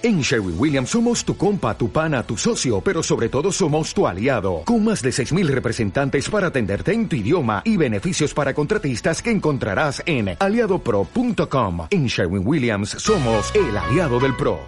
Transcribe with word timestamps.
En 0.00 0.20
Sherwin 0.20 0.54
Williams 0.56 0.90
somos 0.90 1.24
tu 1.24 1.36
compa, 1.36 1.76
tu 1.76 1.90
pana, 1.90 2.22
tu 2.22 2.36
socio, 2.36 2.80
pero 2.80 3.02
sobre 3.02 3.28
todo 3.28 3.50
somos 3.50 3.92
tu 3.92 4.06
aliado, 4.06 4.62
con 4.64 4.84
más 4.84 5.02
de 5.02 5.10
6.000 5.10 5.48
representantes 5.48 6.30
para 6.30 6.48
atenderte 6.48 6.92
en 6.92 7.08
tu 7.08 7.16
idioma 7.16 7.62
y 7.64 7.76
beneficios 7.76 8.32
para 8.32 8.54
contratistas 8.54 9.20
que 9.20 9.32
encontrarás 9.32 10.00
en 10.06 10.36
aliadopro.com. 10.38 11.88
En 11.90 12.06
Sherwin 12.06 12.46
Williams 12.46 12.90
somos 12.90 13.52
el 13.56 13.76
aliado 13.76 14.20
del 14.20 14.36
PRO. 14.36 14.60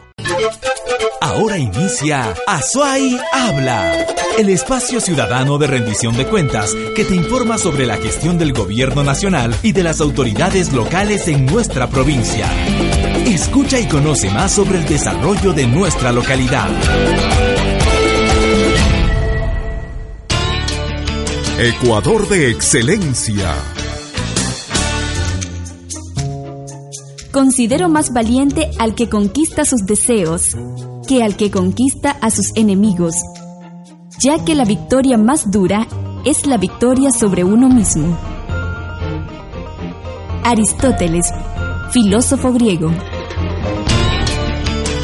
Ahora 1.21 1.59
inicia 1.59 2.35
Azuay 2.49 3.17
Habla, 3.33 4.07
el 4.37 4.49
espacio 4.49 5.01
ciudadano 5.01 5.59
de 5.59 5.69
rendición 5.69 6.17
de 6.17 6.27
cuentas 6.27 6.75
que 6.97 7.05
te 7.05 7.15
informa 7.15 7.57
sobre 7.57 7.87
la 7.87 7.99
gestión 7.99 8.37
del 8.37 8.53
gobierno 8.53 9.05
nacional 9.05 9.55
y 9.63 9.71
de 9.71 9.85
las 9.85 10.01
autoridades 10.01 10.73
locales 10.73 11.29
en 11.29 11.47
nuestra 11.47 11.89
provincia. 11.89 12.49
Escucha 13.31 13.79
y 13.79 13.87
conoce 13.87 14.29
más 14.29 14.51
sobre 14.51 14.79
el 14.79 14.85
desarrollo 14.87 15.53
de 15.53 15.65
nuestra 15.65 16.11
localidad. 16.11 16.69
Ecuador 21.61 22.29
de 22.29 22.51
Excelencia. 22.51 23.55
Considero 27.31 27.89
más 27.89 28.13
valiente 28.13 28.69
al 28.81 28.97
que 28.97 29.09
conquista 29.09 29.65
sus 29.65 29.87
deseos 29.87 30.57
que 31.07 31.23
al 31.23 31.37
que 31.37 31.53
conquista 31.53 32.17
a 32.21 32.33
sus 32.33 32.51
enemigos, 32.57 33.15
ya 34.19 34.45
que 34.45 34.57
la 34.57 34.65
victoria 34.65 35.17
más 35.17 35.53
dura 35.53 35.87
es 36.25 36.49
la 36.49 36.57
victoria 36.57 37.13
sobre 37.13 37.45
uno 37.45 37.69
mismo. 37.69 38.19
Aristóteles, 40.43 41.33
filósofo 41.93 42.53
griego. 42.53 42.91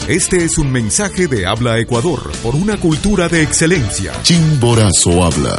Este 0.09 0.45
es 0.45 0.57
un 0.57 0.71
mensaje 0.71 1.27
de 1.27 1.47
Habla 1.47 1.81
Ecuador 1.81 2.31
por 2.41 2.55
una 2.55 2.77
cultura 2.77 3.29
de 3.29 3.43
excelencia. 3.43 4.13
Chimborazo 4.23 5.25
habla. 5.25 5.59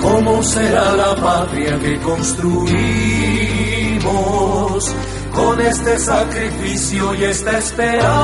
¿Cómo 0.00 0.42
será 0.42 0.96
la 0.96 1.14
patria 1.16 1.78
que 1.80 1.98
construimos 1.98 2.78
con 5.38 5.60
este 5.60 5.98
sacrificio 5.98 7.14
y 7.14 7.24
esta 7.24 7.58
esperanza? 7.58 8.16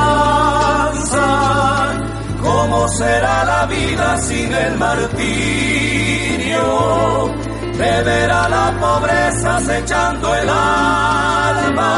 ¿Cómo 2.41 2.87
será 2.89 3.45
la 3.45 3.65
vida 3.67 4.17
sin 4.17 4.53
el 4.53 4.77
martirio? 4.77 5.23
De 7.77 8.03
ver 8.03 8.29
a 8.31 8.49
la 8.49 8.77
pobreza 8.79 9.57
acechando 9.57 10.35
el 10.35 10.49
alma. 10.49 11.93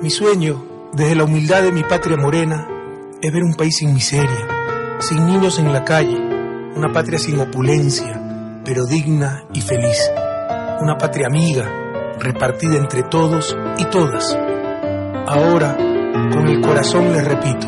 Mi 0.00 0.10
sueño, 0.10 0.90
desde 0.92 1.14
la 1.14 1.24
humildad 1.24 1.62
de 1.62 1.72
mi 1.72 1.82
patria 1.82 2.18
morena, 2.18 2.68
es 3.22 3.32
ver 3.32 3.42
un 3.42 3.54
país 3.54 3.78
sin 3.78 3.94
miseria, 3.94 4.46
sin 4.98 5.26
niños 5.26 5.58
en 5.58 5.72
la 5.72 5.82
calle, 5.82 6.18
una 6.76 6.92
patria 6.92 7.18
sin 7.18 7.40
opulencia, 7.40 8.20
pero 8.64 8.84
digna 8.84 9.44
y 9.54 9.62
feliz, 9.62 10.10
una 10.80 10.98
patria 10.98 11.26
amiga, 11.26 11.83
repartida 12.18 12.76
entre 12.76 13.02
todos 13.02 13.56
y 13.78 13.84
todas. 13.86 14.36
Ahora, 15.26 15.76
con 15.76 16.46
el 16.48 16.60
corazón 16.60 17.12
les 17.12 17.24
repito, 17.24 17.66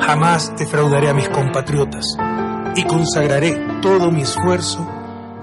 jamás 0.00 0.52
defraudaré 0.56 1.08
a 1.08 1.14
mis 1.14 1.28
compatriotas 1.28 2.16
y 2.74 2.84
consagraré 2.84 3.58
todo 3.80 4.10
mi 4.10 4.22
esfuerzo 4.22 4.86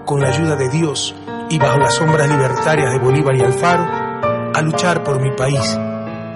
con 0.05 0.21
la 0.21 0.29
ayuda 0.29 0.55
de 0.55 0.69
Dios 0.69 1.15
y 1.49 1.57
bajo 1.57 1.79
las 1.79 1.95
sombras 1.95 2.29
libertarias 2.29 2.91
de 2.91 2.99
Bolívar 2.99 3.35
y 3.35 3.41
Alfaro 3.41 3.85
a 4.53 4.61
luchar 4.61 5.03
por 5.03 5.21
mi 5.21 5.31
país, 5.31 5.77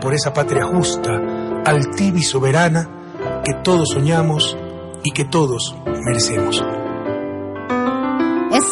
por 0.02 0.14
esa 0.14 0.34
patria 0.34 0.66
justa, 0.66 1.12
altiva 1.66 2.18
y 2.18 2.24
soberana 2.24 2.90
que 3.44 3.54
todos 3.64 3.90
soñamos 3.90 4.58
y 5.04 5.12
que 5.12 5.26
todos 5.26 5.76
merecemos. 5.86 6.64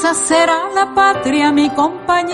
Esa 0.06 0.14
será 0.14 0.70
la 0.76 0.94
patria, 0.94 1.52
mi 1.52 1.68
compañero, 1.72 2.30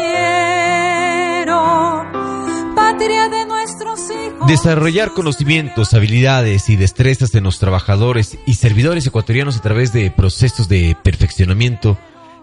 patria 2.75 3.29
de 3.29 3.45
nuestros 3.45 4.11
hijos. 4.11 4.45
Desarrollar 4.45 5.13
conocimientos, 5.13 5.93
habilidades 5.93 6.69
y 6.69 6.75
destrezas 6.75 7.31
de 7.31 7.39
los 7.39 7.59
trabajadores 7.59 8.37
y 8.45 8.55
servidores 8.55 9.07
ecuatorianos 9.07 9.55
a 9.55 9.61
través 9.61 9.93
de 9.93 10.11
procesos 10.11 10.67
de 10.67 10.97
perfeccionamiento, 11.01 11.97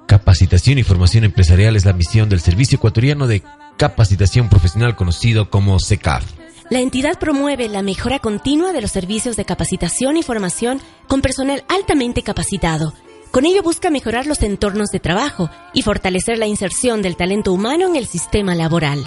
capacitación 0.06 0.78
y 0.78 0.82
formación 0.82 1.24
empresarial 1.24 1.76
es 1.76 1.84
la 1.84 1.92
misión 1.92 2.30
del 2.30 2.40
Servicio 2.40 2.76
Ecuatoriano 2.76 3.26
de 3.26 3.42
Capacitación 3.76 4.48
Profesional 4.48 4.96
conocido 4.96 5.50
como 5.50 5.78
SECAF. 5.78 6.24
La 6.70 6.80
entidad 6.80 7.18
promueve 7.18 7.68
la 7.68 7.82
mejora 7.82 8.18
continua 8.18 8.72
de 8.72 8.80
los 8.80 8.92
servicios 8.92 9.36
de 9.36 9.44
capacitación 9.44 10.16
y 10.16 10.22
formación 10.22 10.80
con 11.06 11.20
personal 11.20 11.64
altamente 11.68 12.22
capacitado. 12.22 12.94
Con 13.30 13.44
ello 13.44 13.62
busca 13.62 13.90
mejorar 13.90 14.26
los 14.26 14.42
entornos 14.42 14.88
de 14.90 15.00
trabajo 15.00 15.50
y 15.74 15.82
fortalecer 15.82 16.38
la 16.38 16.46
inserción 16.46 17.02
del 17.02 17.16
talento 17.16 17.52
humano 17.52 17.86
en 17.86 17.96
el 17.96 18.06
sistema 18.06 18.54
laboral. 18.54 19.04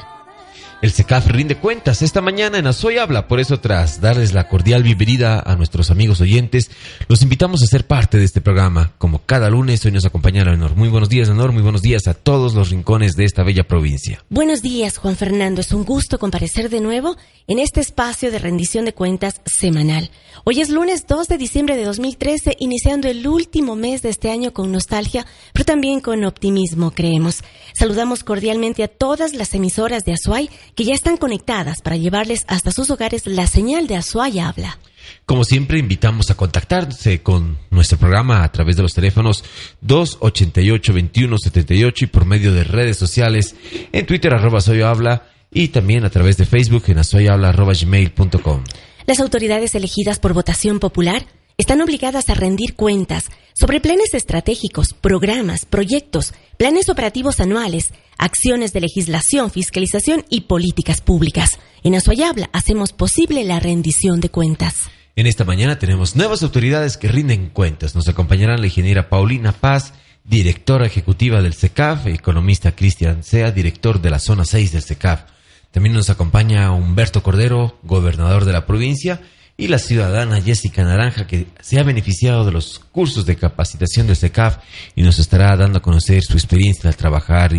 El 0.82 0.92
SECAF 0.92 1.28
rinde 1.28 1.58
cuentas 1.58 2.02
esta 2.02 2.22
mañana 2.22 2.58
en 2.58 2.66
Azoy 2.66 2.98
Habla, 2.98 3.28
por 3.28 3.40
eso 3.40 3.60
tras 3.60 4.02
darles 4.02 4.34
la 4.34 4.48
cordial 4.48 4.82
bienvenida 4.82 5.40
a 5.40 5.56
nuestros 5.56 5.92
amigos 5.92 6.22
oyentes, 6.22 6.72
los 7.08 7.22
invitamos 7.22 7.62
a 7.62 7.68
ser 7.68 7.86
parte 7.86 8.18
de 8.18 8.26
este 8.26 8.42
programa. 8.42 8.92
Como 8.98 9.24
cada 9.24 9.52
lunes, 9.52 9.86
hoy 9.86 9.92
nos 9.92 10.06
acompaña 10.06 10.44
Leonor. 10.44 10.76
Muy 10.76 10.90
buenos 10.90 11.08
días, 11.08 11.28
Leonor, 11.28 11.52
muy 11.52 11.62
buenos 11.62 11.84
días 11.84 12.08
a 12.08 12.16
todos 12.16 12.56
los 12.56 12.72
rincones 12.72 13.16
de 13.16 13.26
esta 13.26 13.44
bella 13.44 13.64
provincia. 13.64 14.26
Buenos 14.30 14.64
días, 14.64 14.98
Juan 14.98 15.16
Fernando. 15.16 15.62
Es 15.62 15.72
un 15.72 15.86
gusto 15.86 16.18
comparecer 16.18 16.72
de 16.72 16.82
nuevo 16.82 17.16
en 17.46 17.60
este 17.60 17.80
espacio 17.80 18.32
de 18.32 18.40
rendición 18.40 18.86
de 18.86 18.94
cuentas 18.94 19.40
semanal. 19.46 20.10
Hoy 20.44 20.62
es 20.62 20.70
lunes 20.70 21.06
2 21.08 21.28
de 21.28 21.38
diciembre 21.38 21.76
de 21.76 21.84
2013, 21.84 22.56
iniciando 22.60 23.08
el 23.08 23.28
último 23.28 23.76
mes 23.76 24.02
de 24.02 24.10
este 24.10 24.32
año 24.32 24.54
con 24.54 24.72
nostalgia, 24.72 25.26
pero 25.54 25.66
también 25.66 26.00
con 26.00 26.24
optimismo, 26.24 26.92
creemos. 26.92 27.44
Saludamos 27.74 28.24
cordialmente 28.24 28.84
a 28.84 28.88
todas 28.88 29.34
las 29.34 29.54
emisoras 29.54 30.04
de 30.04 30.14
Azuay 30.14 30.50
que 30.76 30.86
ya 30.86 30.94
están 30.94 31.18
conectadas 31.18 31.82
para 31.82 31.98
llevarles 31.98 32.46
hasta 32.48 32.72
sus 32.72 32.90
hogares 32.90 33.28
la 33.28 33.48
señal 33.48 33.88
de 33.88 33.98
Azuay 33.98 34.40
Habla. 34.40 34.80
Como 35.26 35.44
siempre, 35.44 35.80
invitamos 35.80 36.32
a 36.32 36.36
contactarse 36.36 37.22
con 37.22 37.58
nuestro 37.70 37.98
programa 37.98 38.44
a 38.44 38.52
través 38.52 38.78
de 38.78 38.84
los 38.84 38.94
teléfonos 38.94 39.44
288-2178 39.86 42.04
y 42.04 42.08
por 42.08 42.26
medio 42.26 42.54
de 42.54 42.64
redes 42.64 42.96
sociales 42.98 43.56
en 43.92 44.06
Twitter 44.06 44.34
arroba 44.34 44.62
Soy 44.62 44.82
Habla 44.82 45.28
y 45.52 45.68
también 45.70 46.06
a 46.06 46.10
través 46.10 46.38
de 46.38 46.46
Facebook 46.46 46.84
en 46.88 47.00
asoyhabla 47.00 47.50
arroba 47.50 47.74
gmail.com. 47.74 48.64
Las 49.08 49.20
autoridades 49.20 49.74
elegidas 49.76 50.20
por 50.20 50.34
votación 50.34 50.80
popular 50.80 51.26
están 51.58 51.82
obligadas 51.82 52.30
a 52.30 52.34
rendir 52.34 52.76
cuentas 52.76 53.26
sobre 53.60 53.82
planes 53.82 54.14
estratégicos, 54.14 54.94
programas, 54.94 55.66
proyectos, 55.66 56.34
planes 56.58 56.90
operativos 56.90 57.40
anuales, 57.40 57.94
acciones 58.18 58.74
de 58.74 58.82
legislación, 58.82 59.52
fiscalización 59.52 60.24
y 60.30 60.42
políticas 60.42 61.02
públicas. 61.02 61.60
En 61.84 61.96
Azuayabla 61.96 62.50
hacemos 62.54 62.94
posible 62.94 63.44
la 63.44 63.60
rendición 63.60 64.22
de 64.22 64.30
cuentas. 64.30 64.76
En 65.16 65.28
esta 65.28 65.44
mañana 65.44 65.78
tenemos 65.78 66.16
nuevas 66.16 66.42
autoridades 66.44 66.96
que 66.98 67.10
rinden 67.10 67.50
cuentas. 67.50 67.96
Nos 67.96 68.08
acompañarán 68.08 68.62
la 68.62 68.68
ingeniera 68.68 69.10
Paulina 69.10 69.52
Paz, 69.52 69.94
directora 70.24 70.86
ejecutiva 70.86 71.42
del 71.42 71.54
SECAF, 71.54 72.08
economista 72.08 72.76
Cristian 72.76 73.24
Sea, 73.24 73.52
director 73.52 74.00
de 74.00 74.10
la 74.10 74.20
zona 74.20 74.46
6 74.46 74.72
del 74.72 74.84
SECAF. 74.84 75.24
También 75.72 75.94
nos 75.94 76.10
acompaña 76.10 76.72
Humberto 76.72 77.24
Cordero, 77.24 77.78
gobernador 77.84 78.46
de 78.46 78.54
la 78.54 78.66
provincia, 78.66 79.22
y 79.58 79.68
la 79.68 79.78
ciudadana 79.80 80.42
Jessica 80.42 80.84
Naranja, 80.84 81.28
que 81.28 81.48
se 81.60 81.80
ha 81.80 81.84
beneficiado 81.84 82.46
de 82.46 82.52
los 82.52 82.80
cursos 82.92 83.26
de 83.26 83.36
capacitación 83.36 84.08
del 84.08 84.16
SECAF 84.16 84.58
y 84.96 85.04
nos 85.04 85.20
estará 85.20 85.56
dando 85.56 85.78
a 85.78 85.82
conocer 85.82 86.24
su 86.24 86.34
experiencia 86.34 86.90
al 86.90 86.96
trabajar 86.96 87.52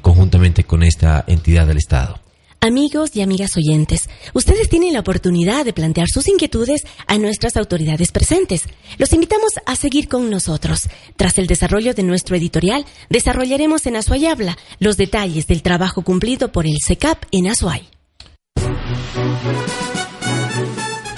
conjuntamente 0.00 0.64
con 0.64 0.82
esta 0.82 1.24
entidad 1.26 1.66
del 1.66 1.76
Estado. 1.76 2.18
Amigos 2.64 3.16
y 3.16 3.22
amigas 3.22 3.56
oyentes, 3.56 4.08
ustedes 4.34 4.68
tienen 4.68 4.92
la 4.92 5.00
oportunidad 5.00 5.64
de 5.64 5.72
plantear 5.72 6.06
sus 6.06 6.28
inquietudes 6.28 6.82
a 7.08 7.18
nuestras 7.18 7.56
autoridades 7.56 8.12
presentes. 8.12 8.66
Los 8.98 9.12
invitamos 9.12 9.50
a 9.66 9.74
seguir 9.74 10.06
con 10.06 10.30
nosotros. 10.30 10.88
Tras 11.16 11.38
el 11.38 11.48
desarrollo 11.48 11.92
de 11.92 12.04
nuestro 12.04 12.36
editorial, 12.36 12.86
desarrollaremos 13.10 13.84
en 13.86 13.96
Azuay 13.96 14.26
Habla 14.26 14.56
los 14.78 14.96
detalles 14.96 15.48
del 15.48 15.60
trabajo 15.60 16.02
cumplido 16.02 16.52
por 16.52 16.64
el 16.64 16.76
SECAP 16.80 17.24
en 17.32 17.48
Azuay. 17.48 17.88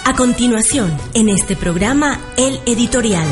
A 0.06 0.16
continuación, 0.16 0.96
en 1.12 1.28
este 1.28 1.56
programa, 1.56 2.22
el 2.38 2.58
editorial. 2.64 3.26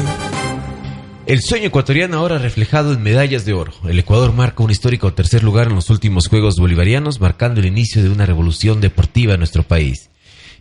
El 1.24 1.40
sueño 1.40 1.66
ecuatoriano 1.66 2.18
ahora 2.18 2.38
reflejado 2.38 2.92
en 2.92 3.00
medallas 3.00 3.44
de 3.44 3.52
oro. 3.52 3.72
El 3.88 3.96
Ecuador 3.96 4.32
marca 4.32 4.64
un 4.64 4.72
histórico 4.72 5.14
tercer 5.14 5.44
lugar 5.44 5.68
en 5.68 5.76
los 5.76 5.88
últimos 5.88 6.26
Juegos 6.26 6.56
Bolivarianos, 6.56 7.20
marcando 7.20 7.60
el 7.60 7.66
inicio 7.66 8.02
de 8.02 8.08
una 8.08 8.26
revolución 8.26 8.80
deportiva 8.80 9.34
en 9.34 9.38
nuestro 9.38 9.62
país. 9.62 10.10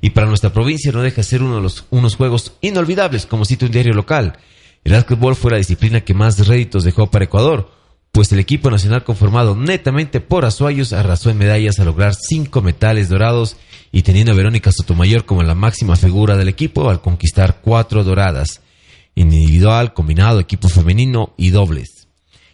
Y 0.02 0.12
para 0.12 0.28
nuestra 0.28 0.54
provincia 0.54 0.92
no 0.92 1.02
deja 1.02 1.18
de 1.18 1.24
ser 1.24 1.42
uno 1.42 1.56
de 1.56 1.64
los 1.64 1.86
unos 1.90 2.16
Juegos 2.16 2.54
inolvidables, 2.62 3.26
como 3.26 3.46
cita 3.46 3.66
un 3.66 3.72
diario 3.72 3.94
local. 3.94 4.38
El 4.84 4.94
básquetbol 4.94 5.36
fue 5.36 5.50
la 5.50 5.58
disciplina 5.58 6.02
que 6.02 6.14
más 6.14 6.48
réditos 6.48 6.84
dejó 6.84 7.10
para 7.10 7.26
Ecuador, 7.26 7.72
pues 8.12 8.32
el 8.32 8.40
equipo 8.40 8.70
nacional 8.70 9.04
conformado 9.04 9.56
netamente 9.56 10.20
por 10.20 10.46
azuayos 10.46 10.94
arrasó 10.94 11.32
en 11.32 11.40
medallas 11.40 11.80
a 11.80 11.86
lograr 11.86 12.14
cinco 12.14 12.62
metales 12.62 13.10
dorados 13.10 13.58
y 13.92 14.04
teniendo 14.04 14.34
a 14.34 14.36
Verónica 14.36 14.72
Sotomayor 14.72 15.26
como 15.26 15.42
la 15.42 15.56
máxima 15.56 15.96
figura 15.96 16.38
del 16.38 16.50
equipo 16.50 16.90
al 16.90 17.02
conquistar 17.02 17.62
cuatro 17.62 18.04
doradas, 18.04 18.61
individual, 19.16 19.94
combinado, 19.94 20.40
equipo 20.40 20.70
femenino 20.70 21.34
y 21.38 21.50
dobles. 21.50 22.08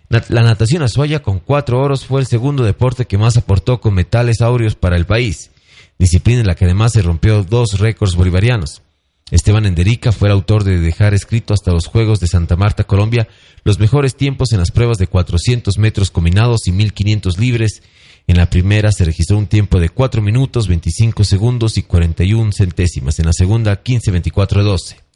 La 0.09 0.42
natación 0.42 0.83
azuaya 0.83 1.21
con 1.21 1.39
cuatro 1.39 1.81
oros 1.81 2.06
fue 2.06 2.21
el 2.21 2.27
segundo 2.27 2.63
deporte 2.63 3.06
que 3.06 3.18
más 3.18 3.36
aportó 3.36 3.81
con 3.81 3.94
metales 3.94 4.42
áureos 4.42 4.75
para 4.75 4.95
el 4.95 5.06
país, 5.06 5.51
disciplina 6.00 6.39
en 6.39 6.48
la 6.48 6.56
que 6.56 6.63
además 6.63 6.94
se 6.94 7.01
rompió 7.01 7.44
dos 7.44 7.80
récords 7.80 8.15
bolivarianos. 8.15 8.81
Esteban 9.30 9.65
Enderica 9.65 10.13
fue 10.13 10.30
el 10.30 10.33
autor 10.33 10.63
de 10.63 10.80
dejar 10.80 11.13
escrito 11.13 11.54
hasta 11.54 11.74
los 11.74 11.88
Juegos 11.88 12.21
de 12.21 12.27
Santa 12.27 12.56
Marta, 12.56 12.86
Colombia, 12.86 13.27
los 13.65 13.80
mejores 13.80 14.15
tiempos 14.15 14.53
en 14.53 14.60
las 14.60 14.71
pruebas 14.71 14.98
de 14.98 15.07
400 15.07 15.77
metros 15.77 16.12
combinados 16.12 16.65
y 16.68 16.71
1500 16.71 17.38
libres. 17.38 17.83
En 18.27 18.38
la 18.38 18.50
primera 18.50 18.94
se 18.94 19.03
registró 19.03 19.38
un 19.38 19.48
tiempo 19.48 19.81
de 19.81 19.89
4 19.89 20.21
minutos, 20.21 20.69
25 20.69 21.25
segundos 21.25 21.77
y 21.77 21.83
41 21.83 22.53
centésimas. 22.53 23.19
En 23.19 23.25
la 23.25 23.33
segunda, 23.33 23.83
15, 23.83 24.12
24, 24.12 24.63
12. 24.63 25.06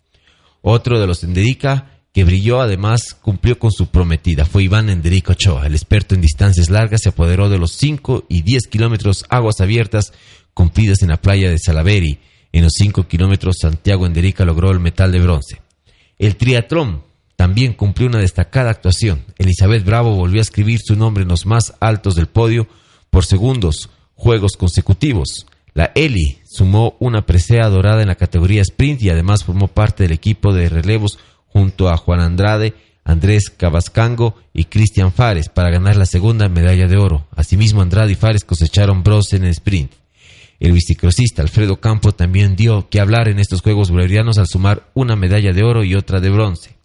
Otro 0.61 0.99
de 0.99 1.07
los 1.07 1.23
Enderica 1.23 1.97
que 2.13 2.23
brilló 2.23 2.61
además 2.61 3.15
cumplió 3.21 3.57
con 3.57 3.71
su 3.71 3.87
prometida. 3.87 4.45
Fue 4.45 4.63
Iván 4.63 4.89
Enderica 4.89 5.33
Ochoa. 5.33 5.65
El 5.65 5.75
experto 5.75 6.13
en 6.13 6.21
distancias 6.21 6.69
largas 6.69 7.01
se 7.03 7.09
apoderó 7.09 7.49
de 7.49 7.57
los 7.57 7.71
5 7.73 8.25
y 8.27 8.41
10 8.41 8.67
kilómetros 8.67 9.25
aguas 9.29 9.61
abiertas 9.61 10.11
cumplidas 10.53 11.01
en 11.01 11.09
la 11.09 11.21
playa 11.21 11.49
de 11.49 11.57
Salaveri 11.57 12.19
en 12.51 12.63
los 12.63 12.73
5 12.77 13.07
kilómetros, 13.07 13.55
Santiago 13.61 14.05
Enderica 14.05 14.43
logró 14.45 14.71
el 14.71 14.79
metal 14.79 15.11
de 15.11 15.19
bronce. 15.19 15.61
El 16.17 16.35
triatlón 16.35 17.03
también 17.35 17.73
cumplió 17.73 18.07
una 18.07 18.19
destacada 18.19 18.69
actuación. 18.69 19.23
Elizabeth 19.37 19.85
Bravo 19.85 20.15
volvió 20.15 20.41
a 20.41 20.43
escribir 20.43 20.79
su 20.83 20.95
nombre 20.95 21.23
en 21.23 21.29
los 21.29 21.45
más 21.45 21.73
altos 21.79 22.15
del 22.15 22.27
podio 22.27 22.67
por 23.09 23.25
segundos 23.25 23.89
juegos 24.15 24.53
consecutivos. 24.57 25.47
La 25.73 25.91
Eli 25.95 26.39
sumó 26.51 26.97
una 26.99 27.25
presea 27.25 27.69
dorada 27.69 28.01
en 28.01 28.09
la 28.09 28.15
categoría 28.15 28.61
sprint 28.61 29.01
y 29.03 29.09
además 29.09 29.45
formó 29.45 29.69
parte 29.69 30.03
del 30.03 30.11
equipo 30.11 30.53
de 30.53 30.67
relevos 30.67 31.17
junto 31.47 31.87
a 31.87 31.95
Juan 31.95 32.19
Andrade, 32.19 32.73
Andrés 33.05 33.49
Cabascango 33.49 34.35
y 34.53 34.65
Cristian 34.65 35.13
Fares 35.13 35.47
para 35.47 35.71
ganar 35.71 35.95
la 35.95 36.05
segunda 36.05 36.49
medalla 36.49 36.87
de 36.87 36.97
oro. 36.97 37.25
Asimismo, 37.37 37.81
Andrade 37.81 38.11
y 38.11 38.15
Fares 38.15 38.43
cosecharon 38.43 39.01
bronce 39.01 39.37
en 39.37 39.45
el 39.45 39.51
sprint. 39.51 39.93
El 40.59 40.73
bicicrosista 40.73 41.41
Alfredo 41.41 41.79
Campo 41.79 42.11
también 42.11 42.57
dio 42.57 42.89
que 42.89 42.99
hablar 42.99 43.29
en 43.29 43.39
estos 43.39 43.61
Juegos 43.61 43.89
Bolivarianos 43.89 44.37
al 44.37 44.47
sumar 44.47 44.91
una 44.93 45.15
medalla 45.15 45.53
de 45.53 45.63
oro 45.63 45.85
y 45.85 45.95
otra 45.95 46.19
de 46.19 46.31
bronce. 46.31 46.75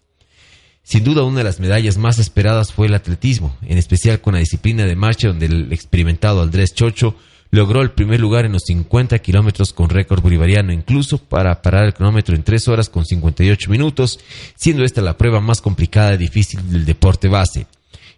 Sin 0.81 1.03
duda 1.03 1.23
una 1.23 1.39
de 1.39 1.43
las 1.43 1.59
medallas 1.59 1.97
más 1.97 2.19
esperadas 2.19 2.71
fue 2.71 2.87
el 2.87 2.93
atletismo, 2.93 3.57
en 3.63 3.77
especial 3.77 4.21
con 4.21 4.35
la 4.35 4.39
disciplina 4.39 4.85
de 4.85 4.95
marcha 4.95 5.27
donde 5.27 5.47
el 5.47 5.73
experimentado 5.73 6.41
Andrés 6.41 6.73
Chocho 6.73 7.17
logró 7.51 7.81
el 7.81 7.91
primer 7.91 8.19
lugar 8.19 8.45
en 8.45 8.53
los 8.53 8.63
50 8.63 9.19
kilómetros 9.19 9.73
con 9.73 9.89
récord 9.89 10.21
bolivariano, 10.21 10.71
incluso 10.73 11.17
para 11.17 11.61
parar 11.61 11.85
el 11.85 11.93
cronómetro 11.93 12.35
en 12.35 12.43
3 12.43 12.67
horas 12.67 12.89
con 12.89 13.05
58 13.05 13.69
minutos, 13.69 14.19
siendo 14.55 14.83
esta 14.83 15.01
la 15.01 15.17
prueba 15.17 15.39
más 15.39 15.61
complicada 15.61 16.13
y 16.13 16.17
difícil 16.17 16.69
del 16.69 16.85
deporte 16.85 17.27
base. 17.27 17.67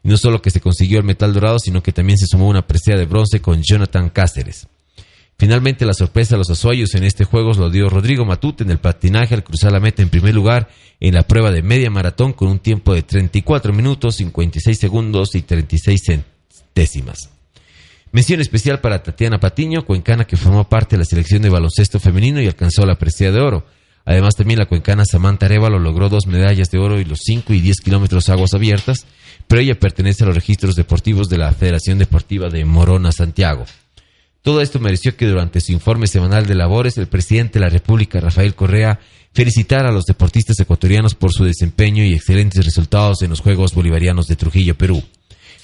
Y 0.03 0.09
no 0.09 0.17
solo 0.17 0.41
que 0.41 0.51
se 0.51 0.61
consiguió 0.61 0.99
el 0.99 1.05
metal 1.05 1.33
dorado, 1.33 1.59
sino 1.59 1.83
que 1.83 1.91
también 1.91 2.17
se 2.17 2.27
sumó 2.27 2.47
una 2.47 2.65
presea 2.65 2.97
de 2.97 3.05
bronce 3.05 3.41
con 3.41 3.61
Jonathan 3.61 4.09
Cáceres. 4.09 4.67
Finalmente, 5.37 5.85
la 5.85 5.93
sorpresa 5.93 6.35
a 6.35 6.37
los 6.37 6.49
azuayos 6.49 6.95
en 6.95 7.05
este 7.05 7.23
juego 7.23 7.53
lo 7.53 7.69
dio 7.69 7.89
Rodrigo 7.89 8.25
Matute 8.25 8.65
en 8.65 8.71
el 8.71 8.79
patinaje 8.79 9.35
al 9.35 9.43
cruzar 9.45 9.71
la 9.71 9.79
meta 9.79 10.01
en 10.01 10.09
primer 10.09 10.35
lugar 10.35 10.69
en 10.99 11.13
la 11.13 11.23
prueba 11.23 11.49
de 11.49 11.61
media 11.61 11.89
maratón 11.89 12.33
con 12.33 12.49
un 12.49 12.59
tiempo 12.59 12.93
de 12.93 13.03
34 13.03 13.71
minutos, 13.71 14.17
56 14.17 14.77
segundos 14.77 15.35
y 15.35 15.41
36 15.41 16.01
centésimas. 16.05 17.38
Mención 18.11 18.41
especial 18.41 18.81
para 18.81 19.03
Tatiana 19.03 19.39
Patiño, 19.39 19.85
cuencana 19.85 20.25
que 20.25 20.35
formó 20.35 20.67
parte 20.67 20.95
de 20.95 20.99
la 20.99 21.05
selección 21.05 21.43
de 21.43 21.49
baloncesto 21.49 21.99
femenino 21.99 22.41
y 22.41 22.47
alcanzó 22.47 22.83
la 22.85 22.97
presea 22.97 23.31
de 23.31 23.39
oro. 23.39 23.67
Además, 24.03 24.35
también 24.35 24.57
la 24.57 24.65
cuencana 24.65 25.05
Samantha 25.05 25.45
Arevalo 25.45 25.77
logró 25.77 26.09
dos 26.09 26.25
medallas 26.25 26.71
de 26.71 26.79
oro 26.79 26.99
y 26.99 27.05
los 27.05 27.19
5 27.23 27.53
y 27.53 27.61
10 27.61 27.81
kilómetros 27.81 28.29
aguas 28.29 28.55
abiertas, 28.55 29.05
pero 29.47 29.61
ella 29.61 29.79
pertenece 29.79 30.23
a 30.23 30.27
los 30.27 30.35
registros 30.35 30.75
deportivos 30.75 31.29
de 31.29 31.37
la 31.37 31.51
Federación 31.51 31.99
Deportiva 31.99 32.49
de 32.49 32.65
Morona 32.65 33.11
Santiago. 33.11 33.65
Todo 34.41 34.61
esto 34.61 34.79
mereció 34.79 35.15
que 35.15 35.27
durante 35.27 35.61
su 35.61 35.71
informe 35.71 36.07
semanal 36.07 36.47
de 36.47 36.55
labores 36.55 36.97
el 36.97 37.07
presidente 37.07 37.59
de 37.59 37.65
la 37.65 37.69
República, 37.69 38.19
Rafael 38.19 38.55
Correa, 38.55 38.99
felicitara 39.33 39.89
a 39.89 39.91
los 39.91 40.05
deportistas 40.05 40.59
ecuatorianos 40.59 41.13
por 41.13 41.31
su 41.31 41.43
desempeño 41.43 42.03
y 42.03 42.15
excelentes 42.15 42.65
resultados 42.65 43.21
en 43.21 43.29
los 43.29 43.41
Juegos 43.41 43.75
Bolivarianos 43.75 44.25
de 44.25 44.35
Trujillo, 44.35 44.75
Perú. 44.75 45.03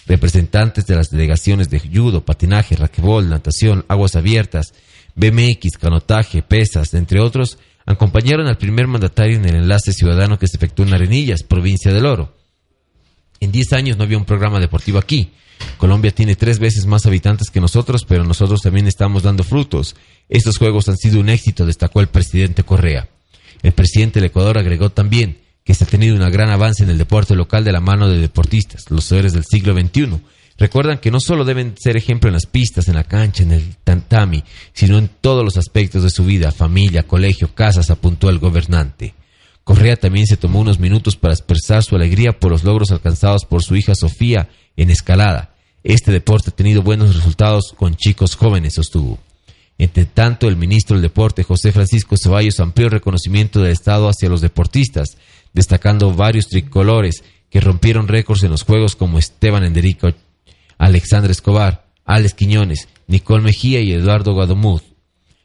Representantes 0.08 0.86
de 0.86 0.96
las 0.96 1.10
delegaciones 1.10 1.70
de 1.70 1.80
judo, 1.80 2.24
patinaje, 2.24 2.76
raquebol, 2.76 3.30
natación, 3.30 3.86
aguas 3.88 4.16
abiertas, 4.16 4.74
BMX, 5.16 5.78
canotaje, 5.80 6.44
pesas, 6.44 6.94
entre 6.94 7.20
otros, 7.20 7.58
acompañaron 7.86 8.48
al 8.48 8.58
primer 8.58 8.88
mandatario 8.88 9.38
en 9.38 9.46
el 9.46 9.56
enlace 9.56 9.94
ciudadano 9.94 10.38
que 10.38 10.48
se 10.48 10.58
efectuó 10.58 10.86
en 10.86 10.94
Arenillas, 10.94 11.44
provincia 11.44 11.94
del 11.94 12.06
Oro. 12.06 12.36
En 13.40 13.52
10 13.52 13.74
años 13.74 13.98
no 13.98 14.04
había 14.04 14.18
un 14.18 14.26
programa 14.26 14.60
deportivo 14.60 14.98
aquí. 14.98 15.32
Colombia 15.78 16.12
tiene 16.12 16.36
tres 16.36 16.60
veces 16.60 16.86
más 16.86 17.06
habitantes 17.06 17.50
que 17.50 17.62
nosotros, 17.62 18.06
pero 18.08 18.24
nosotros 18.24 18.62
también 18.62 18.88
estamos 18.88 19.24
dando 19.24 19.44
frutos. 19.44 19.96
Estos 20.30 20.58
juegos 20.58 20.90
han 20.90 20.98
sido 20.98 21.20
un 21.20 21.30
éxito, 21.30 21.66
destacó 21.66 22.02
el 22.02 22.08
presidente 22.08 22.64
Correa. 22.64 23.10
El 23.62 23.72
presidente 23.72 24.20
del 24.20 24.30
Ecuador 24.30 24.58
agregó 24.58 24.90
también 24.90 25.38
que 25.66 25.74
se 25.74 25.84
ha 25.84 25.88
tenido 25.88 26.16
un 26.16 26.32
gran 26.32 26.52
avance 26.52 26.84
en 26.84 26.92
el 26.92 27.00
deporte 27.00 27.36
local 27.36 27.64
de 27.64 27.72
la 27.72 27.82
mano 27.82 28.08
de 28.08 28.20
deportistas, 28.20 28.86
los 28.92 29.12
héroes 29.12 29.34
del 29.34 29.44
siglo 29.44 29.74
XXI. 29.74 30.22
Recuerdan 30.58 31.00
que 31.00 31.10
no 31.10 31.20
solo 31.20 31.44
deben 31.44 31.74
ser 31.76 31.98
ejemplo 31.98 32.30
en 32.30 32.36
las 32.36 32.46
pistas, 32.46 32.88
en 32.88 32.94
la 32.94 33.04
cancha, 33.04 33.42
en 33.42 33.52
el 33.52 33.76
tantami, 33.84 34.44
sino 34.74 35.00
en 35.00 35.10
todos 35.10 35.44
los 35.44 35.58
aspectos 35.58 36.04
de 36.04 36.12
su 36.12 36.24
vida, 36.24 36.52
familia, 36.52 37.08
colegio, 37.08 37.56
casas, 37.56 37.90
apuntó 37.90 38.30
el 38.30 38.38
gobernante. 38.38 39.16
Correa 39.64 39.96
también 39.96 40.28
se 40.28 40.38
tomó 40.38 40.60
unos 40.60 40.80
minutos 40.80 41.16
para 41.16 41.34
expresar 41.34 41.84
su 41.84 41.96
alegría 41.96 42.40
por 42.40 42.52
los 42.52 42.64
logros 42.64 42.92
alcanzados 42.92 43.46
por 43.46 43.64
su 43.64 43.76
hija 43.76 43.96
Sofía 43.96 44.50
en 44.78 44.92
escalada. 44.92 45.56
Este 45.84 46.12
deporte 46.12 46.52
ha 46.52 46.56
tenido 46.56 46.84
buenos 46.84 47.16
resultados 47.16 47.74
con 47.76 47.96
chicos 47.96 48.36
jóvenes, 48.36 48.76
sostuvo. 48.76 49.20
Entre 49.78 50.06
tanto, 50.06 50.48
el 50.48 50.56
ministro 50.56 50.96
del 50.96 51.04
Deporte, 51.04 51.44
José 51.44 51.72
Francisco 51.72 52.16
Ceballos, 52.18 52.60
amplió 52.60 52.88
el 52.88 52.94
reconocimiento 52.94 53.62
del 53.62 53.72
Estado 53.72 54.08
hacia 54.08 54.30
los 54.30 54.40
deportistas, 54.40 55.18
destacando 55.56 56.14
varios 56.14 56.50
tricolores 56.50 57.24
que 57.50 57.62
rompieron 57.62 58.10
récords 58.10 58.44
en 58.44 58.52
los 58.52 58.64
Juegos 58.64 58.96
como 58.96 59.18
Esteban 59.18 59.64
Enderico, 59.64 60.10
Alexandre 60.78 61.32
Escobar, 61.32 61.88
Alex 62.04 62.34
Quiñones, 62.34 62.90
Nicole 63.08 63.44
Mejía 63.44 63.80
y 63.80 63.94
Eduardo 63.94 64.34
Guadamuz. 64.34 64.84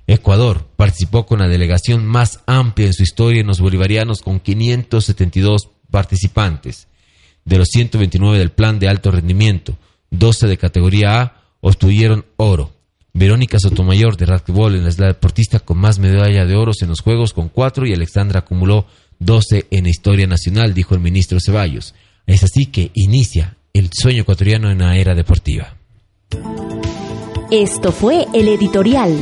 Ecuador 0.08 0.66
participó 0.74 1.24
con 1.24 1.38
la 1.38 1.46
delegación 1.46 2.04
más 2.04 2.40
amplia 2.46 2.88
en 2.88 2.92
su 2.92 3.04
historia 3.04 3.40
en 3.40 3.46
los 3.46 3.60
bolivarianos 3.60 4.20
con 4.22 4.40
572 4.40 5.68
participantes 5.88 6.88
de 7.44 7.58
los 7.58 7.68
129 7.68 8.38
del 8.38 8.50
plan 8.50 8.80
de 8.80 8.88
alto 8.88 9.12
rendimiento, 9.12 9.78
12 10.10 10.48
de 10.48 10.58
categoría 10.58 11.22
A 11.22 11.42
obtuvieron 11.60 12.26
oro. 12.36 12.72
Verónica 13.12 13.58
Sotomayor 13.60 14.16
de 14.16 14.26
rugby 14.26 14.86
es 14.86 14.98
la 14.98 15.06
deportista 15.06 15.60
con 15.60 15.78
más 15.78 16.00
medalla 16.00 16.44
de 16.44 16.56
oro 16.56 16.72
en 16.80 16.88
los 16.88 17.00
Juegos 17.00 17.32
con 17.32 17.48
4 17.48 17.86
y 17.86 17.92
Alexandra 17.92 18.40
acumuló 18.40 18.86
12 19.20 19.66
en 19.70 19.86
historia 19.86 20.26
nacional, 20.26 20.74
dijo 20.74 20.94
el 20.94 21.00
ministro 21.00 21.38
Ceballos. 21.44 21.94
Es 22.26 22.42
así 22.42 22.66
que 22.66 22.90
inicia 22.94 23.56
el 23.72 23.90
sueño 23.92 24.22
ecuatoriano 24.22 24.70
en 24.70 24.78
la 24.78 24.96
era 24.96 25.14
deportiva. 25.14 25.76
Esto 27.50 27.92
fue 27.92 28.26
el 28.34 28.48
editorial. 28.48 29.16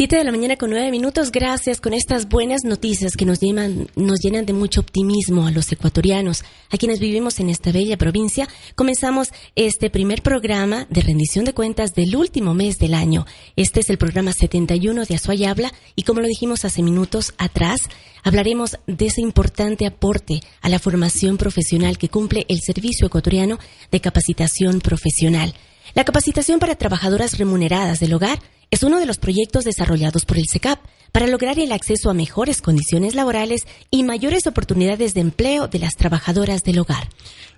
Siete 0.00 0.16
de 0.16 0.24
la 0.24 0.30
mañana 0.30 0.56
con 0.56 0.70
nueve 0.70 0.90
minutos. 0.90 1.30
Gracias 1.30 1.78
con 1.78 1.92
estas 1.92 2.26
buenas 2.26 2.64
noticias 2.64 3.18
que 3.18 3.26
nos 3.26 3.38
llenan, 3.38 3.86
nos 3.96 4.20
llenan 4.20 4.46
de 4.46 4.54
mucho 4.54 4.80
optimismo 4.80 5.46
a 5.46 5.50
los 5.50 5.70
ecuatorianos, 5.72 6.42
a 6.70 6.78
quienes 6.78 7.00
vivimos 7.00 7.38
en 7.38 7.50
esta 7.50 7.70
bella 7.70 7.98
provincia. 7.98 8.48
Comenzamos 8.76 9.28
este 9.56 9.90
primer 9.90 10.22
programa 10.22 10.86
de 10.88 11.02
rendición 11.02 11.44
de 11.44 11.52
cuentas 11.52 11.94
del 11.94 12.16
último 12.16 12.54
mes 12.54 12.78
del 12.78 12.94
año. 12.94 13.26
Este 13.56 13.80
es 13.80 13.90
el 13.90 13.98
programa 13.98 14.32
71 14.32 15.04
de 15.04 15.16
Azuay 15.16 15.44
Habla 15.44 15.70
y 15.96 16.04
como 16.04 16.22
lo 16.22 16.28
dijimos 16.28 16.64
hace 16.64 16.82
minutos 16.82 17.34
atrás, 17.36 17.80
hablaremos 18.24 18.78
de 18.86 19.04
ese 19.04 19.20
importante 19.20 19.84
aporte 19.86 20.40
a 20.62 20.70
la 20.70 20.78
formación 20.78 21.36
profesional 21.36 21.98
que 21.98 22.08
cumple 22.08 22.46
el 22.48 22.62
Servicio 22.62 23.08
Ecuatoriano 23.08 23.58
de 23.90 24.00
Capacitación 24.00 24.80
Profesional. 24.80 25.52
La 25.92 26.04
capacitación 26.04 26.58
para 26.58 26.76
trabajadoras 26.76 27.36
remuneradas 27.36 28.00
del 28.00 28.14
hogar 28.14 28.38
es 28.70 28.82
uno 28.82 29.00
de 29.00 29.06
los 29.06 29.18
proyectos 29.18 29.64
desarrollados 29.64 30.24
por 30.24 30.38
el 30.38 30.44
SECAP 30.50 30.78
para 31.12 31.26
lograr 31.26 31.58
el 31.58 31.72
acceso 31.72 32.08
a 32.08 32.14
mejores 32.14 32.62
condiciones 32.62 33.14
laborales 33.14 33.66
y 33.90 34.04
mayores 34.04 34.46
oportunidades 34.46 35.12
de 35.12 35.20
empleo 35.20 35.66
de 35.66 35.80
las 35.80 35.96
trabajadoras 35.96 36.62
del 36.62 36.78
hogar. 36.78 37.08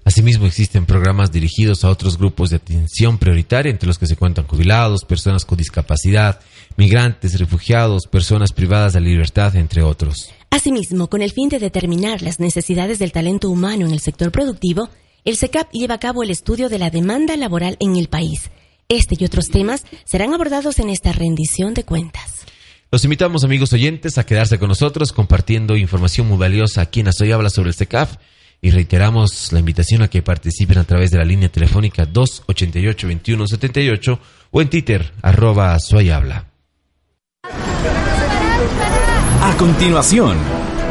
Asimismo, 0.05 0.47
existen 0.47 0.87
programas 0.87 1.31
dirigidos 1.31 1.85
a 1.85 1.91
otros 1.91 2.19
grupos 2.19 2.51
de 2.51 2.57
atención 2.57 3.19
prioritaria, 3.19 3.71
entre 3.71 3.87
los 3.87 3.99
que 3.99 4.07
se 4.07 4.17
cuentan 4.17 4.47
jubilados, 4.47 5.05
personas 5.05 5.45
con 5.45 5.59
discapacidad, 5.59 6.41
migrantes, 6.77 7.39
refugiados, 7.39 8.07
personas 8.07 8.53
privadas 8.53 8.95
de 8.95 9.01
la 9.01 9.07
libertad, 9.07 9.55
entre 9.55 9.83
otros. 9.83 10.31
Asimismo, 10.51 11.09
con 11.09 11.23
el 11.23 11.31
fin 11.31 11.49
de 11.49 11.61
determinar 11.61 12.21
las 12.23 12.41
necesidades 12.41 12.99
del 12.99 13.13
talento 13.13 13.49
humano 13.49 13.87
en 13.87 13.93
el 13.93 14.01
sector 14.01 14.33
productivo, 14.33 14.89
el 15.25 15.37
SECAP 15.37 15.71
lleva 15.73 15.95
a 15.95 16.01
cabo 16.01 16.25
el 16.25 16.31
estudio 16.31 16.69
de 16.69 16.79
la 16.79 16.91
demanda 16.91 17.37
laboral 17.37 17.77
en 17.79 17.97
el 17.97 18.09
país. 18.09 18.51
Este 18.93 19.17
y 19.19 19.25
otros 19.25 19.49
temas 19.49 19.85
serán 20.05 20.35
abordados 20.35 20.79
en 20.79 20.91
esta 20.91 21.13
rendición 21.13 21.73
de 21.73 21.83
cuentas. 21.83 22.45
Los 22.91 23.05
invitamos, 23.05 23.43
amigos 23.43 23.73
oyentes, 23.73 24.19
a 24.19 24.27
quedarse 24.27 24.59
con 24.59 24.69
nosotros 24.69 25.13
compartiendo 25.13 25.79
información 25.79 26.29
muy 26.29 26.37
valiosa 26.37 26.83
aquí 26.83 27.01
en 27.01 27.09
Asoy 27.09 27.33
Habla 27.33 27.49
sobre 27.49 27.71
el 27.71 27.75
SECAF 27.75 28.17
y 28.61 28.71
reiteramos 28.71 29.51
la 29.51 29.61
invitación 29.61 30.03
a 30.03 30.09
que 30.09 30.21
participen 30.21 30.77
a 30.77 30.85
través 30.85 31.11
de 31.11 31.17
la 31.17 31.25
línea 31.25 31.49
telefónica 31.49 32.07
288-2178 32.07 34.19
o 34.51 34.61
en 34.61 34.69
Twitter, 34.69 35.11
arroba 35.23 35.75
Habla. 35.75 36.49
A 39.41 39.57
continuación, 39.57 40.37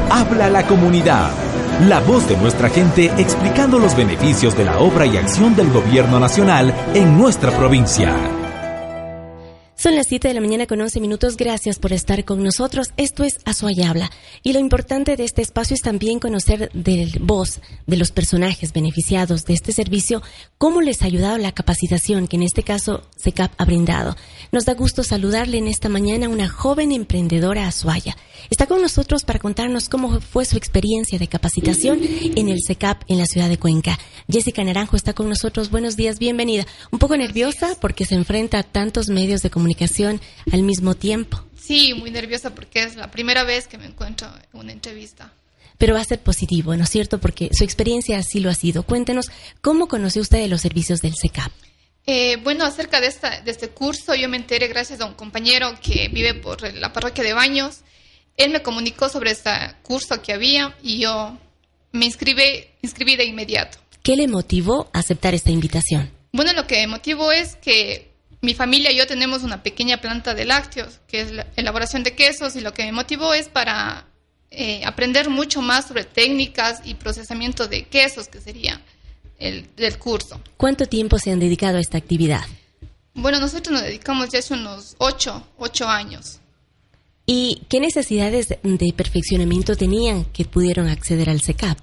habla 0.10 0.50
la 0.50 0.66
comunidad. 0.66 1.32
La 1.80 2.00
voz 2.00 2.28
de 2.28 2.38
nuestra 2.38 2.70
gente 2.70 3.12
explicando 3.18 3.80
los 3.80 3.96
beneficios 3.96 4.56
de 4.56 4.66
la 4.66 4.80
obra 4.80 5.06
y 5.06 5.18
acción 5.18 5.56
del 5.56 5.72
gobierno 5.72 6.20
nacional 6.20 6.74
en 6.94 7.18
nuestra 7.18 7.52
provincia. 7.52 8.41
Son 9.82 9.96
las 9.96 10.10
7 10.10 10.28
de 10.28 10.36
la 10.36 10.42
mañana 10.42 10.68
con 10.68 10.80
11 10.80 11.00
minutos. 11.00 11.38
Gracias 11.38 11.80
por 11.80 11.92
estar 11.92 12.24
con 12.24 12.44
nosotros. 12.44 12.90
Esto 12.98 13.24
es 13.24 13.40
Azuay 13.46 13.82
Habla. 13.82 14.12
Y 14.44 14.54
lo 14.54 14.60
importante 14.60 15.18
de 15.18 15.24
este 15.24 15.42
espacio 15.42 15.74
es 15.74 15.82
también 15.82 16.20
conocer 16.20 16.70
de 16.76 17.12
voz 17.20 17.62
de 17.88 17.98
los 17.98 18.12
personajes 18.12 18.74
beneficiados 18.74 19.44
de 19.46 19.56
este 19.56 19.72
servicio, 19.72 20.22
cómo 20.60 20.82
les 20.82 21.02
ha 21.02 21.08
ayudado 21.08 21.40
la 21.40 21.52
capacitación 21.52 22.28
que 22.28 22.36
en 22.36 22.44
este 22.44 22.62
caso 22.62 23.02
SECAP 23.18 23.54
ha 23.58 23.66
brindado. 23.66 24.16
Nos 24.52 24.66
da 24.66 24.76
gusto 24.76 25.02
saludarle 25.02 25.58
en 25.58 25.68
esta 25.68 25.90
mañana 25.90 26.28
a 26.28 26.30
una 26.30 26.48
joven 26.48 26.92
emprendedora 26.92 27.68
azuaya. 27.68 28.16
Está 28.52 28.68
con 28.68 28.84
nosotros 28.84 29.24
para 29.24 29.40
contarnos 29.40 29.90
cómo 29.90 30.22
fue 30.22 30.46
su 30.46 30.58
experiencia 30.58 31.18
de 31.18 31.28
capacitación 31.28 32.02
en 32.04 32.50
el 32.50 32.60
SECAP 32.62 33.02
en 33.08 33.18
la 33.18 33.26
ciudad 33.26 33.50
de 33.50 33.58
Cuenca. 33.58 33.98
Jessica 34.30 34.64
Naranjo 34.64 34.96
está 34.96 35.14
con 35.14 35.28
nosotros. 35.28 35.72
Buenos 35.72 35.96
días, 35.96 36.20
bienvenida. 36.20 36.68
Un 36.92 37.00
poco 37.00 37.18
nerviosa 37.18 37.76
porque 37.82 38.06
se 38.06 38.14
enfrenta 38.14 38.60
a 38.60 38.64
tantos 38.64 39.10
medios 39.10 39.42
de 39.42 39.50
comunicación 39.50 39.71
comunicación 39.72 40.22
al 40.52 40.64
mismo 40.64 40.96
tiempo. 40.96 41.44
Sí, 41.58 41.94
muy 41.94 42.12
nerviosa 42.12 42.54
porque 42.54 42.84
es 42.84 42.96
la 42.96 43.10
primera 43.12 43.44
vez 43.44 43.68
que 43.68 43.78
me 43.78 43.86
encuentro 43.86 44.28
en 44.28 44.60
una 44.60 44.72
entrevista. 44.72 45.34
Pero 45.78 45.96
va 45.96 46.02
a 46.02 46.06
ser 46.06 46.20
positivo, 46.20 46.76
¿no 46.76 46.84
es 46.84 46.90
cierto? 46.90 47.20
Porque 47.20 47.50
su 47.54 47.64
experiencia 47.64 48.18
así 48.20 48.40
lo 48.40 48.50
ha 48.50 48.54
sido. 48.54 48.84
Cuéntenos, 48.84 49.28
¿cómo 49.62 49.88
conoció 49.88 50.22
usted 50.22 50.40
de 50.40 50.48
los 50.48 50.62
servicios 50.62 51.02
del 51.02 51.14
SECAP? 51.16 51.52
Eh, 52.06 52.38
bueno, 52.44 52.66
acerca 52.66 53.00
de, 53.00 53.08
esta, 53.08 53.42
de 53.42 53.52
este 53.52 53.70
curso, 53.70 54.14
yo 54.16 54.28
me 54.28 54.38
enteré 54.38 54.68
gracias 54.68 55.02
a 55.02 55.06
un 55.06 55.14
compañero 55.14 55.74
que 55.82 56.10
vive 56.10 56.34
por 56.34 56.62
la 56.74 56.94
parroquia 56.94 57.24
de 57.24 57.34
Baños. 57.34 57.80
Él 58.38 58.52
me 58.52 58.62
comunicó 58.62 59.10
sobre 59.10 59.32
este 59.32 59.52
curso 59.84 60.22
que 60.22 60.34
había 60.34 60.76
y 60.84 61.00
yo 61.00 61.38
me 61.92 62.06
inscribí, 62.06 62.66
inscribí 62.82 63.16
de 63.16 63.26
inmediato. 63.26 63.78
¿Qué 64.04 64.16
le 64.16 64.28
motivó 64.28 64.90
a 64.94 65.00
aceptar 65.00 65.34
esta 65.34 65.52
invitación? 65.52 66.12
Bueno, 66.34 66.54
lo 66.54 66.66
que 66.66 66.86
motivó 66.88 67.32
es 67.32 67.56
que 67.56 68.11
mi 68.42 68.54
familia 68.54 68.92
y 68.92 68.98
yo 68.98 69.08
tenemos 69.08 69.44
una 69.44 69.62
pequeña 69.64 70.02
planta 70.02 70.34
de 70.34 70.46
lácteos, 70.46 71.00
que 71.08 71.22
es 71.22 71.32
la 71.32 71.48
elaboración 71.56 72.04
de 72.04 72.16
quesos, 72.16 72.56
y 72.56 72.62
lo 72.62 72.74
que 72.74 72.84
me 72.86 72.92
motivó 72.92 73.34
es 73.34 73.50
para 73.50 74.08
eh, 74.50 74.84
aprender 74.86 75.30
mucho 75.30 75.62
más 75.62 75.88
sobre 75.88 76.04
técnicas 76.04 76.82
y 76.84 76.96
procesamiento 76.96 77.68
de 77.68 77.84
quesos, 77.84 78.28
que 78.28 78.42
sería 78.42 78.82
el 79.38 79.68
del 79.76 79.98
curso. 79.98 80.42
¿Cuánto 80.58 80.86
tiempo 80.86 81.20
se 81.20 81.32
han 81.32 81.40
dedicado 81.40 81.78
a 81.78 81.82
esta 81.82 81.98
actividad? 81.98 82.46
Bueno, 83.14 83.40
nosotros 83.40 83.74
nos 83.74 83.84
dedicamos 83.84 84.30
ya 84.30 84.40
hace 84.40 84.54
unos 84.54 84.96
ocho, 84.98 85.48
ocho 85.58 85.88
años. 85.88 86.40
¿Y 87.26 87.62
qué 87.70 87.80
necesidades 87.80 88.50
de 88.50 88.94
perfeccionamiento 88.94 89.76
tenían 89.76 90.26
que 90.26 90.46
pudieron 90.46 90.90
acceder 90.90 91.30
al 91.30 91.42
SECAP? 91.42 91.78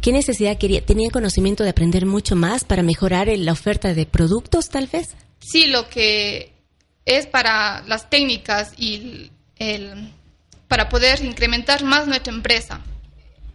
¿Qué 0.00 0.12
necesidad 0.12 0.56
quería? 0.56 0.84
¿Tenían 0.84 1.10
conocimiento 1.10 1.62
de 1.62 1.70
aprender 1.70 2.06
mucho 2.06 2.34
más 2.34 2.64
para 2.64 2.82
mejorar 2.82 3.28
la 3.28 3.52
oferta 3.52 3.92
de 3.92 4.06
productos, 4.06 4.70
tal 4.70 4.86
vez? 4.86 5.10
Sí, 5.40 5.66
lo 5.66 5.90
que 5.90 6.52
es 7.04 7.26
para 7.26 7.82
las 7.82 8.08
técnicas 8.08 8.72
y 8.78 9.30
el, 9.56 10.10
para 10.68 10.88
poder 10.88 11.22
incrementar 11.22 11.84
más 11.84 12.06
nuestra 12.06 12.32
empresa, 12.32 12.80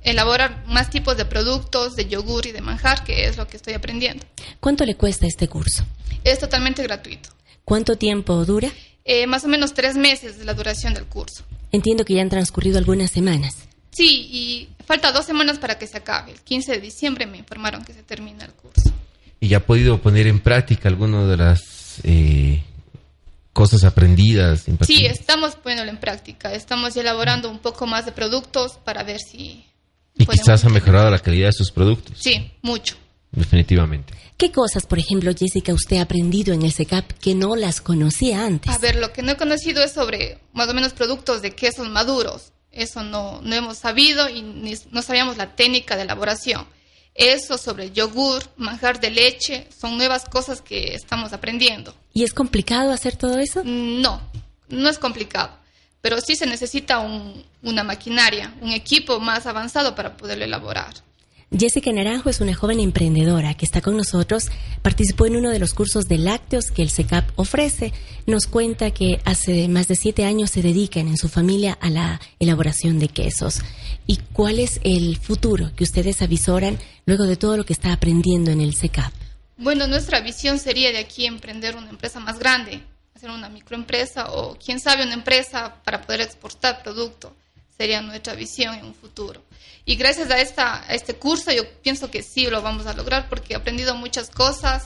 elaborar 0.04 0.64
más 0.68 0.92
tipos 0.92 1.18
de 1.18 1.26
productos, 1.26 1.96
de 1.96 2.08
yogur 2.08 2.46
y 2.46 2.52
de 2.52 2.62
manjar, 2.62 3.04
que 3.04 3.26
es 3.26 3.38
lo 3.38 3.48
que 3.48 3.58
estoy 3.58 3.74
aprendiendo. 3.74 4.24
¿Cuánto 4.60 4.86
le 4.86 4.96
cuesta 4.96 5.26
este 5.26 5.48
curso? 5.48 5.84
Es 6.24 6.38
totalmente 6.38 6.84
gratuito. 6.84 7.30
¿Cuánto 7.64 7.96
tiempo 7.98 8.46
dura? 8.46 8.72
Eh, 9.04 9.26
más 9.26 9.46
o 9.46 9.48
menos 9.48 9.74
tres 9.74 9.96
meses 9.96 10.38
de 10.38 10.46
la 10.46 10.54
duración 10.54 10.94
del 10.94 11.06
curso. 11.06 11.44
Entiendo 11.72 12.06
que 12.06 12.14
ya 12.14 12.22
han 12.22 12.30
transcurrido 12.30 12.78
algunas 12.78 13.10
semanas. 13.10 13.56
Sí, 13.92 14.28
y 14.30 14.70
falta 14.86 15.12
dos 15.12 15.26
semanas 15.26 15.60
para 15.60 15.78
que 15.78 15.88
se 15.88 15.98
acabe. 15.98 16.32
El 16.32 16.42
15 16.42 16.74
de 16.74 16.80
diciembre 16.80 17.26
me 17.26 17.38
informaron 17.38 17.84
que 17.84 17.94
se 17.94 18.04
termina 18.04 18.46
el 18.46 18.52
curso. 18.52 18.92
¿Y 19.40 19.50
ya 19.50 19.58
ha 19.58 19.66
podido 19.66 20.02
poner 20.02 20.28
en 20.28 20.40
práctica 20.40 20.90
alguna 20.90 21.26
de 21.26 21.38
las 21.38 22.00
eh, 22.04 22.64
cosas 23.54 23.84
aprendidas? 23.84 24.66
Sí, 24.86 25.06
estamos 25.06 25.56
poniéndolo 25.56 25.92
en 25.92 25.98
práctica. 25.98 26.54
Estamos 26.54 26.96
elaborando 26.96 27.50
un 27.50 27.60
poco 27.60 27.86
más 27.86 28.06
de 28.06 28.12
productos 28.12 28.80
para 28.84 29.04
ver 29.04 29.20
si... 29.20 29.66
¿Y 30.18 30.26
quizás 30.26 30.64
ha 30.64 30.70
mejorado 30.70 31.10
la 31.12 31.20
calidad 31.20 31.48
de 31.48 31.54
sus 31.54 31.72
productos? 31.72 32.18
Sí, 32.20 32.52
mucho. 32.62 32.96
Definitivamente. 33.32 34.14
¿Qué 34.38 34.52
cosas, 34.52 34.86
por 34.86 34.98
ejemplo, 35.00 35.32
Jessica, 35.38 35.74
usted 35.74 35.98
ha 35.98 36.04
aprendido 36.04 36.54
en 36.54 36.62
el 36.62 36.72
SECAP 36.72 37.12
que 37.20 37.36
no 37.36 37.56
las 37.56 37.82
conocía 37.82 38.46
antes? 38.46 38.74
A 38.74 38.78
ver, 38.78 38.96
lo 38.96 39.12
que 39.14 39.22
no 39.22 39.34
he 39.34 39.38
conocido 39.38 39.84
es 39.84 39.92
sobre 39.92 40.40
más 40.54 40.70
o 40.70 40.74
menos 40.74 40.94
productos 40.94 41.42
de 41.42 41.52
quesos 41.52 41.90
maduros 41.90 42.54
eso 42.76 43.04
no, 43.04 43.42
no 43.42 43.56
hemos 43.56 43.78
sabido 43.78 44.30
y 44.30 44.42
no 44.92 45.02
sabíamos 45.02 45.38
la 45.38 45.56
técnica 45.56 45.96
de 45.96 46.04
elaboración. 46.04 46.68
Eso 47.16 47.58
sobre 47.58 47.92
yogur, 47.92 48.44
manjar 48.58 49.00
de 49.00 49.10
leche, 49.10 49.70
son 49.76 49.98
nuevas 49.98 50.26
cosas 50.26 50.62
que 50.62 50.94
estamos 50.94 51.32
aprendiendo. 51.32 51.96
¿Y 52.14 52.24
es 52.24 52.34
complicado 52.34 52.92
hacer 52.92 53.16
todo 53.16 53.40
eso? 53.40 53.62
No, 53.64 54.22
no 54.68 54.90
es 54.90 55.00
complicado, 55.00 55.58
pero 56.02 56.20
sí 56.20 56.36
se 56.36 56.46
necesita 56.46 57.00
una 57.62 57.84
maquinaria, 57.84 58.54
un 58.62 58.72
equipo 58.72 59.22
más 59.22 59.46
avanzado 59.46 59.96
para 59.96 60.18
poderlo 60.18 60.44
elaborar. 60.44 60.94
Jessica 61.52 61.92
Naranjo 61.92 62.30
es 62.30 62.42
una 62.42 62.56
joven 62.56 62.80
emprendedora 62.80 63.54
que 63.54 63.66
está 63.66 63.80
con 63.80 63.96
nosotros. 63.96 64.50
Participó 64.82 65.26
en 65.26 65.36
uno 65.36 65.52
de 65.52 65.60
los 65.60 65.74
cursos 65.74 66.08
de 66.08 66.18
lácteos 66.18 66.72
que 66.72 66.82
el 66.82 66.90
SECAP 66.90 67.30
ofrece. 67.36 67.94
Nos 68.26 68.48
cuenta 68.48 68.92
que 68.92 69.22
hace 69.26 69.68
más 69.68 69.88
de 69.88 69.96
siete 69.96 70.26
años 70.26 70.50
se 70.50 70.62
dedican 70.62 71.08
en 71.08 71.18
su 71.18 71.30
familia 71.30 71.78
a 71.80 71.90
la 71.90 72.20
elaboración 72.40 73.00
de 73.00 73.10
quesos. 73.10 73.62
¿Y 74.08 74.18
cuál 74.34 74.60
es 74.60 74.80
el 74.84 75.18
futuro 75.18 75.72
que 75.76 75.84
ustedes 75.84 76.22
avisoran 76.22 76.80
luego 77.06 77.24
de 77.26 77.38
todo 77.38 77.58
lo 77.58 77.66
que 77.66 77.74
está 77.74 77.94
aprendiendo 77.94 78.52
en 78.52 78.62
el 78.62 78.76
SECAP? 78.76 79.14
Bueno, 79.58 79.88
nuestra 79.88 80.20
visión 80.20 80.60
sería 80.60 80.92
de 80.92 80.98
aquí 80.98 81.26
emprender 81.26 81.78
una 81.78 81.90
empresa 81.90 82.20
más 82.20 82.40
grande, 82.40 82.82
hacer 83.16 83.30
una 83.30 83.50
microempresa 83.50 84.32
o 84.32 84.58
quién 84.58 84.80
sabe 84.80 85.04
una 85.04 85.14
empresa 85.14 85.76
para 85.86 86.02
poder 86.02 86.22
exportar 86.22 86.84
producto. 86.84 87.34
Sería 87.78 88.02
nuestra 88.02 88.36
visión 88.36 88.76
en 88.76 88.86
un 88.86 88.96
futuro. 88.96 89.44
Y 89.86 89.96
gracias 89.96 90.32
a, 90.32 90.40
esta, 90.40 90.90
a 90.90 90.94
este 90.94 91.16
curso 91.16 91.52
yo 91.52 91.64
pienso 91.82 92.10
que 92.10 92.24
sí 92.24 92.48
lo 92.48 92.62
vamos 92.62 92.86
a 92.88 92.94
lograr 92.94 93.28
porque 93.30 93.54
he 93.54 93.56
aprendido 93.56 93.96
muchas 93.96 94.30
cosas 94.30 94.86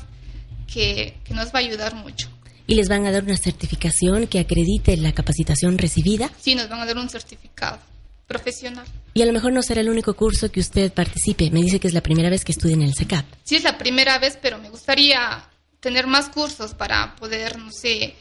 que, 0.72 1.18
que 1.24 1.34
nos 1.34 1.48
va 1.48 1.60
a 1.60 1.60
ayudar 1.60 1.96
mucho. 1.96 2.30
¿Y 2.68 2.76
les 2.76 2.90
van 2.90 3.06
a 3.06 3.12
dar 3.12 3.24
una 3.24 3.38
certificación 3.38 4.28
que 4.28 4.40
acredite 4.40 4.96
la 4.98 5.14
capacitación 5.14 5.78
recibida? 5.78 6.30
Sí, 6.40 6.56
nos 6.56 6.70
van 6.70 6.82
a 6.82 6.86
dar 6.86 6.98
un 6.98 7.10
certificado 7.10 7.80
profesional. 8.28 8.86
Y 9.16 9.24
a 9.24 9.26
lo 9.26 9.34
mejor 9.34 9.52
no 9.52 9.64
será 9.64 9.82
el 9.82 9.90
único 9.90 10.14
curso 10.14 10.52
que 10.52 10.60
usted 10.60 10.94
participe. 10.94 11.50
Me 11.50 11.62
dice 11.62 11.80
que 11.80 11.88
es 11.88 11.94
la 11.94 12.02
primera 12.02 12.30
vez 12.30 12.46
que 12.46 12.52
estudia 12.52 12.76
en 12.76 12.84
el 12.84 12.94
SECAP. 12.94 13.26
Sí, 13.44 13.56
es 13.56 13.64
la 13.64 13.78
primera 13.78 14.20
vez, 14.20 14.38
pero 14.40 14.60
me 14.60 14.70
gustaría 14.70 15.44
tener 15.80 16.06
más 16.06 16.30
cursos 16.30 16.76
para 16.76 17.16
poder, 17.16 17.58
no 17.58 17.72
sé, 17.72 18.16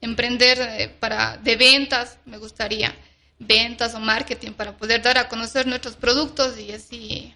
emprender 0.00 0.58
eh, 0.60 0.88
para 0.88 1.36
de 1.36 1.56
ventas, 1.56 2.18
me 2.24 2.38
gustaría 2.38 2.94
ventas 3.40 3.94
o 3.94 4.00
marketing 4.00 4.52
para 4.52 4.76
poder 4.76 5.02
dar 5.02 5.18
a 5.18 5.28
conocer 5.28 5.66
nuestros 5.66 5.96
productos 5.96 6.58
y 6.60 6.70
así. 6.70 7.34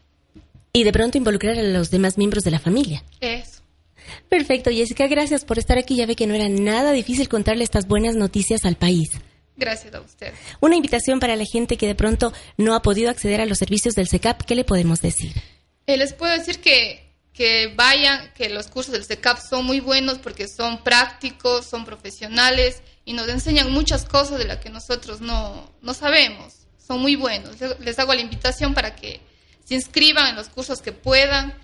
Y 0.73 0.85
de 0.85 0.93
pronto 0.93 1.19
involucrar 1.19 1.59
a 1.59 1.63
los 1.63 1.91
demás 1.91 2.19
miembros 2.19 2.45
de 2.45 2.53
la 2.53 2.61
familia. 2.61 3.03
Eso. 3.21 3.63
Perfecto, 4.29 4.71
Jessica, 4.71 5.07
gracias 5.07 5.45
por 5.45 5.59
estar 5.59 5.79
aquí. 5.79 5.97
Ya 5.97 6.07
ve 6.07 6.15
que 6.15 6.27
no 6.27 6.35
era 6.35 6.49
nada 6.49 6.93
difícil 6.93 7.29
contarle 7.29 7.65
estas 7.65 7.89
buenas 7.89 8.15
noticias 8.15 8.65
al 8.65 8.77
país. 8.77 9.11
Gracias 9.57 9.95
a 9.95 10.01
usted. 10.01 10.33
Una 10.61 10.77
invitación 10.77 11.21
para 11.21 11.37
la 11.37 11.45
gente 11.45 11.77
que 11.77 11.87
de 11.87 11.95
pronto 11.95 12.33
no 12.57 12.75
ha 12.75 12.83
podido 12.83 13.09
acceder 13.09 13.41
a 13.41 13.47
los 13.47 13.59
servicios 13.59 13.95
del 13.95 14.09
SECAP, 14.09 14.43
¿qué 14.43 14.55
le 14.55 14.65
podemos 14.65 15.01
decir? 15.01 15.33
Eh, 15.87 15.97
les 15.97 16.13
puedo 16.13 16.33
decir 16.33 16.61
que 16.61 17.05
que 17.35 17.73
vayan, 17.75 18.33
que 18.35 18.49
los 18.49 18.69
cursos 18.69 18.93
del 18.93 19.05
SECAP 19.05 19.39
son 19.41 19.67
muy 19.67 19.81
buenos 19.81 20.19
porque 20.19 20.47
son 20.47 20.83
prácticos, 20.85 21.67
son 21.67 21.85
profesionales 21.85 22.81
y 23.05 23.13
nos 23.13 23.29
enseñan 23.29 23.73
muchas 23.73 24.05
cosas 24.05 24.39
de 24.39 24.47
las 24.47 24.59
que 24.59 24.71
nosotros 24.71 25.21
no, 25.21 25.71
no 25.83 25.95
sabemos. 25.95 26.55
Son 26.87 27.01
muy 27.01 27.17
buenos. 27.17 27.57
Les 27.81 27.99
hago 27.99 28.15
la 28.15 28.21
invitación 28.21 28.75
para 28.75 28.95
que 28.95 29.21
se 29.65 29.75
inscriban 29.75 30.29
en 30.29 30.37
los 30.37 30.49
cursos 30.49 30.81
que 30.81 30.93
puedan. 30.93 31.55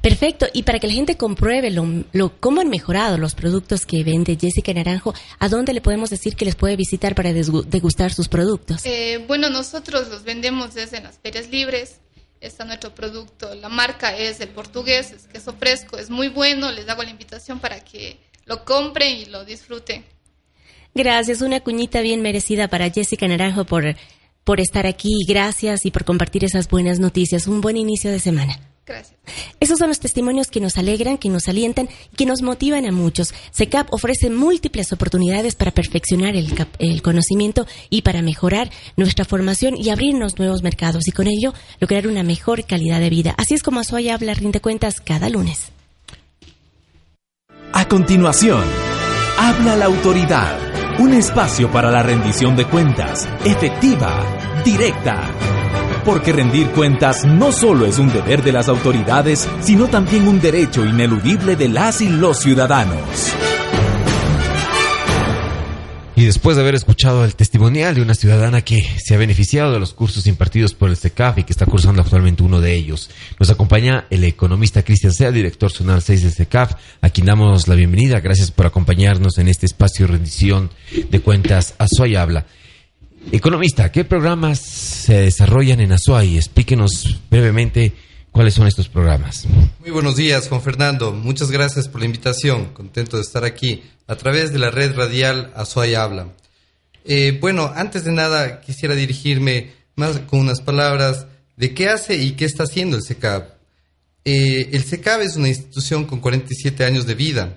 Perfecto. 0.00 0.46
Y 0.52 0.62
para 0.62 0.78
que 0.78 0.86
la 0.86 0.92
gente 0.92 1.16
compruebe 1.16 1.70
lo, 1.70 2.40
cómo 2.40 2.60
han 2.60 2.68
mejorado 2.68 3.18
los 3.18 3.34
productos 3.34 3.86
que 3.86 4.04
vende 4.04 4.38
Jessica 4.40 4.72
Naranjo, 4.72 5.14
¿a 5.38 5.48
dónde 5.48 5.72
le 5.72 5.80
podemos 5.80 6.10
decir 6.10 6.36
que 6.36 6.44
les 6.44 6.54
puede 6.54 6.76
visitar 6.76 7.14
para 7.14 7.32
degustar 7.32 8.12
sus 8.12 8.28
productos? 8.28 8.84
Eh, 8.84 9.24
bueno, 9.26 9.50
nosotros 9.50 10.08
los 10.08 10.22
vendemos 10.24 10.74
desde 10.74 11.00
las 11.00 11.18
ferias 11.18 11.48
libres 11.50 12.00
está 12.40 12.64
nuestro 12.64 12.94
producto. 12.94 13.54
La 13.54 13.68
marca 13.68 14.16
es 14.16 14.40
el 14.40 14.48
portugués, 14.48 15.10
es 15.10 15.26
queso 15.26 15.52
fresco, 15.54 15.98
es 15.98 16.10
muy 16.10 16.28
bueno. 16.28 16.70
Les 16.70 16.88
hago 16.88 17.02
la 17.02 17.10
invitación 17.10 17.58
para 17.58 17.80
que 17.80 18.18
lo 18.48 18.64
compren 18.64 19.16
y 19.16 19.26
lo 19.26 19.44
disfruten. 19.44 20.04
Gracias, 20.94 21.42
una 21.42 21.60
cuñita 21.60 22.00
bien 22.00 22.22
merecida 22.22 22.68
para 22.68 22.90
Jessica 22.90 23.28
Naranjo 23.28 23.64
por, 23.64 23.94
por 24.42 24.60
estar 24.60 24.86
aquí. 24.86 25.24
Gracias 25.28 25.84
y 25.86 25.90
por 25.90 26.04
compartir 26.04 26.44
esas 26.44 26.68
buenas 26.68 26.98
noticias. 26.98 27.46
Un 27.46 27.60
buen 27.60 27.76
inicio 27.76 28.10
de 28.10 28.18
semana. 28.18 28.58
Gracias. 28.86 29.18
Esos 29.60 29.78
son 29.78 29.88
los 29.88 30.00
testimonios 30.00 30.48
que 30.48 30.60
nos 30.60 30.78
alegran, 30.78 31.18
que 31.18 31.28
nos 31.28 31.46
alientan 31.46 31.90
y 32.10 32.16
que 32.16 32.24
nos 32.24 32.40
motivan 32.40 32.86
a 32.86 32.90
muchos. 32.90 33.34
SECAP 33.50 33.92
ofrece 33.92 34.30
múltiples 34.30 34.90
oportunidades 34.94 35.54
para 35.54 35.72
perfeccionar 35.72 36.34
el, 36.34 36.54
el, 36.78 37.02
conocimiento 37.02 37.66
y 37.90 38.00
para 38.00 38.22
mejorar 38.22 38.70
nuestra 38.96 39.26
formación 39.26 39.76
y 39.76 39.90
abrirnos 39.90 40.38
nuevos 40.38 40.62
mercados 40.62 41.06
y 41.06 41.12
con 41.12 41.26
ello 41.26 41.52
lograr 41.80 42.08
una 42.08 42.22
mejor 42.22 42.64
calidad 42.64 42.98
de 42.98 43.10
vida. 43.10 43.34
Así 43.36 43.52
es 43.52 43.62
como 43.62 43.80
Azuaya 43.80 44.14
habla 44.14 44.32
Rinde 44.32 44.60
Cuentas 44.60 45.02
cada 45.02 45.28
lunes. 45.28 45.70
A 47.72 47.86
continuación, 47.86 48.62
habla 49.38 49.76
la 49.76 49.86
autoridad. 49.86 50.58
Un 50.98 51.14
espacio 51.14 51.70
para 51.70 51.90
la 51.90 52.02
rendición 52.02 52.56
de 52.56 52.64
cuentas, 52.64 53.28
efectiva, 53.44 54.20
directa 54.64 55.30
porque 56.08 56.32
rendir 56.32 56.68
cuentas 56.70 57.26
no 57.26 57.52
solo 57.52 57.84
es 57.84 57.98
un 57.98 58.10
deber 58.10 58.42
de 58.42 58.50
las 58.50 58.70
autoridades, 58.70 59.46
sino 59.60 59.88
también 59.88 60.26
un 60.26 60.40
derecho 60.40 60.82
ineludible 60.82 61.54
de 61.54 61.68
las 61.68 62.00
y 62.00 62.08
los 62.08 62.38
ciudadanos. 62.38 63.34
Y 66.18 66.24
después 66.24 66.56
de 66.56 66.62
haber 66.64 66.74
escuchado 66.74 67.24
el 67.24 67.36
testimonial 67.36 67.94
de 67.94 68.02
una 68.02 68.12
ciudadana 68.12 68.62
que 68.62 68.82
se 68.98 69.14
ha 69.14 69.18
beneficiado 69.18 69.72
de 69.72 69.78
los 69.78 69.94
cursos 69.94 70.26
impartidos 70.26 70.74
por 70.74 70.90
el 70.90 70.96
CECAF 70.96 71.38
y 71.38 71.44
que 71.44 71.52
está 71.52 71.64
cursando 71.64 72.02
actualmente 72.02 72.42
uno 72.42 72.60
de 72.60 72.74
ellos, 72.74 73.08
nos 73.38 73.50
acompaña 73.50 74.04
el 74.10 74.24
economista 74.24 74.82
Cristian 74.82 75.12
Sea, 75.12 75.30
director 75.30 75.70
zonal 75.70 76.02
6 76.02 76.24
del 76.24 76.32
CECAF, 76.32 76.72
a 77.02 77.10
quien 77.10 77.28
damos 77.28 77.68
la 77.68 77.76
bienvenida. 77.76 78.18
Gracias 78.18 78.50
por 78.50 78.66
acompañarnos 78.66 79.38
en 79.38 79.46
este 79.46 79.66
espacio 79.66 80.06
de 80.06 80.12
rendición 80.14 80.70
de 81.08 81.20
cuentas 81.20 81.76
a 81.78 81.86
Soy 81.86 82.16
Habla. 82.16 82.46
Economista, 83.30 83.92
¿qué 83.92 84.04
programas 84.04 84.58
se 84.58 85.20
desarrollan 85.20 85.78
en 85.78 85.92
Azuay? 85.92 86.36
Explíquenos 86.36 87.20
brevemente 87.30 87.92
cuáles 88.32 88.54
son 88.54 88.66
estos 88.66 88.88
programas. 88.88 89.46
Muy 89.80 89.90
buenos 89.90 90.16
días, 90.16 90.48
Juan 90.48 90.62
Fernando. 90.62 91.12
Muchas 91.12 91.50
gracias 91.50 91.88
por 91.88 92.00
la 92.00 92.06
invitación. 92.06 92.66
Contento 92.72 93.16
de 93.16 93.22
estar 93.22 93.44
aquí 93.44 93.82
a 94.06 94.16
través 94.16 94.52
de 94.52 94.58
la 94.58 94.70
red 94.70 94.94
radial 94.94 95.52
Azuay 95.54 95.94
Habla. 95.94 96.28
Eh, 97.04 97.38
bueno, 97.40 97.72
antes 97.74 98.04
de 98.04 98.12
nada 98.12 98.60
quisiera 98.60 98.94
dirigirme 98.94 99.72
más 99.96 100.18
con 100.20 100.40
unas 100.40 100.60
palabras 100.60 101.26
de 101.56 101.74
qué 101.74 101.88
hace 101.88 102.16
y 102.16 102.32
qué 102.32 102.44
está 102.44 102.64
haciendo 102.64 102.96
el 102.96 103.02
SECAB. 103.02 103.44
Eh, 104.24 104.70
el 104.72 104.84
SECAB 104.84 105.22
es 105.22 105.36
una 105.36 105.48
institución 105.48 106.04
con 106.04 106.20
47 106.20 106.84
años 106.84 107.06
de 107.06 107.14
vida 107.14 107.56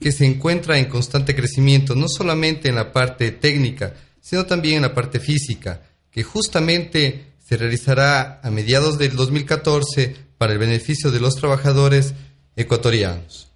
que 0.00 0.12
se 0.12 0.26
encuentra 0.26 0.78
en 0.78 0.86
constante 0.86 1.34
crecimiento, 1.34 1.94
no 1.94 2.08
solamente 2.08 2.68
en 2.68 2.74
la 2.74 2.92
parte 2.92 3.30
técnica, 3.32 3.94
sino 4.20 4.44
también 4.44 4.76
en 4.76 4.82
la 4.82 4.94
parte 4.94 5.20
física, 5.20 5.82
que 6.10 6.22
justamente 6.22 7.32
se 7.46 7.56
realizará 7.56 8.40
a 8.42 8.50
mediados 8.50 8.98
del 8.98 9.14
2014 9.14 10.16
para 10.36 10.52
el 10.52 10.58
beneficio 10.58 11.10
de 11.10 11.20
los 11.20 11.36
trabajadores 11.36 12.14
ecuatorianos. 12.56 13.48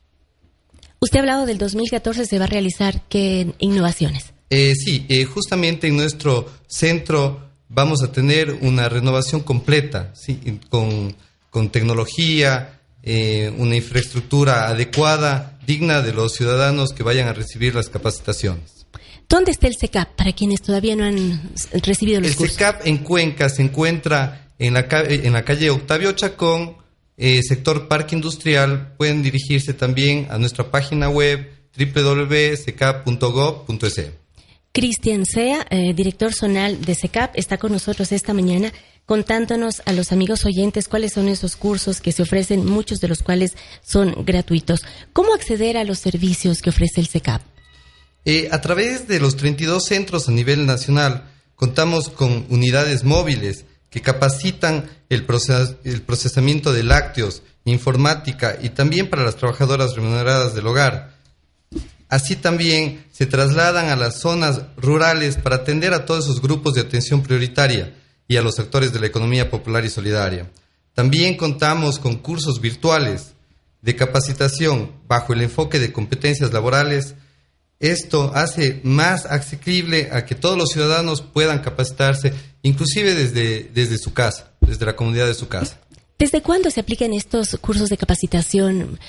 Usted 1.01 1.19
ha 1.19 1.21
hablado 1.23 1.47
del 1.47 1.59
2014, 1.59 2.27
¿se 2.27 2.39
va 2.39 2.45
a 2.45 2.49
realizar 2.49 3.03
qué 3.09 3.53
innovaciones? 3.59 4.33
Eh, 4.50 4.75
sí, 4.75 5.07
eh, 5.09 5.25
justamente 5.25 5.89
en 5.89 5.97
nuestro 5.97 6.49
centro 6.69 7.50
vamos 7.69 8.03
a 8.03 8.13
tener 8.13 8.53
una 8.61 8.89
renovación 8.89 9.41
completa, 9.41 10.13
¿sí? 10.15 10.61
con, 10.69 11.17
con 11.50 11.71
tecnología, 11.71 12.81
eh, 13.03 13.53
una 13.57 13.76
infraestructura 13.76 14.69
adecuada, 14.69 15.59
digna 15.67 16.03
de 16.03 16.13
los 16.13 16.35
ciudadanos 16.35 16.93
que 16.93 17.03
vayan 17.03 17.29
a 17.29 17.33
recibir 17.33 17.75
las 17.75 17.89
capacitaciones. 17.89 18.79
¿Dónde 19.29 19.53
está 19.53 19.69
el 19.69 19.76
SECAP 19.76 20.17
para 20.17 20.33
quienes 20.33 20.63
todavía 20.63 20.97
no 20.97 21.05
han 21.05 21.53
recibido 21.83 22.21
los 22.21 22.31
el 22.31 22.37
cursos? 22.37 22.57
El 22.57 22.59
SECAP 22.59 22.87
en 22.87 22.99
Cuenca 22.99 23.49
se 23.49 23.63
encuentra 23.63 24.49
en 24.59 24.75
la, 24.75 24.87
en 24.91 25.33
la 25.33 25.45
calle 25.45 25.71
Octavio 25.71 26.11
Chacón, 26.13 26.76
eh, 27.17 27.41
sector 27.43 27.89
Parque 27.89 28.15
Industrial. 28.17 28.95
Pueden 28.97 29.23
dirigirse 29.23 29.75
también 29.75 30.26
a 30.31 30.39
nuestra 30.39 30.71
página 30.71 31.09
web 31.09 31.49
www.secap.gov.es. 31.76 34.11
Cristian 34.73 35.26
Sea, 35.26 35.67
eh, 35.71 35.93
director 35.95 36.33
zonal 36.33 36.85
de 36.85 36.95
SECAP, 36.95 37.37
está 37.37 37.59
con 37.59 37.73
nosotros 37.73 38.13
esta 38.13 38.33
mañana 38.35 38.73
contándonos 39.05 39.83
a 39.87 39.93
los 39.93 40.13
amigos 40.13 40.45
oyentes 40.45 40.87
cuáles 40.87 41.15
son 41.15 41.29
esos 41.29 41.57
cursos 41.57 42.00
que 42.00 42.13
se 42.13 42.23
ofrecen, 42.23 42.65
muchos 42.65 43.00
de 43.00 43.09
los 43.09 43.25
cuales 43.25 43.57
son 43.83 44.25
gratuitos. 44.25 44.85
¿Cómo 45.13 45.35
acceder 45.35 45.76
a 45.76 45.83
los 45.83 45.99
servicios 45.99 46.63
que 46.63 46.71
ofrece 46.71 47.00
el 47.00 47.09
SECAP? 47.09 47.43
Eh, 48.25 48.49
a 48.52 48.61
través 48.61 49.09
de 49.09 49.19
los 49.19 49.37
32 49.37 49.85
centros 49.85 50.28
a 50.28 50.33
nivel 50.33 50.67
nacional, 50.67 51.30
contamos 51.54 52.09
con 52.11 52.47
unidades 52.50 53.04
móviles 53.04 53.65
que 53.89 54.02
capacitan 54.02 54.89
el, 55.09 55.26
el 55.85 56.02
procesamiento 56.02 56.73
de 56.73 56.83
lácteos, 56.83 57.43
informática 57.65 58.56
y 58.61 58.71
también 58.71 59.11
para 59.11 59.25
las 59.25 59.37
trabajadoras 59.37 59.95
remuneradas 59.95 60.54
del 60.54 60.67
hogar. 60.67 61.15
Así 62.09 62.37
también 62.37 63.04
se 63.13 63.26
trasladan 63.26 63.89
a 63.89 63.97
las 63.97 64.21
zonas 64.21 64.63
rurales 64.76 65.37
para 65.37 65.56
atender 65.56 65.95
a 65.95 66.04
todos 66.04 66.25
esos 66.25 66.43
grupos 66.43 66.75
de 66.75 66.80
atención 66.80 67.23
prioritaria 67.23 67.95
y 68.26 68.37
a 68.37 68.43
los 68.43 68.59
actores 68.59 68.93
de 68.93 69.00
la 69.00 69.06
economía 69.06 69.50
popular 69.50 69.85
y 69.85 69.91
solidaria. 69.91 70.50
También 70.95 71.37
contamos 71.37 71.99
con 71.99 72.17
cursos 72.17 72.61
virtuales 72.61 73.33
de 73.80 73.97
capacitación 73.97 74.93
bajo 75.06 75.33
el 75.33 75.43
enfoque 75.43 75.78
de 75.78 75.93
competencias 75.93 76.52
laborales 76.52 77.15
esto 77.80 78.30
hace 78.34 78.80
más 78.84 79.25
asequible 79.25 80.10
a 80.12 80.26
que 80.26 80.34
todos 80.34 80.56
los 80.56 80.69
ciudadanos 80.69 81.23
puedan 81.23 81.60
capacitarse, 81.60 82.34
inclusive 82.62 83.14
desde, 83.14 83.71
desde 83.75 83.97
su 83.97 84.12
casa, 84.12 84.52
desde 84.60 84.84
la 84.84 84.95
comunidad 84.95 85.26
de 85.26 85.34
su 85.34 85.49
casa. 85.49 85.80
¿Desde 86.19 86.43
cuándo 86.43 86.71
se 86.71 86.80
aplican 86.80 87.14
estos 87.14 87.56
cursos 87.62 87.88
de 87.88 87.97
capacitación 87.97 89.00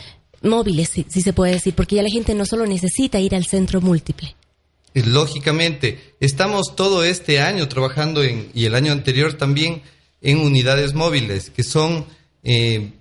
móviles, 0.41 0.88
si, 0.88 1.03
se 1.03 1.34
puede 1.34 1.51
decir? 1.51 1.75
Porque 1.75 1.97
ya 1.97 2.03
la 2.03 2.10
gente 2.10 2.34
no 2.34 2.45
solo 2.45 2.65
necesita 2.65 3.19
ir 3.19 3.36
al 3.36 3.45
centro 3.45 3.81
múltiple. 3.81 4.38
Lógicamente, 4.93 6.15
estamos 6.21 6.73
todo 6.77 7.03
este 7.03 7.41
año 7.41 7.67
trabajando 7.67 8.23
en, 8.23 8.49
y 8.53 8.63
el 8.65 8.75
año 8.75 8.93
anterior 8.93 9.34
también 9.34 9.81
en 10.21 10.39
unidades 10.39 10.93
móviles, 10.93 11.49
que 11.49 11.63
son 11.63 12.05
eh, 12.43 12.93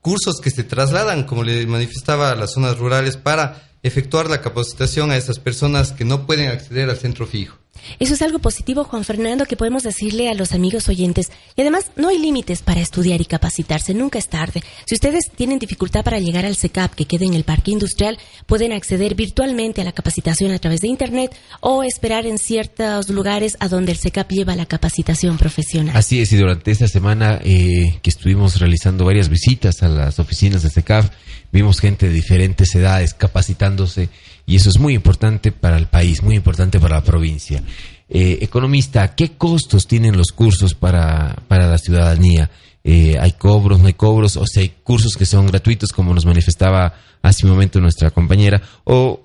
cursos 0.00 0.36
que 0.42 0.50
se 0.50 0.64
trasladan, 0.64 1.24
como 1.24 1.44
le 1.44 1.66
manifestaba, 1.66 2.30
a 2.30 2.34
las 2.34 2.54
zonas 2.54 2.78
rurales 2.78 3.18
para 3.18 3.67
efectuar 3.88 4.30
la 4.30 4.40
capacitación 4.40 5.10
a 5.10 5.16
esas 5.16 5.38
personas 5.38 5.92
que 5.92 6.04
no 6.04 6.26
pueden 6.26 6.48
acceder 6.48 6.88
al 6.88 6.96
centro 6.96 7.26
fijo. 7.26 7.58
Eso 7.98 8.14
es 8.14 8.22
algo 8.22 8.38
positivo, 8.38 8.84
Juan 8.84 9.04
Fernando, 9.04 9.46
que 9.46 9.56
podemos 9.56 9.82
decirle 9.82 10.28
a 10.28 10.34
los 10.34 10.52
amigos 10.52 10.88
oyentes. 10.88 11.30
Y 11.56 11.62
además, 11.62 11.90
no 11.96 12.08
hay 12.08 12.18
límites 12.18 12.62
para 12.62 12.80
estudiar 12.80 13.20
y 13.20 13.24
capacitarse, 13.24 13.94
nunca 13.94 14.18
es 14.18 14.28
tarde. 14.28 14.62
Si 14.86 14.94
ustedes 14.94 15.30
tienen 15.34 15.58
dificultad 15.58 16.04
para 16.04 16.18
llegar 16.18 16.44
al 16.44 16.56
SECAP 16.56 16.94
que 16.94 17.06
quede 17.06 17.26
en 17.26 17.34
el 17.34 17.44
parque 17.44 17.70
industrial, 17.70 18.18
pueden 18.46 18.72
acceder 18.72 19.14
virtualmente 19.14 19.80
a 19.80 19.84
la 19.84 19.92
capacitación 19.92 20.52
a 20.52 20.58
través 20.58 20.80
de 20.80 20.88
Internet 20.88 21.34
o 21.60 21.82
esperar 21.82 22.26
en 22.26 22.38
ciertos 22.38 23.08
lugares 23.08 23.56
a 23.60 23.68
donde 23.68 23.92
el 23.92 23.98
SECAP 23.98 24.30
lleva 24.30 24.56
la 24.56 24.66
capacitación 24.66 25.38
profesional. 25.38 25.96
Así 25.96 26.20
es, 26.20 26.32
y 26.32 26.36
durante 26.36 26.70
esta 26.70 26.88
semana 26.88 27.40
eh, 27.44 27.98
que 28.02 28.10
estuvimos 28.10 28.60
realizando 28.60 29.04
varias 29.04 29.28
visitas 29.28 29.82
a 29.82 29.88
las 29.88 30.18
oficinas 30.18 30.62
de 30.62 30.70
SECAP, 30.70 31.12
vimos 31.52 31.80
gente 31.80 32.08
de 32.08 32.12
diferentes 32.12 32.74
edades 32.74 33.14
capacitándose 33.14 34.08
y 34.48 34.56
eso 34.56 34.70
es 34.70 34.78
muy 34.78 34.94
importante 34.94 35.52
para 35.52 35.76
el 35.76 35.88
país, 35.88 36.22
muy 36.22 36.34
importante 36.34 36.80
para 36.80 36.96
la 36.96 37.04
provincia. 37.04 37.62
Eh, 38.08 38.38
economista, 38.40 39.14
¿qué 39.14 39.32
costos 39.32 39.86
tienen 39.86 40.16
los 40.16 40.32
cursos 40.32 40.74
para, 40.74 41.36
la 41.50 41.76
ciudadanía? 41.76 42.50
Eh, 42.82 43.18
¿Hay 43.20 43.32
cobros, 43.32 43.78
no 43.78 43.88
hay 43.88 43.92
cobros? 43.92 44.38
O 44.38 44.46
sea, 44.46 44.62
hay 44.62 44.70
cursos 44.82 45.16
que 45.18 45.26
son 45.26 45.48
gratuitos, 45.48 45.92
como 45.92 46.14
nos 46.14 46.24
manifestaba 46.24 46.94
hace 47.20 47.44
un 47.44 47.52
momento 47.52 47.78
nuestra 47.78 48.10
compañera, 48.10 48.62
o 48.84 49.20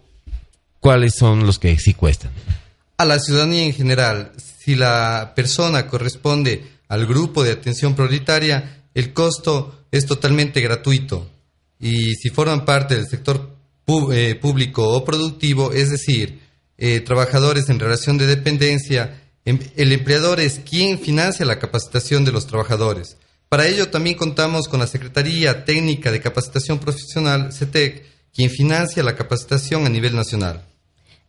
cuáles 0.81 1.15
son 1.15 1.45
los 1.45 1.57
que 1.57 1.79
sí 1.79 1.93
cuestan? 1.93 2.31
A 2.97 3.05
la 3.05 3.17
ciudadanía 3.17 3.63
en 3.63 3.73
general, 3.73 4.33
si 4.35 4.75
la 4.75 5.31
persona 5.37 5.87
corresponde 5.87 6.67
al 6.89 7.05
grupo 7.05 7.45
de 7.45 7.53
atención 7.53 7.95
prioritaria, 7.95 8.83
el 8.93 9.13
costo 9.13 9.85
es 9.89 10.05
totalmente 10.05 10.59
gratuito. 10.59 11.29
Y 11.79 12.15
si 12.15 12.29
forman 12.29 12.65
parte 12.65 12.95
del 12.95 13.07
sector 13.07 13.52
público 13.85 14.89
o 14.89 15.03
productivo, 15.05 15.71
es 15.71 15.89
decir, 15.89 16.39
eh, 16.77 16.99
trabajadores 17.01 17.69
en 17.69 17.79
relación 17.79 18.17
de 18.17 18.27
dependencia, 18.27 19.21
em, 19.45 19.59
el 19.75 19.91
empleador 19.91 20.39
es 20.39 20.59
quien 20.59 20.99
financia 20.99 21.45
la 21.45 21.59
capacitación 21.59 22.25
de 22.25 22.31
los 22.31 22.47
trabajadores. 22.47 23.17
Para 23.49 23.67
ello 23.67 23.89
también 23.89 24.17
contamos 24.17 24.67
con 24.67 24.79
la 24.79 24.87
Secretaría 24.87 25.65
Técnica 25.65 26.11
de 26.11 26.21
Capacitación 26.21 26.79
Profesional, 26.79 27.53
CETEC, 27.53 28.03
quien 28.33 28.49
financia 28.49 29.03
la 29.03 29.15
capacitación 29.15 29.85
a 29.85 29.89
nivel 29.89 30.15
nacional. 30.15 30.65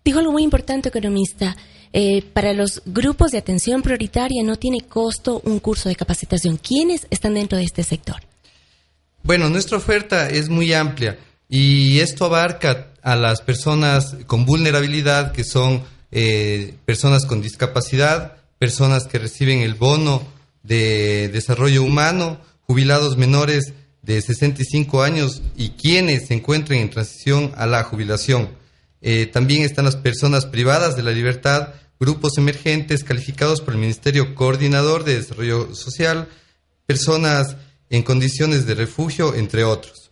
Dijo 0.04 0.18
algo 0.18 0.32
muy 0.32 0.42
importante, 0.42 0.88
economista. 0.88 1.56
Eh, 1.92 2.22
para 2.32 2.52
los 2.54 2.82
grupos 2.86 3.30
de 3.30 3.38
atención 3.38 3.82
prioritaria 3.82 4.42
no 4.42 4.56
tiene 4.56 4.80
costo 4.80 5.40
un 5.44 5.60
curso 5.60 5.88
de 5.88 5.96
capacitación. 5.96 6.56
¿Quiénes 6.56 7.06
están 7.10 7.34
dentro 7.34 7.58
de 7.58 7.64
este 7.64 7.84
sector? 7.84 8.16
Bueno, 9.22 9.48
nuestra 9.48 9.76
oferta 9.76 10.28
es 10.28 10.48
muy 10.48 10.72
amplia 10.72 11.18
y 11.48 12.00
esto 12.00 12.26
abarca 12.26 12.88
a 13.02 13.16
las 13.16 13.42
personas 13.42 14.16
con 14.26 14.44
vulnerabilidad, 14.46 15.32
que 15.32 15.44
son 15.44 15.82
eh, 16.10 16.74
personas 16.84 17.26
con 17.26 17.42
discapacidad, 17.42 18.36
personas 18.58 19.06
que 19.06 19.18
reciben 19.18 19.60
el 19.60 19.74
bono 19.74 20.22
de 20.62 21.28
desarrollo 21.28 21.82
humano, 21.82 22.40
jubilados 22.66 23.16
menores 23.16 23.74
de 24.02 24.20
65 24.20 25.02
años 25.02 25.42
y 25.56 25.70
quienes 25.70 26.28
se 26.28 26.34
encuentren 26.34 26.80
en 26.80 26.90
transición 26.90 27.52
a 27.56 27.66
la 27.66 27.84
jubilación. 27.84 28.50
Eh, 29.00 29.26
también 29.26 29.62
están 29.62 29.84
las 29.84 29.96
personas 29.96 30.46
privadas 30.46 30.96
de 30.96 31.02
la 31.02 31.10
libertad, 31.10 31.74
grupos 32.00 32.38
emergentes 32.38 33.04
calificados 33.04 33.60
por 33.60 33.74
el 33.74 33.80
Ministerio 33.80 34.34
Coordinador 34.34 35.04
de 35.04 35.16
Desarrollo 35.16 35.74
Social, 35.74 36.28
personas 36.86 37.56
en 37.90 38.02
condiciones 38.02 38.66
de 38.66 38.74
refugio, 38.74 39.34
entre 39.34 39.64
otros. 39.64 40.03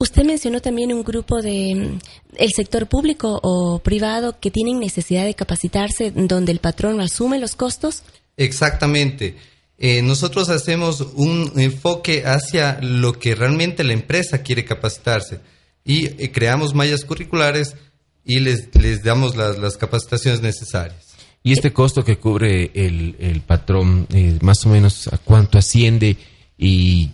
Usted 0.00 0.24
mencionó 0.24 0.60
también 0.60 0.92
un 0.92 1.02
grupo 1.02 1.42
de 1.42 1.74
mm, 1.74 1.98
el 2.36 2.50
sector 2.54 2.86
público 2.86 3.40
o 3.42 3.80
privado 3.80 4.38
que 4.40 4.50
tienen 4.50 4.78
necesidad 4.78 5.24
de 5.24 5.34
capacitarse, 5.34 6.12
donde 6.12 6.52
el 6.52 6.60
patrón 6.60 7.00
asume 7.00 7.38
los 7.38 7.56
costos. 7.56 8.02
Exactamente. 8.36 9.36
Eh, 9.76 10.02
nosotros 10.02 10.48
hacemos 10.48 11.00
un 11.14 11.52
enfoque 11.56 12.24
hacia 12.26 12.80
lo 12.80 13.12
que 13.12 13.34
realmente 13.34 13.84
la 13.84 13.92
empresa 13.92 14.42
quiere 14.42 14.64
capacitarse 14.64 15.40
y 15.84 16.06
eh, 16.06 16.32
creamos 16.32 16.74
mallas 16.74 17.04
curriculares 17.04 17.76
y 18.24 18.40
les, 18.40 18.74
les 18.74 19.02
damos 19.02 19.36
las, 19.36 19.76
capacitaciones 19.76 20.42
necesarias. 20.42 21.06
¿Y 21.42 21.52
este 21.52 21.72
costo 21.72 22.04
que 22.04 22.18
cubre 22.18 22.70
el, 22.74 23.16
el 23.20 23.40
patrón, 23.40 24.06
eh, 24.12 24.38
más 24.42 24.66
o 24.66 24.68
menos 24.68 25.08
a 25.08 25.18
cuánto 25.18 25.58
asciende 25.58 26.16
y 26.58 27.10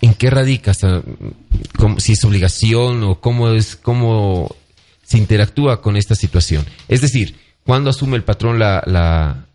en 0.00 0.14
qué 0.14 0.30
radica? 0.30 0.72
si 0.74 2.12
es 2.12 2.24
obligación 2.24 3.02
o 3.04 3.20
cómo, 3.20 3.50
es, 3.50 3.76
cómo 3.76 4.54
se 5.02 5.18
interactúa 5.18 5.80
con 5.80 5.96
esta 5.96 6.14
situación. 6.14 6.64
Es 6.88 7.00
decir, 7.00 7.36
¿cuándo 7.64 7.90
asume 7.90 8.16
el 8.16 8.24
patrón 8.24 8.58
la, 8.58 8.82
la 8.86 9.48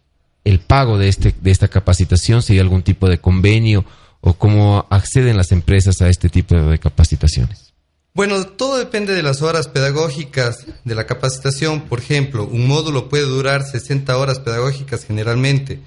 el 0.43 0.59
pago 0.59 0.97
de, 0.97 1.07
este, 1.07 1.33
de 1.39 1.51
esta 1.51 1.67
capacitación, 1.67 2.41
si 2.41 2.53
hay 2.53 2.59
algún 2.59 2.83
tipo 2.83 3.07
de 3.07 3.19
convenio 3.19 3.85
o 4.21 4.33
cómo 4.33 4.85
acceden 4.89 5.37
las 5.37 5.51
empresas 5.51 6.01
a 6.01 6.09
este 6.09 6.29
tipo 6.29 6.55
de 6.55 6.79
capacitaciones. 6.79 7.73
Bueno, 8.13 8.45
todo 8.45 8.77
depende 8.77 9.15
de 9.15 9.23
las 9.23 9.41
horas 9.41 9.67
pedagógicas 9.67 10.65
de 10.83 10.95
la 10.95 11.07
capacitación. 11.07 11.81
Por 11.81 11.99
ejemplo, 11.99 12.45
un 12.45 12.67
módulo 12.67 13.09
puede 13.09 13.25
durar 13.25 13.63
60 13.63 14.15
horas 14.17 14.39
pedagógicas 14.39 15.05
generalmente, 15.05 15.79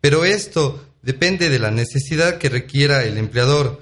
pero 0.00 0.24
esto 0.24 0.84
depende 1.02 1.48
de 1.50 1.58
la 1.60 1.70
necesidad 1.70 2.38
que 2.38 2.48
requiera 2.48 3.04
el 3.04 3.16
empleador 3.16 3.80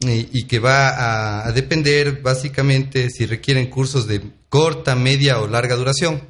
y, 0.00 0.44
que 0.44 0.58
va 0.58 0.90
a, 0.90 1.48
a, 1.48 1.52
depender 1.52 2.20
básicamente 2.20 3.08
si 3.10 3.26
requieren 3.26 3.70
cursos 3.70 4.06
de 4.06 4.20
corta, 4.48 4.94
media 4.94 5.40
o 5.40 5.46
larga 5.46 5.74
duración. 5.74 6.22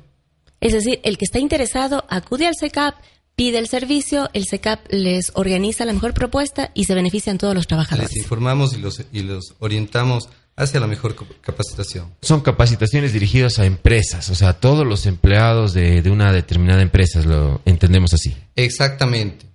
Es 0.61 0.72
decir, 0.72 1.00
el 1.02 1.18
que 1.18 1.24
está 1.24 1.38
interesado 1.38 2.05
acude 2.09 2.46
al 2.46 2.55
SECAP, 2.55 2.94
pide 3.35 3.59
el 3.59 3.68
servicio, 3.68 4.31
el 4.33 4.46
SECAP 4.46 4.87
les 4.90 5.31
organiza 5.35 5.85
la 5.85 5.92
mejor 5.92 6.14
propuesta 6.14 6.70
y 6.74 6.85
se 6.85 6.94
benefician 6.94 7.38
todos 7.38 7.55
los 7.55 7.66
trabajadores. 7.66 8.11
Les 8.11 8.22
informamos 8.22 8.72
y 8.72 8.79
los, 8.79 9.02
y 9.12 9.22
los 9.22 9.55
orientamos 9.59 10.29
hacia 10.57 10.81
la 10.81 10.87
mejor 10.87 11.14
capacitación. 11.42 12.14
Son 12.22 12.40
capacitaciones 12.40 13.12
dirigidas 13.12 13.59
a 13.59 13.66
empresas, 13.66 14.31
o 14.31 14.35
sea, 14.35 14.55
todos 14.55 14.87
los 14.87 15.05
empleados 15.05 15.74
de, 15.74 16.00
de 16.00 16.11
una 16.11 16.33
determinada 16.33 16.81
empresa, 16.81 17.20
lo 17.20 17.61
entendemos 17.66 18.14
así. 18.14 18.35
Exactamente. 18.55 19.46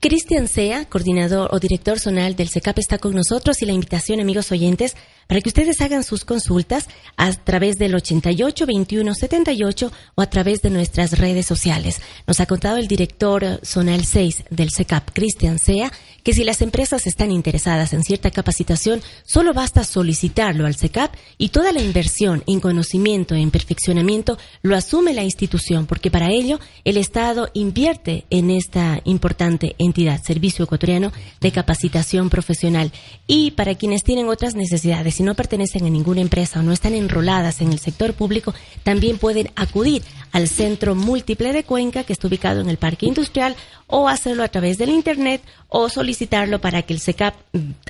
Cristian 0.00 0.48
Sea, 0.48 0.84
coordinador 0.86 1.48
o 1.52 1.58
director 1.58 1.98
zonal 1.98 2.36
del 2.36 2.48
SECAP, 2.48 2.78
está 2.78 2.98
con 2.98 3.14
nosotros 3.14 3.62
y 3.62 3.66
la 3.66 3.72
invitación, 3.72 4.20
amigos 4.20 4.50
oyentes, 4.52 4.96
para 5.26 5.40
que 5.40 5.48
ustedes 5.48 5.80
hagan 5.80 6.04
sus 6.04 6.24
consultas 6.24 6.88
a 7.16 7.32
través 7.32 7.78
del 7.78 7.94
88 7.94 8.66
21 8.66 9.14
78 9.14 9.92
o 10.14 10.22
a 10.22 10.30
través 10.30 10.62
de 10.62 10.70
nuestras 10.70 11.18
redes 11.18 11.46
sociales. 11.46 12.00
Nos 12.26 12.40
ha 12.40 12.46
contado 12.46 12.76
el 12.76 12.88
director 12.88 13.60
zonal 13.64 14.04
6 14.04 14.44
del 14.50 14.70
SECAP, 14.70 15.10
Cristian 15.12 15.58
Sea, 15.58 15.92
que 16.22 16.34
si 16.34 16.44
las 16.44 16.62
empresas 16.62 17.06
están 17.06 17.30
interesadas 17.30 17.92
en 17.92 18.04
cierta 18.04 18.30
capacitación, 18.30 19.00
solo 19.24 19.52
basta 19.52 19.84
solicitarlo 19.84 20.66
al 20.66 20.76
SECAP 20.76 21.14
y 21.38 21.48
toda 21.48 21.72
la 21.72 21.80
inversión 21.80 22.44
en 22.46 22.60
conocimiento, 22.60 23.34
en 23.34 23.50
perfeccionamiento, 23.50 24.38
lo 24.62 24.76
asume 24.76 25.14
la 25.14 25.24
institución, 25.24 25.86
porque 25.86 26.10
para 26.10 26.30
ello 26.30 26.60
el 26.84 26.96
Estado 26.96 27.50
invierte 27.54 28.24
en 28.30 28.50
esta 28.50 29.00
importante 29.04 29.74
entidad, 29.78 30.22
Servicio 30.22 30.64
Ecuatoriano 30.64 31.12
de 31.40 31.52
Capacitación 31.52 32.30
Profesional. 32.30 32.92
Y 33.26 33.52
para 33.52 33.74
quienes 33.74 34.02
tienen 34.02 34.28
otras 34.28 34.54
necesidades, 34.54 35.11
si 35.12 35.22
no 35.22 35.34
pertenecen 35.34 35.84
a 35.86 35.90
ninguna 35.90 36.20
empresa 36.20 36.60
o 36.60 36.62
no 36.62 36.72
están 36.72 36.94
enroladas 36.94 37.60
en 37.60 37.72
el 37.72 37.78
sector 37.78 38.14
público, 38.14 38.54
también 38.82 39.18
pueden 39.18 39.50
acudir 39.54 40.02
al 40.32 40.48
Centro 40.48 40.94
Múltiple 40.94 41.52
de 41.52 41.64
Cuenca, 41.64 42.04
que 42.04 42.12
está 42.12 42.26
ubicado 42.26 42.60
en 42.60 42.68
el 42.68 42.78
Parque 42.78 43.06
Industrial, 43.06 43.54
o 43.86 44.08
hacerlo 44.08 44.42
a 44.42 44.48
través 44.48 44.78
del 44.78 44.88
Internet 44.88 45.42
o 45.68 45.88
solicitarlo 45.88 46.60
para 46.60 46.82
que 46.82 46.94
el 46.94 47.00
SECAP, 47.00 47.34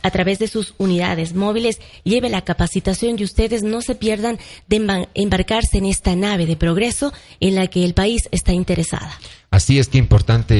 a 0.03 0.11
través 0.11 0.39
de 0.39 0.49
sus 0.49 0.75
unidades 0.79 1.35
móviles, 1.35 1.81
lleve 2.05 2.29
la 2.29 2.43
capacitación 2.43 3.19
y 3.19 3.25
ustedes 3.25 3.63
no 3.63 3.81
se 3.83 3.95
pierdan 3.95 4.39
de 4.69 5.07
embarcarse 5.15 5.79
en 5.79 5.87
esta 5.87 6.17
nave 6.17 6.47
de 6.47 6.57
progreso 6.57 7.13
en 7.41 7.55
la 7.55 7.69
que 7.69 7.85
el 7.85 7.95
país 7.95 8.29
está 8.33 8.53
interesada. 8.53 9.19
Así 9.51 9.79
es 9.79 9.89
que 9.89 9.99
importante 9.99 10.55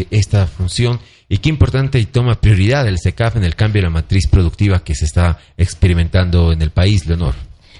eh, 0.00 0.06
esta 0.10 0.46
función 0.46 1.00
y 1.28 1.38
qué 1.38 1.48
importante 1.48 1.98
y 1.98 2.06
toma 2.06 2.40
prioridad 2.40 2.88
el 2.88 2.98
SECAF 2.98 3.36
en 3.36 3.44
el 3.44 3.54
cambio 3.54 3.82
de 3.82 3.86
la 3.88 3.90
matriz 3.90 4.26
productiva 4.28 4.82
que 4.82 4.94
se 4.94 5.04
está 5.04 5.38
experimentando 5.56 6.52
en 6.52 6.62
el 6.62 6.70
país, 6.70 7.06
Leonor. 7.06 7.34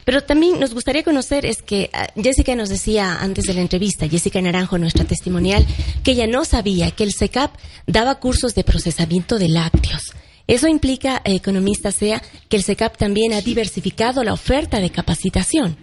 Pero 0.05 0.23
también 0.23 0.59
nos 0.59 0.73
gustaría 0.73 1.03
conocer, 1.03 1.45
es 1.45 1.61
que 1.61 1.91
ah, 1.93 2.07
Jessica 2.17 2.55
nos 2.55 2.71
decía 2.71 3.21
antes 3.21 3.45
de 3.45 3.55
la 3.55 3.61
entrevista, 3.61 4.09
Jessica 4.09 4.41
Naranjo, 4.41 4.79
nuestra 4.79 5.05
testimonial, 5.05 5.67
que 6.03 6.13
ella 6.13 6.27
no 6.27 6.45
sabía 6.47 6.91
que 6.93 7.05
el 7.05 7.13
SECAP 7.13 7.55
daba 7.87 8.15
cursos 8.15 8.55
de 8.55 8.65
procesamiento 8.65 9.39
de 9.39 9.49
lácteos. 9.49 10.15
Eso 10.47 10.67
implica, 10.67 11.21
eh, 11.25 11.35
economista 11.35 11.93
sea, 11.93 12.23
que 12.49 12.57
el 12.57 12.63
SECAP 12.63 12.97
también 12.97 13.35
ha 13.35 13.43
diversificado 13.43 14.25
la 14.25 14.33
oferta 14.33 14.81
de 14.81 14.89
capacitación. 14.89 15.77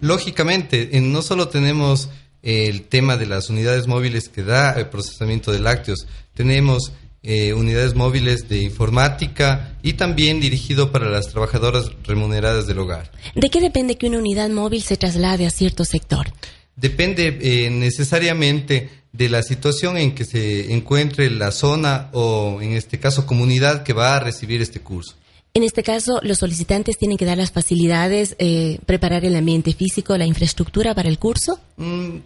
Lógicamente, 0.00 0.90
no 1.00 1.22
solo 1.22 1.48
tenemos 1.48 2.10
el 2.42 2.82
tema 2.82 3.16
de 3.16 3.26
las 3.26 3.50
unidades 3.50 3.86
móviles 3.86 4.28
que 4.28 4.42
da 4.42 4.72
el 4.72 4.88
procesamiento 4.88 5.52
de 5.52 5.60
lácteos, 5.60 6.06
tenemos 6.34 6.92
eh, 7.22 7.52
unidades 7.52 7.94
móviles 7.94 8.48
de 8.48 8.62
informática 8.62 9.76
y 9.82 9.92
también 9.92 10.40
dirigido 10.40 10.90
para 10.90 11.10
las 11.10 11.28
trabajadoras 11.28 11.90
remuneradas 12.04 12.66
del 12.66 12.78
hogar. 12.78 13.10
¿De 13.34 13.50
qué 13.50 13.60
depende 13.60 13.96
que 13.96 14.06
una 14.06 14.18
unidad 14.18 14.48
móvil 14.48 14.82
se 14.82 14.96
traslade 14.96 15.46
a 15.46 15.50
cierto 15.50 15.84
sector? 15.84 16.32
Depende 16.76 17.38
eh, 17.42 17.68
necesariamente 17.68 18.88
de 19.12 19.28
la 19.28 19.42
situación 19.42 19.98
en 19.98 20.14
que 20.14 20.24
se 20.24 20.72
encuentre 20.72 21.28
la 21.30 21.50
zona 21.50 22.08
o, 22.12 22.60
en 22.62 22.72
este 22.72 22.98
caso, 22.98 23.26
comunidad 23.26 23.82
que 23.82 23.92
va 23.92 24.16
a 24.16 24.20
recibir 24.20 24.62
este 24.62 24.80
curso. 24.80 25.16
En 25.52 25.64
este 25.64 25.82
caso, 25.82 26.20
los 26.22 26.38
solicitantes 26.38 26.96
tienen 26.96 27.18
que 27.18 27.24
dar 27.24 27.38
las 27.38 27.50
facilidades, 27.50 28.36
eh, 28.38 28.78
preparar 28.86 29.24
el 29.24 29.34
ambiente 29.34 29.72
físico, 29.72 30.16
la 30.16 30.26
infraestructura 30.26 30.94
para 30.94 31.08
el 31.08 31.18
curso. 31.18 31.58
Mm, 31.76 32.18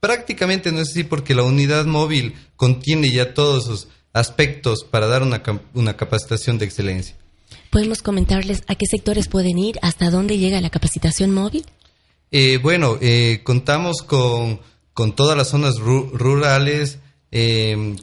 prácticamente 0.00 0.72
no 0.72 0.80
es 0.80 0.90
así 0.90 1.04
porque 1.04 1.34
la 1.34 1.42
unidad 1.42 1.84
móvil 1.84 2.34
contiene 2.56 3.10
ya 3.10 3.34
todos 3.34 3.64
esos 3.64 3.88
aspectos 4.12 4.84
para 4.84 5.06
dar 5.06 5.22
una, 5.22 5.42
una 5.74 5.96
capacitación 5.96 6.58
de 6.58 6.64
excelencia. 6.64 7.16
¿Podemos 7.70 8.02
comentarles 8.02 8.62
a 8.66 8.74
qué 8.74 8.86
sectores 8.86 9.28
pueden 9.28 9.58
ir? 9.58 9.78
¿Hasta 9.82 10.10
dónde 10.10 10.38
llega 10.38 10.60
la 10.60 10.70
capacitación 10.70 11.32
móvil? 11.32 11.64
Eh, 12.32 12.58
bueno, 12.58 12.96
eh, 13.00 13.40
contamos 13.44 14.02
con, 14.02 14.60
con, 14.92 15.14
todas 15.14 15.36
las 15.36 15.48
zonas 15.48 15.78
rurales, 15.78 16.98
eh, 17.30 17.96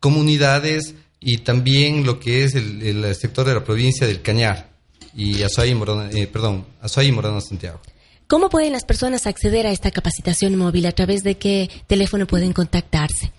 comunidades 0.00 0.94
y 1.20 1.38
también 1.38 2.06
lo 2.06 2.20
que 2.20 2.44
es 2.44 2.54
el, 2.54 3.14
sector 3.14 3.46
de 3.46 3.54
la 3.54 3.64
provincia 3.64 4.06
del 4.06 4.22
Cañar 4.22 4.70
y 5.16 5.42
Azuay 5.42 5.74
Morona, 5.74 6.10
perdón, 6.32 6.64
Azuay 6.80 7.08
y 7.08 7.12
Morona 7.12 7.40
Santiago. 7.40 7.80
¿Cómo 8.28 8.48
pueden 8.50 8.72
las 8.72 8.84
personas 8.84 9.26
acceder 9.26 9.66
a 9.66 9.72
esta 9.72 9.90
capacitación 9.90 10.54
móvil? 10.56 10.84
¿A 10.86 10.92
través 10.92 11.22
de 11.22 11.38
qué 11.38 11.70
teléfono 11.86 12.26
pueden 12.26 12.52
contactarse? 12.52 13.32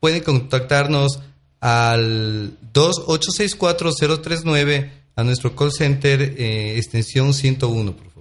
Pueden 0.00 0.22
contactarnos 0.22 1.20
al 1.60 2.58
2864039 2.74 4.90
a 5.16 5.24
nuestro 5.24 5.56
call 5.56 5.72
center 5.72 6.20
eh, 6.20 6.76
extensión 6.76 7.32
101, 7.32 7.96
por 7.96 8.10
favor. 8.10 8.13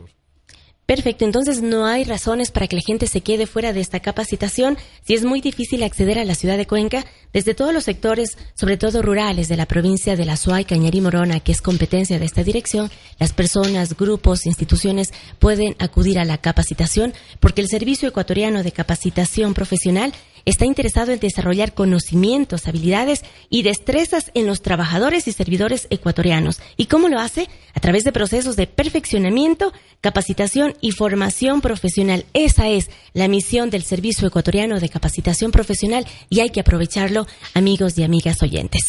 Perfecto, 0.85 1.23
entonces 1.23 1.61
no 1.61 1.85
hay 1.85 2.03
razones 2.03 2.51
para 2.51 2.67
que 2.67 2.75
la 2.75 2.81
gente 2.81 3.07
se 3.07 3.21
quede 3.21 3.47
fuera 3.47 3.71
de 3.71 3.79
esta 3.79 4.01
capacitación 4.01 4.77
si 5.05 5.13
es 5.13 5.23
muy 5.23 5.39
difícil 5.39 5.81
acceder 5.81 6.19
a 6.19 6.25
la 6.25 6.35
ciudad 6.35 6.57
de 6.57 6.67
Cuenca 6.67 7.05
desde 7.31 7.53
todos 7.53 7.73
los 7.73 7.85
sectores, 7.85 8.37
sobre 8.53 8.75
todo 8.75 9.01
rurales 9.01 9.47
de 9.47 9.55
la 9.55 9.65
provincia 9.65 10.17
de 10.17 10.25
La 10.25 10.35
Suay, 10.35 10.65
Cañarí 10.65 10.99
Morona, 10.99 11.39
que 11.39 11.53
es 11.53 11.61
competencia 11.61 12.19
de 12.19 12.25
esta 12.25 12.43
dirección. 12.43 12.91
Las 13.17 13.31
personas, 13.31 13.95
grupos, 13.95 14.45
instituciones 14.45 15.13
pueden 15.39 15.77
acudir 15.79 16.19
a 16.19 16.25
la 16.25 16.37
capacitación 16.37 17.13
porque 17.39 17.61
el 17.61 17.69
Servicio 17.69 18.09
Ecuatoriano 18.09 18.61
de 18.61 18.73
Capacitación 18.73 19.53
Profesional 19.53 20.11
está 20.45 20.65
interesado 20.65 21.11
en 21.11 21.19
desarrollar 21.19 21.73
conocimientos, 21.73 22.67
habilidades 22.67 23.23
y 23.49 23.63
destrezas 23.63 24.31
en 24.33 24.47
los 24.47 24.61
trabajadores 24.61 25.27
y 25.27 25.31
servidores 25.31 25.87
ecuatorianos. 25.89 26.59
¿Y 26.77 26.85
cómo 26.85 27.09
lo 27.09 27.19
hace? 27.19 27.49
A 27.73 27.79
través 27.79 28.03
de 28.03 28.11
procesos 28.11 28.55
de 28.55 28.67
perfeccionamiento, 28.67 29.73
capacitación 30.01 30.75
y 30.81 30.91
formación 30.91 31.61
profesional. 31.61 32.25
Esa 32.33 32.69
es 32.69 32.89
la 33.13 33.27
misión 33.27 33.69
del 33.69 33.83
Servicio 33.83 34.27
Ecuatoriano 34.27 34.79
de 34.79 34.89
Capacitación 34.89 35.51
Profesional 35.51 36.05
y 36.29 36.41
hay 36.41 36.49
que 36.49 36.59
aprovecharlo, 36.59 37.27
amigos 37.53 37.97
y 37.97 38.03
amigas 38.03 38.41
oyentes. 38.41 38.83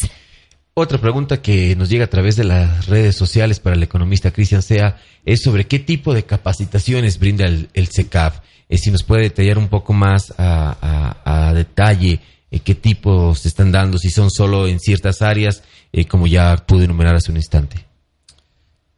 Otra 0.77 0.99
pregunta 0.99 1.41
que 1.41 1.73
nos 1.77 1.89
llega 1.89 2.03
a 2.03 2.09
través 2.09 2.35
de 2.35 2.43
las 2.43 2.87
redes 2.87 3.15
sociales 3.15 3.61
para 3.61 3.77
el 3.77 3.83
economista 3.83 4.31
Cristian 4.31 4.61
Sea 4.61 4.97
es 5.23 5.41
sobre 5.41 5.67
qué 5.67 5.79
tipo 5.79 6.13
de 6.13 6.23
capacitaciones 6.23 7.17
brinda 7.17 7.45
el, 7.45 7.69
el 7.73 7.87
CECAF. 7.87 8.41
Eh, 8.67 8.77
si 8.77 8.91
nos 8.91 9.03
puede 9.03 9.23
detallar 9.23 9.57
un 9.57 9.67
poco 9.67 9.93
más 9.93 10.33
a, 10.37 11.51
detalle 11.53 12.19
eh, 12.51 12.59
qué 12.59 12.75
tipo 12.75 13.33
se 13.35 13.47
están 13.47 13.71
dando, 13.71 13.97
si 13.97 14.09
son 14.09 14.29
solo 14.29 14.67
en 14.67 14.79
ciertas 14.79 15.21
áreas, 15.21 15.63
eh, 15.93 16.05
como 16.05 16.27
ya 16.27 16.55
pude 16.65 16.85
enumerar 16.85 17.15
hace 17.15 17.31
un 17.31 17.37
instante. 17.37 17.85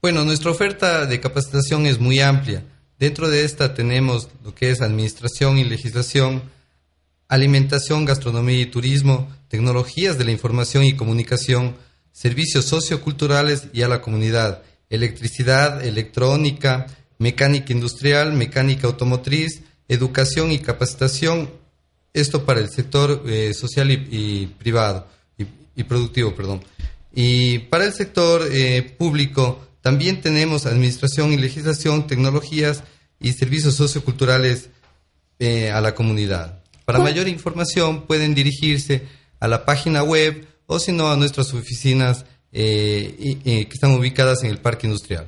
Bueno, 0.02 0.24
nuestra 0.24 0.52
oferta 0.52 1.06
de 1.06 1.20
capacitación 1.20 1.86
es 1.86 2.00
muy 2.00 2.20
amplia. 2.20 2.64
Dentro 3.00 3.30
de 3.30 3.44
esta 3.44 3.74
tenemos 3.74 4.30
lo 4.44 4.56
que 4.56 4.72
es 4.72 4.82
administración 4.82 5.58
y 5.58 5.64
legislación, 5.64 6.44
alimentación, 7.28 8.06
gastronomía 8.06 8.60
y 8.62 8.66
turismo, 8.68 9.28
tecnologías 9.50 10.18
de 10.18 10.26
la 10.26 10.32
información 10.32 10.84
y 10.84 10.94
comunicación, 10.94 11.76
servicios 12.12 12.66
socioculturales 12.66 13.68
y 13.74 13.84
a 13.84 13.88
la 13.88 14.02
comunidad, 14.02 14.64
electricidad, 14.90 15.86
electrónica, 15.86 16.88
mecánica 17.20 17.74
industrial, 17.74 18.34
mecánica 18.34 18.88
automotriz, 18.88 19.62
educación 19.88 20.52
y 20.52 20.60
capacitación, 20.60 21.50
esto 22.14 22.46
para 22.46 22.60
el 22.60 22.70
sector 22.70 23.24
eh, 23.28 23.54
social 23.54 23.92
y, 23.92 24.48
privado 24.58 25.08
y, 25.76 25.84
productivo, 25.84 26.36
perdón. 26.36 26.64
Y 27.14 27.60
para 27.60 27.86
el 27.86 27.94
sector 27.94 28.48
eh, 28.52 28.82
público 28.98 29.62
también 29.82 30.22
tenemos 30.22 30.66
administración 30.66 31.32
y 31.32 31.38
legislación, 31.38 32.08
tecnologías 32.08 32.84
y 33.20 33.34
servicios 33.34 33.76
socioculturales 33.76 34.70
eh, 35.40 35.72
a 35.72 35.82
la 35.82 35.94
comunidad. 35.94 36.60
Para 36.86 37.00
mayor 37.00 37.28
información 37.28 38.08
pueden 38.08 38.34
dirigirse 38.34 39.04
a 39.40 39.48
la 39.48 39.66
página 39.66 40.04
web 40.04 40.48
o 40.66 40.80
si 40.80 40.92
no 40.94 41.12
a 41.12 41.18
nuestras 41.18 41.54
oficinas 41.54 42.26
que 42.52 43.68
están 43.72 43.92
ubicadas 43.92 44.44
en 44.44 44.50
el 44.50 44.58
Parque 44.58 44.88
Industrial. 44.88 45.28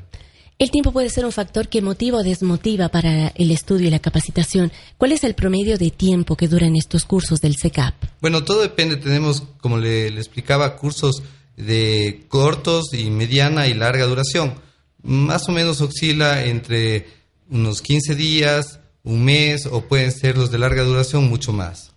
El 0.59 0.71
tiempo 0.71 0.91
puede 0.91 1.09
ser 1.09 1.23
un 1.23 1.31
factor 1.31 1.69
que 1.69 1.81
motiva 1.81 2.17
o 2.17 2.23
desmotiva 2.23 2.89
para 2.89 3.29
el 3.29 3.49
estudio 3.49 3.87
y 3.87 3.91
la 3.91 3.99
capacitación. 3.99 4.73
¿Cuál 4.97 5.13
es 5.13 5.23
el 5.23 5.33
promedio 5.33 5.77
de 5.77 5.89
tiempo 5.89 6.35
que 6.35 6.49
duran 6.49 6.75
estos 6.75 7.05
cursos 7.05 7.39
del 7.39 7.55
SECAP? 7.55 7.93
Bueno, 8.19 8.43
todo 8.43 8.61
depende. 8.61 8.97
Tenemos, 8.97 9.41
como 9.61 9.77
le, 9.77 10.07
explicaba, 10.07 10.75
cursos 10.75 11.23
de 11.55 12.25
cortos 12.27 12.93
y 12.93 13.09
mediana 13.09 13.69
y 13.69 13.73
larga 13.73 14.05
duración. 14.05 14.55
Más 15.01 15.47
o 15.47 15.53
menos 15.53 15.79
oscila 15.79 16.43
entre 16.43 17.07
unos 17.49 17.81
15 17.81 18.15
días, 18.15 18.81
un 19.05 19.23
mes 19.23 19.65
o 19.65 19.85
pueden 19.85 20.11
ser 20.11 20.37
los 20.37 20.51
de 20.51 20.59
larga 20.59 20.83
duración 20.83 21.29
mucho 21.29 21.53
más. 21.53 21.93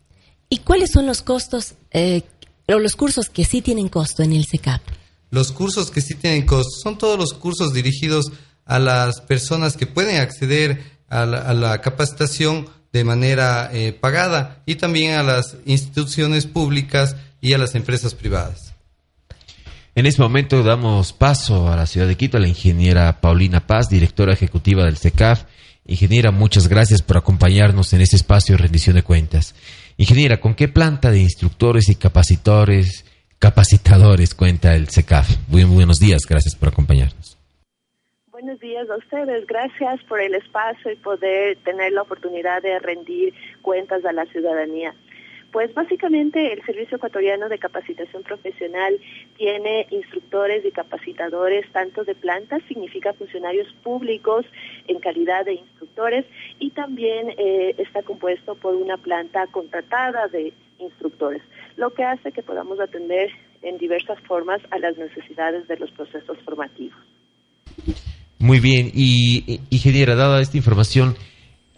¿Y 0.49 0.59
cuáles 0.59 0.93
son 0.93 1.07
los 1.07 1.23
costos 1.23 1.75
eh, 1.91 2.23
o 2.69 2.79
los 2.79 2.95
cursos 2.95 3.29
que 3.29 3.45
sí 3.45 3.61
tienen 3.61 3.89
costo 3.89 4.23
en 4.23 4.35
el 4.35 4.47
SECAP? 4.47 4.83
Los 5.33 5.51
cursos 5.51 5.91
que 5.91 6.01
sí 6.01 6.15
tienen 6.15 6.47
costo 6.47 6.71
son 6.81 6.97
todos 6.97 7.19
los 7.19 7.33
cursos 7.33 7.73
dirigidos 7.73 8.31
a 8.73 8.79
las 8.79 9.21
personas 9.21 9.77
que 9.77 9.87
pueden 9.87 10.19
acceder 10.19 10.83
a 11.11 11.27
la, 11.27 11.79
capacitación 11.83 12.71
de 12.91 13.05
manera 13.05 13.69
eh, 13.71 13.93
pagada 13.93 14.63
y 14.65 14.77
también 14.77 15.13
a 15.13 15.23
las 15.23 15.57
instituciones 15.67 16.47
públicas 16.47 17.17
y 17.43 17.53
a 17.53 17.59
las 17.59 17.75
empresas 17.75 18.15
privadas. 18.15 18.73
En 19.95 20.07
este 20.07 20.23
momento 20.23 20.63
damos 20.63 21.13
paso 21.13 21.71
a 21.71 21.77
la 21.77 21.85
ciudad 21.85 22.07
de 22.07 22.17
Quito 22.17 22.39
a 22.39 22.41
la 22.41 22.49
ingeniera 22.49 23.21
Paulina 23.21 23.67
Paz, 23.67 23.91
directora 23.91 24.33
ejecutiva 24.33 24.87
del 24.87 24.97
CECAF. 24.97 25.45
Ingeniera, 25.85 26.31
muchas 26.31 26.67
gracias 26.67 27.03
por 27.03 27.19
acompañarnos 27.19 27.93
en 27.93 28.01
este 28.01 28.17
espacio 28.17 28.57
de 28.57 28.63
rendición 28.63 28.97
de 28.97 29.03
cuentas. 29.03 29.55
Ingeniera, 29.99 30.41
¿con 30.41 30.55
qué 30.55 30.69
planta 30.69 31.11
de 31.11 31.21
instructores 31.21 31.91
y 31.91 31.97
capacitadores, 31.97 33.05
capacitadores 33.39 34.35
cuenta 34.35 34.75
el 34.75 34.89
CECAF? 34.89 35.29
Muy 35.49 35.65
buenos 35.65 36.01
días, 36.01 36.23
gracias 36.27 36.55
por 36.55 36.71
acompañarnos. 36.71 37.32
Buenos 38.43 38.59
días 38.59 38.91
a 38.91 38.97
ustedes. 38.97 39.47
Gracias 39.47 40.03
por 40.09 40.21
el 40.21 40.35
espacio 40.35 40.91
y 40.91 40.97
poder 40.97 41.59
tener 41.59 41.93
la 41.93 42.03
oportunidad 42.03 42.61
de 42.61 42.77
rendir 42.81 43.33
cuentas 43.63 44.05
a 44.05 44.13
la 44.13 44.27
ciudadanía. 44.27 44.97
Pues 45.53 45.73
básicamente 45.75 46.53
el 46.53 46.61
Servicio 46.65 46.97
Ecuatoriano 46.97 47.49
de 47.49 47.61
Capacitación 47.61 48.25
Profesional 48.25 48.99
tiene 49.37 49.87
instructores 49.91 50.65
y 50.65 50.73
capacitadores 50.73 51.71
tanto 51.71 52.03
de 52.03 52.17
plantas, 52.17 52.65
significa 52.67 53.13
funcionarios 53.13 53.73
públicos 53.85 54.45
en 54.89 54.99
calidad 54.99 55.45
de 55.45 55.55
instructores, 55.55 56.27
y 56.59 56.71
también 56.71 57.33
eh, 57.39 57.77
está 57.79 58.03
compuesto 58.03 58.57
por 58.57 58.75
una 58.75 58.97
planta 58.97 59.47
contratada 59.47 60.27
de 60.27 60.53
instructores, 60.81 61.43
lo 61.77 61.95
que 61.95 62.03
hace 62.03 62.33
que 62.33 62.43
podamos 62.43 62.81
atender 62.81 63.31
en 63.63 63.79
diversas 63.79 64.19
formas 64.23 64.61
a 64.73 64.81
las 64.81 64.99
necesidades 64.99 65.69
de 65.69 65.77
los 65.77 65.93
procesos 65.93 66.39
formativos. 66.39 66.99
Muy 68.43 68.59
bien, 68.59 68.91
y 68.93 69.61
ingeniera, 69.71 70.17
dada 70.17 70.41
esta 70.41 70.57
información, 70.57 71.15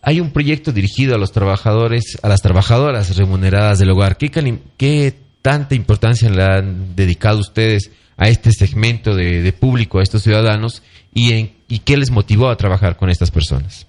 hay 0.00 0.18
un 0.18 0.32
proyecto 0.32 0.72
dirigido 0.72 1.14
a 1.14 1.18
los 1.18 1.30
trabajadores, 1.30 2.18
a 2.22 2.28
las 2.30 2.40
trabajadoras 2.40 3.18
remuneradas 3.18 3.78
del 3.78 3.90
hogar. 3.90 4.16
¿Qué, 4.16 4.30
qué 4.78 5.12
tanta 5.42 5.74
importancia 5.74 6.30
le 6.30 6.42
han 6.42 6.96
dedicado 6.96 7.40
ustedes 7.40 7.92
a 8.16 8.30
este 8.30 8.50
segmento 8.50 9.14
de, 9.14 9.52
público, 9.52 9.98
a 9.98 10.02
estos 10.02 10.22
ciudadanos, 10.22 10.82
y, 11.12 11.50
y 11.68 11.80
qué 11.80 11.98
les 11.98 12.10
motivó 12.10 12.48
a 12.48 12.56
trabajar 12.56 12.96
con 12.96 13.10
estas 13.10 13.30
personas? 13.30 13.86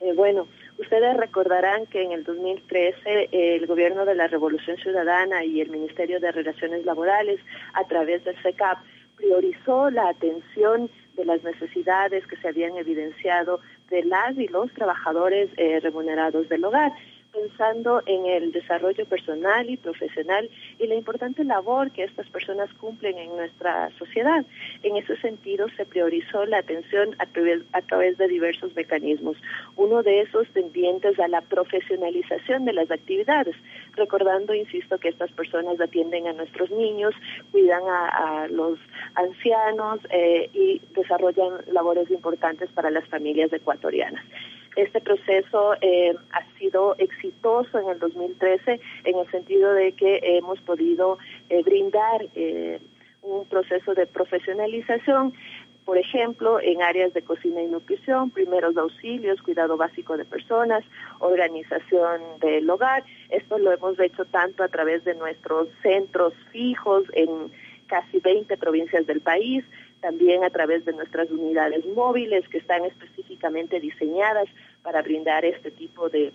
Eh, 0.00 0.12
bueno, 0.14 0.46
ustedes 0.78 1.16
recordarán 1.16 1.86
que 1.86 2.04
en 2.04 2.12
el 2.12 2.22
2013 2.22 3.30
eh, 3.32 3.56
el 3.56 3.66
gobierno 3.66 4.04
de 4.04 4.14
la 4.14 4.28
Revolución 4.28 4.76
Ciudadana 4.76 5.44
y 5.44 5.60
el 5.60 5.70
Ministerio 5.70 6.20
de 6.20 6.30
Relaciones 6.30 6.84
Laborales, 6.84 7.40
a 7.72 7.82
través 7.88 8.22
del 8.22 8.40
CECAP, 8.44 8.78
priorizó 9.16 9.90
la 9.90 10.08
atención 10.10 10.88
de 11.16 11.24
las 11.24 11.42
necesidades 11.42 12.26
que 12.26 12.36
se 12.36 12.48
habían 12.48 12.76
evidenciado 12.76 13.60
de 13.90 14.04
las 14.04 14.36
y 14.38 14.48
los 14.48 14.72
trabajadores 14.72 15.50
eh, 15.56 15.80
remunerados 15.80 16.48
del 16.48 16.64
hogar 16.64 16.92
pensando 17.34 18.02
en 18.06 18.26
el 18.26 18.52
desarrollo 18.52 19.04
personal 19.06 19.68
y 19.68 19.76
profesional 19.76 20.48
y 20.78 20.86
la 20.86 20.94
importante 20.94 21.44
labor 21.44 21.90
que 21.90 22.04
estas 22.04 22.28
personas 22.28 22.72
cumplen 22.74 23.18
en 23.18 23.36
nuestra 23.36 23.90
sociedad. 23.98 24.44
En 24.82 24.96
ese 24.96 25.16
sentido, 25.16 25.66
se 25.76 25.84
priorizó 25.84 26.46
la 26.46 26.58
atención 26.58 27.16
a 27.18 27.26
través, 27.26 27.62
a 27.72 27.82
través 27.82 28.16
de 28.18 28.28
diversos 28.28 28.74
mecanismos. 28.74 29.36
Uno 29.76 30.02
de 30.02 30.20
esos 30.20 30.48
tendientes 30.48 31.18
a 31.18 31.28
la 31.28 31.40
profesionalización 31.40 32.64
de 32.64 32.72
las 32.72 32.90
actividades, 32.90 33.56
recordando, 33.96 34.54
insisto, 34.54 34.98
que 34.98 35.08
estas 35.08 35.32
personas 35.32 35.80
atienden 35.80 36.28
a 36.28 36.32
nuestros 36.32 36.70
niños, 36.70 37.14
cuidan 37.50 37.82
a, 37.88 38.46
los 38.48 38.78
ancianos 39.14 40.00
eh, 40.10 40.48
y 40.52 40.80
desarrollan 40.94 41.64
labores 41.72 42.10
importantes 42.10 42.70
para 42.70 42.90
las 42.90 43.06
familias 43.08 43.52
ecuatorianas. 43.52 44.24
Este 44.76 45.00
proceso 45.00 45.74
eh, 45.80 46.14
ha 46.32 46.58
sido 46.58 46.96
exitoso 46.98 47.78
en 47.78 47.88
el 47.88 47.98
2013 47.98 48.80
en 49.04 49.18
el 49.18 49.30
sentido 49.30 49.72
de 49.72 49.92
que 49.92 50.20
hemos 50.22 50.60
podido 50.62 51.18
eh, 51.48 51.62
brindar 51.62 52.26
eh, 52.34 52.80
un 53.22 53.46
proceso 53.46 53.94
de 53.94 54.06
profesionalización 54.06 55.32
por 55.84 55.98
ejemplo, 55.98 56.60
en 56.60 56.80
áreas 56.82 57.12
de 57.12 57.22
cocina 57.22 57.60
y 57.62 57.66
nutrición, 57.66 58.30
primeros 58.30 58.76
auxilios, 58.76 59.42
cuidado 59.42 59.76
básico 59.76 60.16
de 60.16 60.24
personas, 60.24 60.82
organización 61.18 62.22
del 62.40 62.68
hogar. 62.70 63.04
Esto 63.28 63.58
lo 63.58 63.70
hemos 63.70 63.98
hecho 64.00 64.24
tanto 64.24 64.62
a 64.62 64.68
través 64.68 65.04
de 65.04 65.14
nuestros 65.14 65.68
centros 65.82 66.32
fijos 66.52 67.04
en 67.12 67.52
casi 67.86 68.18
20 68.18 68.56
provincias 68.56 69.06
del 69.06 69.20
país, 69.20 69.62
también 70.04 70.44
a 70.44 70.50
través 70.50 70.84
de 70.84 70.92
nuestras 70.92 71.30
unidades 71.30 71.82
móviles 71.96 72.46
que 72.50 72.58
están 72.58 72.84
específicamente 72.84 73.80
diseñadas 73.80 74.44
para 74.82 75.00
brindar 75.00 75.46
este 75.46 75.70
tipo 75.70 76.10
de 76.10 76.30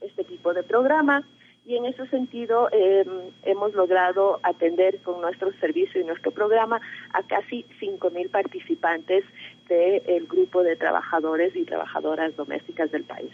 este 0.00 0.22
tipo 0.22 0.54
de 0.54 0.62
programa 0.62 1.24
y 1.66 1.74
en 1.74 1.86
ese 1.86 2.06
sentido 2.06 2.68
eh, 2.70 3.04
hemos 3.42 3.74
logrado 3.74 4.38
atender 4.44 5.00
con 5.02 5.20
nuestro 5.20 5.52
servicio 5.58 6.00
y 6.00 6.04
nuestro 6.04 6.30
programa 6.30 6.80
a 7.12 7.24
casi 7.24 7.66
5.000 7.80 8.30
participantes 8.30 9.24
del 9.68 10.28
grupo 10.28 10.62
de 10.62 10.76
trabajadores 10.76 11.56
y 11.56 11.64
trabajadoras 11.64 12.36
domésticas 12.36 12.92
del 12.92 13.02
país. 13.02 13.32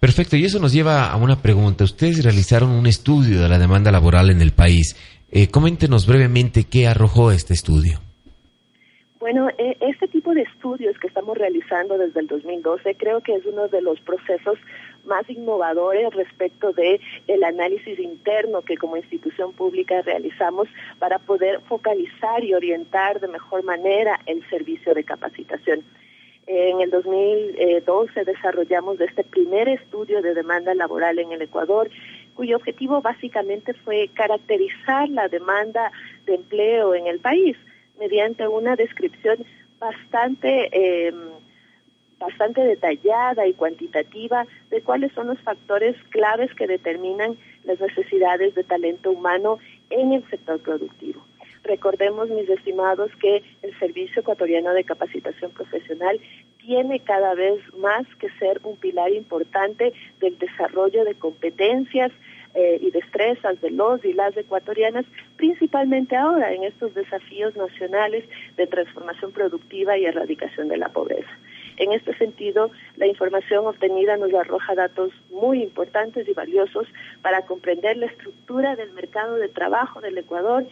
Perfecto, 0.00 0.36
y 0.36 0.44
eso 0.44 0.58
nos 0.58 0.72
lleva 0.72 1.06
a 1.06 1.16
una 1.16 1.40
pregunta. 1.40 1.84
Ustedes 1.84 2.24
realizaron 2.24 2.70
un 2.70 2.86
estudio 2.88 3.40
de 3.40 3.48
la 3.48 3.58
demanda 3.60 3.92
laboral 3.92 4.30
en 4.30 4.40
el 4.40 4.50
país. 4.50 4.96
Eh, 5.30 5.48
coméntenos 5.48 6.08
brevemente 6.08 6.64
qué 6.64 6.88
arrojó 6.88 7.30
este 7.30 7.54
estudio. 7.54 8.00
Bueno, 9.24 9.48
e, 9.56 9.78
este 9.80 10.06
tipo 10.06 10.34
de 10.34 10.42
estudios 10.42 10.98
que 10.98 11.06
estamos 11.06 11.38
realizando 11.38 11.96
desde 11.96 12.20
el 12.20 12.26
2012 12.26 12.94
creo 12.96 13.22
que 13.22 13.34
es 13.34 13.46
uno 13.46 13.68
de 13.68 13.80
los 13.80 13.98
procesos 14.00 14.58
más 15.06 15.30
innovadores 15.30 16.12
respecto 16.12 16.74
de 16.74 17.00
el 17.26 17.42
análisis 17.42 17.98
interno 17.98 18.60
que 18.60 18.76
como 18.76 18.98
institución 18.98 19.54
pública 19.54 20.02
realizamos 20.02 20.68
para 20.98 21.18
poder 21.18 21.62
focalizar 21.62 22.44
y 22.44 22.52
orientar 22.52 23.18
de 23.18 23.28
mejor 23.28 23.64
manera 23.64 24.20
el 24.26 24.46
servicio 24.50 24.92
de 24.92 25.04
capacitación. 25.04 25.82
En 26.46 26.82
el 26.82 26.90
2012 26.90 28.24
desarrollamos 28.26 29.00
este 29.00 29.24
primer 29.24 29.70
estudio 29.70 30.20
de 30.20 30.34
demanda 30.34 30.74
laboral 30.74 31.18
en 31.18 31.32
el 31.32 31.40
Ecuador, 31.40 31.88
cuyo 32.34 32.56
objetivo 32.58 33.00
básicamente 33.00 33.72
fue 33.72 34.10
caracterizar 34.12 35.08
la 35.08 35.28
demanda 35.28 35.92
de 36.26 36.34
empleo 36.34 36.94
en 36.94 37.06
el 37.06 37.20
país 37.20 37.56
mediante 37.98 38.46
una 38.48 38.76
descripción 38.76 39.44
bastante 39.78 40.68
eh, 40.72 41.12
bastante 42.18 42.62
detallada 42.62 43.46
y 43.46 43.52
cuantitativa 43.52 44.46
de 44.70 44.80
cuáles 44.82 45.12
son 45.12 45.26
los 45.26 45.40
factores 45.40 45.96
claves 46.10 46.52
que 46.54 46.66
determinan 46.66 47.36
las 47.64 47.80
necesidades 47.80 48.54
de 48.54 48.64
talento 48.64 49.10
humano 49.10 49.58
en 49.90 50.12
el 50.12 50.28
sector 50.30 50.60
productivo. 50.60 51.22
Recordemos, 51.64 52.28
mis 52.28 52.48
estimados, 52.48 53.10
que 53.20 53.42
el 53.62 53.78
Servicio 53.78 54.20
Ecuatoriano 54.20 54.72
de 54.74 54.84
Capacitación 54.84 55.50
Profesional 55.52 56.20
tiene 56.58 57.00
cada 57.00 57.34
vez 57.34 57.60
más 57.78 58.06
que 58.18 58.28
ser 58.38 58.60
un 58.64 58.76
pilar 58.76 59.10
importante 59.12 59.94
del 60.20 60.38
desarrollo 60.38 61.04
de 61.04 61.14
competencias 61.14 62.12
eh, 62.54 62.78
y 62.82 62.90
destrezas 62.90 63.60
de 63.62 63.70
los 63.70 64.04
y 64.04 64.12
las 64.12 64.36
ecuatorianas, 64.36 65.06
principalmente 65.44 66.16
ahora 66.16 66.54
en 66.54 66.64
estos 66.64 66.94
desafíos 66.94 67.54
nacionales 67.54 68.24
de 68.56 68.66
transformación 68.66 69.30
productiva 69.30 69.98
y 69.98 70.06
erradicación 70.06 70.68
de 70.68 70.78
la 70.78 70.88
pobreza. 70.88 71.28
En 71.76 71.92
este 71.92 72.16
sentido, 72.16 72.70
la 72.96 73.06
información 73.06 73.66
obtenida 73.66 74.16
nos 74.16 74.32
arroja 74.32 74.74
datos 74.74 75.12
muy 75.30 75.62
importantes 75.62 76.26
y 76.26 76.32
valiosos 76.32 76.86
para 77.20 77.42
comprender 77.44 77.98
la 77.98 78.06
estructura 78.06 78.74
del 78.74 78.92
mercado 78.92 79.34
de 79.34 79.48
trabajo 79.48 80.00
del 80.00 80.16
Ecuador 80.16 80.64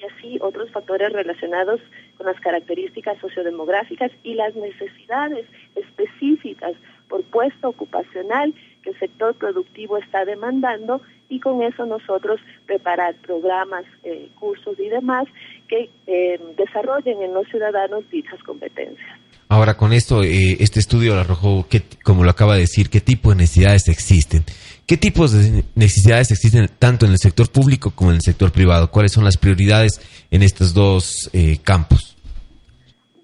y 0.00 0.04
así 0.04 0.38
otros 0.40 0.68
factores 0.72 1.12
relacionados 1.12 1.80
con 2.16 2.26
las 2.26 2.40
características 2.40 3.18
sociodemográficas 3.20 4.10
y 4.24 4.34
las 4.34 4.52
necesidades 4.56 5.46
específicas 5.76 6.72
por 7.08 7.22
puesto 7.22 7.68
ocupacional 7.68 8.52
que 8.82 8.90
el 8.90 8.98
sector 8.98 9.36
productivo 9.36 9.96
está 9.96 10.24
demandando 10.24 11.00
y 11.28 11.40
con 11.40 11.62
eso 11.62 11.84
nosotros 11.86 12.40
preparar 12.66 13.14
programas, 13.16 13.84
eh, 14.04 14.28
cursos 14.38 14.78
y 14.78 14.88
demás 14.88 15.26
que 15.68 15.90
eh, 16.06 16.40
desarrollen 16.56 17.22
en 17.22 17.34
los 17.34 17.46
ciudadanos 17.48 18.08
dichas 18.10 18.42
competencias. 18.42 19.18
Ahora, 19.50 19.78
con 19.78 19.94
esto, 19.94 20.22
eh, 20.22 20.58
este 20.60 20.78
estudio 20.78 21.18
arrojó, 21.18 21.66
que, 21.68 21.82
como 22.04 22.22
lo 22.22 22.30
acaba 22.30 22.54
de 22.54 22.60
decir, 22.60 22.90
qué 22.90 23.00
tipo 23.00 23.30
de 23.30 23.36
necesidades 23.36 23.88
existen. 23.88 24.44
¿Qué 24.86 24.98
tipos 24.98 25.32
de 25.32 25.64
necesidades 25.74 26.30
existen 26.30 26.68
tanto 26.78 27.06
en 27.06 27.12
el 27.12 27.18
sector 27.18 27.50
público 27.50 27.90
como 27.90 28.10
en 28.10 28.16
el 28.16 28.22
sector 28.22 28.52
privado? 28.52 28.90
¿Cuáles 28.90 29.12
son 29.12 29.24
las 29.24 29.38
prioridades 29.38 30.00
en 30.30 30.42
estos 30.42 30.74
dos 30.74 31.30
eh, 31.32 31.58
campos? 31.62 32.17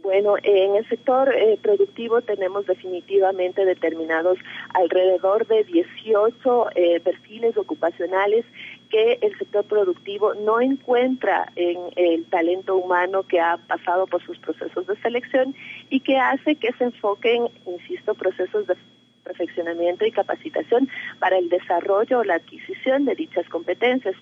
Bueno, 0.05 0.35
en 0.43 0.77
el 0.77 0.87
sector 0.91 1.35
eh, 1.35 1.59
productivo 1.63 2.21
tenemos 2.21 2.67
definitivamente 2.67 3.65
determinados 3.65 4.37
alrededor 4.75 5.47
de 5.47 5.65
18 5.65 6.67
perfiles 7.03 7.57
ocupacionales 7.57 8.45
que 8.91 9.19
el 9.23 9.37
sector 9.39 9.65
productivo 9.65 10.35
no 10.35 10.61
encuentra 10.61 11.51
en 11.57 11.79
el 11.97 12.27
talento 12.27 12.77
humano 12.77 13.23
que 13.23 13.41
ha 13.41 13.57
pasado 13.57 14.07
por 14.07 14.23
sus 14.23 14.39
procesos 14.39 14.87
de 14.87 14.95
selección 14.97 15.55
y 15.89 16.01
que 16.01 16.19
hace 16.19 16.57
que 16.57 16.73
se 16.75 16.85
enfoquen, 16.85 17.49
insisto, 17.67 18.15
procesos 18.15 18.67
de 18.67 18.77
perfeccionamiento 19.25 20.05
y 20.05 20.13
capacitación 20.13 20.89
para 21.19 21.39
el 21.39 21.49
desarrollo 21.49 22.21
o 22.21 22.25
la 22.25 22.35
adquisición 22.35 23.07
de 23.07 23.15
dichas 23.15 23.49
competencias 23.49 24.15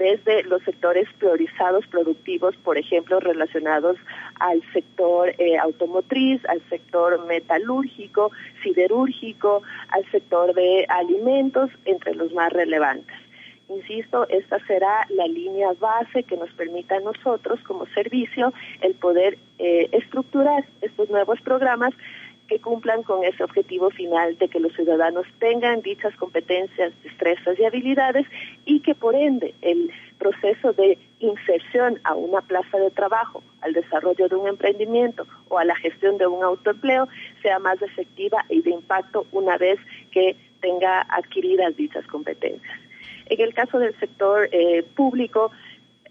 desde 0.00 0.44
los 0.44 0.62
sectores 0.62 1.06
priorizados 1.18 1.86
productivos, 1.86 2.56
por 2.56 2.78
ejemplo, 2.78 3.20
relacionados 3.20 3.98
al 4.40 4.62
sector 4.72 5.34
eh, 5.36 5.58
automotriz, 5.58 6.42
al 6.46 6.62
sector 6.70 7.26
metalúrgico, 7.26 8.32
siderúrgico, 8.62 9.62
al 9.90 10.10
sector 10.10 10.54
de 10.54 10.86
alimentos, 10.88 11.70
entre 11.84 12.14
los 12.14 12.32
más 12.32 12.50
relevantes. 12.50 13.14
Insisto, 13.68 14.26
esta 14.30 14.58
será 14.66 15.06
la 15.10 15.26
línea 15.26 15.68
base 15.78 16.22
que 16.22 16.38
nos 16.38 16.50
permita 16.54 16.96
a 16.96 17.00
nosotros 17.00 17.60
como 17.64 17.84
servicio 17.88 18.54
el 18.80 18.94
poder 18.94 19.36
eh, 19.58 19.88
estructurar 19.92 20.64
estos 20.80 21.10
nuevos 21.10 21.40
programas 21.42 21.92
que 22.50 22.58
cumplan 22.58 23.04
con 23.04 23.24
ese 23.24 23.44
objetivo 23.44 23.90
final 23.90 24.36
de 24.36 24.48
que 24.48 24.58
los 24.58 24.74
ciudadanos 24.74 25.24
tengan 25.38 25.82
dichas 25.82 26.14
competencias, 26.16 26.92
destrezas 27.04 27.56
y 27.60 27.64
habilidades 27.64 28.26
y 28.70 28.78
que 28.78 28.94
por 28.94 29.16
ende 29.16 29.52
el 29.62 29.90
proceso 30.16 30.72
de 30.74 30.96
inserción 31.18 31.98
a 32.04 32.14
una 32.14 32.40
plaza 32.40 32.78
de 32.78 32.92
trabajo, 32.92 33.42
al 33.62 33.72
desarrollo 33.72 34.28
de 34.28 34.36
un 34.36 34.46
emprendimiento 34.46 35.26
o 35.48 35.58
a 35.58 35.64
la 35.64 35.74
gestión 35.74 36.18
de 36.18 36.28
un 36.28 36.44
autoempleo 36.44 37.08
sea 37.42 37.58
más 37.58 37.82
efectiva 37.82 38.44
y 38.48 38.62
de 38.62 38.70
impacto 38.70 39.26
una 39.32 39.58
vez 39.58 39.80
que 40.12 40.36
tenga 40.60 41.04
adquiridas 41.08 41.76
dichas 41.76 42.06
competencias. 42.06 42.78
En 43.26 43.40
el 43.40 43.52
caso 43.54 43.80
del 43.80 43.98
sector 43.98 44.48
eh, 44.52 44.84
público, 44.94 45.50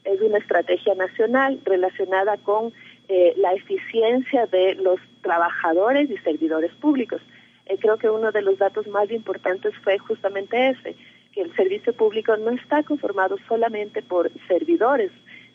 es 0.03 0.19
una 0.19 0.39
estrategia 0.39 0.95
nacional 0.95 1.61
relacionada 1.63 2.35
con 2.35 2.73
eh, 3.07 3.35
la 3.37 3.53
eficiencia 3.53 4.47
de 4.47 4.75
los 4.75 4.99
trabajadores 5.21 6.11
y 6.11 6.17
servidores 6.17 6.73
públicos. 6.73 7.21
Eh, 7.67 7.77
creo 7.79 7.95
que 7.97 8.09
uno 8.09 8.33
de 8.33 8.41
los 8.41 8.57
datos 8.57 8.85
más 8.87 9.09
importantes 9.11 9.73
fue 9.81 9.97
justamente 9.97 10.71
ese, 10.71 10.97
el 11.41 11.55
servicio 11.55 11.93
público 11.93 12.35
no 12.37 12.51
está 12.51 12.83
conformado 12.83 13.37
solamente 13.47 14.01
por 14.01 14.31
servidores, 14.47 15.11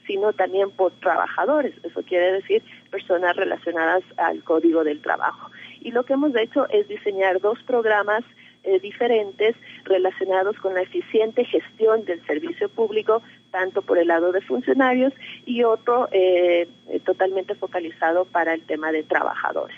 sino 0.07 0.33
también 0.33 0.71
por 0.71 0.93
trabajadores. 0.93 1.75
Eso 1.83 2.03
quiere 2.03 2.33
decir 2.33 2.63
personas 2.91 3.37
relacionadas 3.37 4.03
al 4.17 4.43
código 4.43 4.85
del 4.85 5.01
trabajo. 5.01 5.51
Y 5.81 5.91
lo 5.93 6.05
que 6.05 6.15
hemos 6.15 6.35
hecho 6.37 6.69
es 6.71 6.89
diseñar 6.89 7.41
dos 7.41 7.63
programas 7.63 8.25
eh, 8.65 8.81
diferentes 8.81 9.55
relacionados 9.85 10.57
con 10.57 10.73
la 10.73 10.83
eficiente 10.83 11.45
gestión 11.45 12.05
del 12.07 12.25
servicio 12.25 12.71
público, 12.71 13.23
tanto 13.51 13.83
por 13.83 13.99
el 13.99 14.09
lado 14.09 14.33
de 14.33 14.41
funcionarios 14.41 15.13
y 15.45 15.65
otro 15.65 16.09
eh, 16.13 16.67
totalmente 17.05 17.55
focalizado 17.55 18.25
para 18.25 18.55
el 18.55 18.63
tema 18.63 18.91
de 18.91 19.03
trabajadores. 19.03 19.77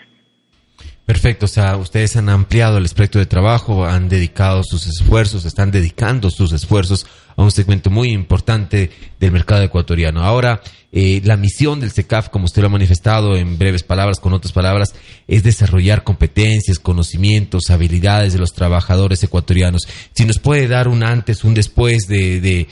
Perfecto, 1.07 1.45
o 1.45 1.47
sea, 1.47 1.77
ustedes 1.77 2.17
han 2.17 2.27
ampliado 2.27 2.77
el 2.77 2.83
espectro 2.83 3.19
de 3.19 3.25
trabajo, 3.25 3.85
han 3.85 4.09
dedicado 4.09 4.61
sus 4.61 4.87
esfuerzos, 4.87 5.45
están 5.45 5.71
dedicando 5.71 6.29
sus 6.29 6.51
esfuerzos 6.51 7.05
a 7.37 7.43
un 7.43 7.51
segmento 7.51 7.89
muy 7.89 8.09
importante 8.09 8.91
del 9.17 9.31
mercado 9.31 9.63
ecuatoriano. 9.63 10.21
Ahora, 10.21 10.61
eh, 10.91 11.21
la 11.23 11.37
misión 11.37 11.79
del 11.79 11.91
SECAF, 11.91 12.27
como 12.27 12.43
usted 12.43 12.61
lo 12.61 12.67
ha 12.67 12.71
manifestado 12.71 13.37
en 13.37 13.57
breves 13.57 13.83
palabras, 13.83 14.19
con 14.19 14.33
otras 14.33 14.51
palabras, 14.51 14.95
es 15.29 15.43
desarrollar 15.43 16.03
competencias, 16.03 16.77
conocimientos, 16.77 17.69
habilidades 17.69 18.33
de 18.33 18.39
los 18.39 18.51
trabajadores 18.51 19.23
ecuatorianos. 19.23 19.83
Si 20.13 20.25
nos 20.25 20.39
puede 20.39 20.67
dar 20.67 20.89
un 20.89 21.03
antes, 21.03 21.45
un 21.45 21.53
después 21.53 22.09
de, 22.09 22.67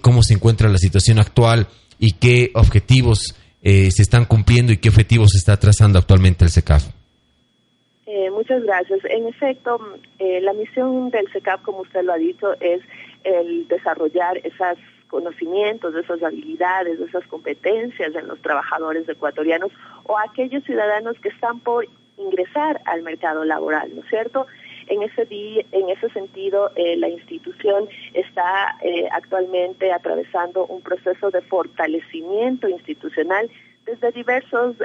cómo 0.00 0.22
se 0.22 0.32
encuentra 0.32 0.70
la 0.70 0.78
situación 0.78 1.18
actual 1.18 1.68
y 1.98 2.12
qué 2.12 2.50
objetivos 2.54 3.34
eh, 3.62 3.90
se 3.94 4.00
están 4.00 4.24
cumpliendo 4.24 4.72
y 4.72 4.78
qué 4.78 4.88
objetivos 4.88 5.34
está 5.34 5.58
trazando 5.58 5.98
actualmente 5.98 6.46
el 6.46 6.50
SECAF. 6.50 6.86
Eh, 8.16 8.30
muchas 8.30 8.62
gracias. 8.62 9.00
En 9.06 9.26
efecto, 9.26 9.80
eh, 10.20 10.40
la 10.40 10.52
misión 10.52 11.10
del 11.10 11.26
SECAP, 11.32 11.62
como 11.62 11.80
usted 11.80 12.04
lo 12.04 12.12
ha 12.12 12.16
dicho, 12.16 12.52
es 12.60 12.80
el 13.24 13.66
desarrollar 13.66 14.36
esos 14.44 14.78
conocimientos, 15.08 15.96
esas 15.96 16.22
habilidades, 16.22 17.00
esas 17.00 17.26
competencias 17.26 18.14
en 18.14 18.28
los 18.28 18.40
trabajadores 18.40 19.08
ecuatorianos 19.08 19.72
o 20.04 20.16
aquellos 20.16 20.62
ciudadanos 20.62 21.18
que 21.18 21.30
están 21.30 21.58
por 21.58 21.88
ingresar 22.16 22.80
al 22.84 23.02
mercado 23.02 23.42
laboral, 23.42 23.90
¿no 23.92 24.02
es 24.02 24.08
cierto? 24.08 24.46
En 24.86 25.02
ese, 25.02 25.26
en 25.72 25.88
ese 25.88 26.08
sentido, 26.10 26.70
eh, 26.76 26.96
la 26.96 27.08
institución 27.08 27.88
está 28.12 28.76
actualmente 29.10 29.90
atravesando 29.90 30.66
un 30.66 30.82
proceso 30.82 31.32
de 31.32 31.40
fortalecimiento 31.40 32.68
institucional 32.68 33.50
desde 33.86 34.12
diversos 34.12 34.76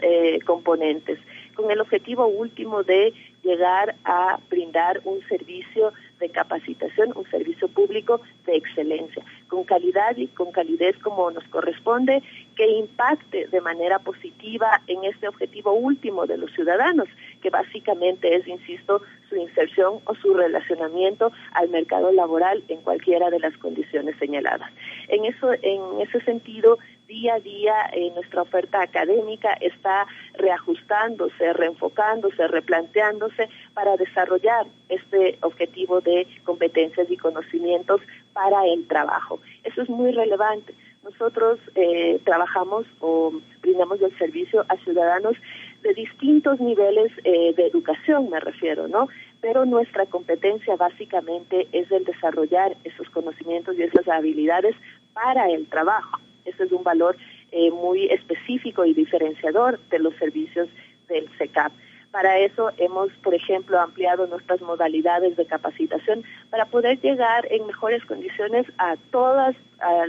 componentes 0.46 1.20
con 1.60 1.72
el 1.72 1.82
objetivo 1.82 2.26
último 2.26 2.84
de 2.84 3.14
llegar 3.44 3.96
a 4.06 4.40
brindar 4.50 5.02
un 5.04 5.20
servicio 5.28 5.92
de 6.22 6.30
capacitación, 6.30 7.12
un 7.16 7.30
servicio 7.30 7.68
público 7.68 8.22
de 8.46 8.56
excelencia, 8.56 9.26
con 9.50 9.66
calidad 9.66 10.16
y 10.16 10.28
con 10.28 10.54
calidez 10.54 10.98
como 11.00 11.30
nos 11.32 11.44
corresponde, 11.50 12.24
que 12.60 12.68
impacte 12.68 13.48
de 13.48 13.62
manera 13.62 14.00
positiva 14.00 14.82
en 14.88 15.06
este 15.06 15.30
objetivo 15.30 15.72
último 15.72 16.28
de 16.28 16.38
los 16.38 16.52
ciudadanos, 16.52 17.08
que 17.42 17.50
básicamente 17.50 18.36
es, 18.36 18.46
insisto, 18.50 19.02
su 19.30 19.38
inserción 19.38 20.02
o 20.04 20.14
su 20.16 20.34
relacionamiento 20.34 21.32
al 21.54 21.70
mercado 21.70 22.12
laboral 22.12 22.62
en 22.68 22.82
cualquiera 22.82 23.30
de 23.30 23.40
las 23.40 23.56
condiciones 23.60 24.18
señaladas. 24.20 24.70
En 25.08 25.24
eso, 25.24 25.54
en 25.54 26.02
ese 26.02 26.20
sentido, 26.26 26.80
día 27.08 27.36
a 27.36 27.40
día 27.40 27.74
eh, 27.94 28.12
nuestra 28.14 28.42
oferta 28.42 28.82
académica 28.82 29.54
está 29.62 30.06
reajustándose, 30.34 31.54
reenfocándose, 31.54 32.46
replanteándose 32.50 33.48
para 33.74 33.96
desarrollar 33.96 34.68
este 34.90 35.40
objetivo 35.44 36.02
de 36.02 36.28
competencias 36.44 37.10
y 37.10 37.16
conocimientos 37.16 38.02
para 38.34 38.66
el 38.66 38.86
trabajo. 38.86 39.40
Eso 39.64 39.82
es 39.82 39.90
muy 39.90 40.12
relevante. 40.12 40.74
Nosotros 41.04 41.60
eh, 41.76 42.20
trabajamos 42.26 42.86
o 43.00 43.34
brindamos 43.62 44.02
el 44.02 44.16
servicio 44.18 44.66
a 44.68 44.76
ciudadanos 44.78 45.36
de 45.82 45.94
distintos 45.94 46.60
niveles 46.60 47.12
eh, 47.24 47.54
de 47.56 47.68
educación, 47.68 48.30
me 48.30 48.40
refiero, 48.40 48.88
¿no? 48.88 49.08
Pero 49.42 49.66
nuestra 49.66 50.06
competencia 50.06 50.76
básicamente 50.76 51.68
es 51.72 51.90
el 51.92 52.04
desarrollar 52.04 52.76
esos 52.84 53.10
conocimientos 53.10 53.78
y 53.78 53.84
esas 53.84 54.08
habilidades 54.08 54.76
para 55.14 55.50
el 55.50 55.68
trabajo. 55.68 56.20
Ese 56.44 56.64
es 56.64 56.72
un 56.72 56.84
valor 56.84 57.16
eh, 57.52 57.72
muy 57.72 58.08
específico 58.08 58.86
y 58.86 58.94
diferenciador 58.94 59.80
de 59.90 60.00
los 60.00 60.14
servicios 60.16 60.68
del 61.08 61.30
SECAP. 61.38 61.72
Para 62.12 62.40
eso 62.40 62.72
hemos, 62.78 63.12
por 63.24 63.36
ejemplo, 63.36 63.80
ampliado 63.80 64.26
nuestras 64.28 64.62
modalidades 64.62 65.38
de 65.38 65.46
capacitación 65.46 66.24
para 66.50 66.66
poder 66.66 67.00
llegar 67.02 67.48
en 67.52 67.68
mejores 67.68 68.04
condiciones 68.06 68.66
a 68.78 68.96
todos 69.12 69.56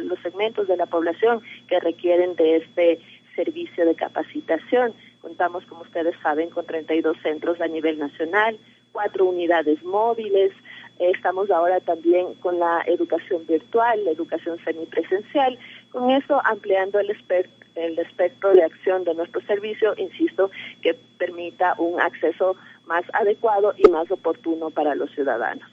los 0.05 0.19
segmentos 0.21 0.67
de 0.67 0.77
la 0.77 0.87
población 0.87 1.43
que 1.69 1.79
requieren 1.79 2.37
de 2.37 2.57
este 2.57 3.01
servicio 3.37 3.85
de 3.85 3.95
capacitación. 3.95 4.95
Contamos, 5.21 5.65
como 5.67 5.83
ustedes 5.83 6.15
saben, 6.23 6.49
con 6.51 6.65
32 6.65 7.17
centros 7.23 7.61
a 7.61 7.69
nivel 7.69 7.99
nacional, 7.99 8.59
cuatro 8.93 9.27
unidades 9.27 9.83
móviles, 9.85 10.53
Estamos 11.01 11.51
ahora 11.51 11.81
también 11.81 12.35
con 12.35 12.59
la 12.59 12.83
educación 12.87 13.47
virtual, 13.47 14.05
la 14.05 14.11
educación 14.11 14.63
semipresencial, 14.63 15.59
con 15.91 16.11
eso 16.11 16.43
ampliando 16.45 16.99
el 17.01 17.09
espectro, 17.09 17.60
el 17.75 17.99
espectro 17.99 18.53
de 18.53 18.65
acción 18.65 19.05
de 19.05 19.15
nuestro 19.15 19.41
servicio, 19.43 19.95
insisto, 19.97 20.51
que 20.83 20.95
permita 21.19 21.75
un 21.79 22.01
acceso 22.01 22.57
más 22.87 23.05
adecuado 23.13 23.75
y 23.77 23.89
más 23.89 24.11
oportuno 24.11 24.71
para 24.71 24.95
los 24.95 25.11
ciudadanos. 25.13 25.69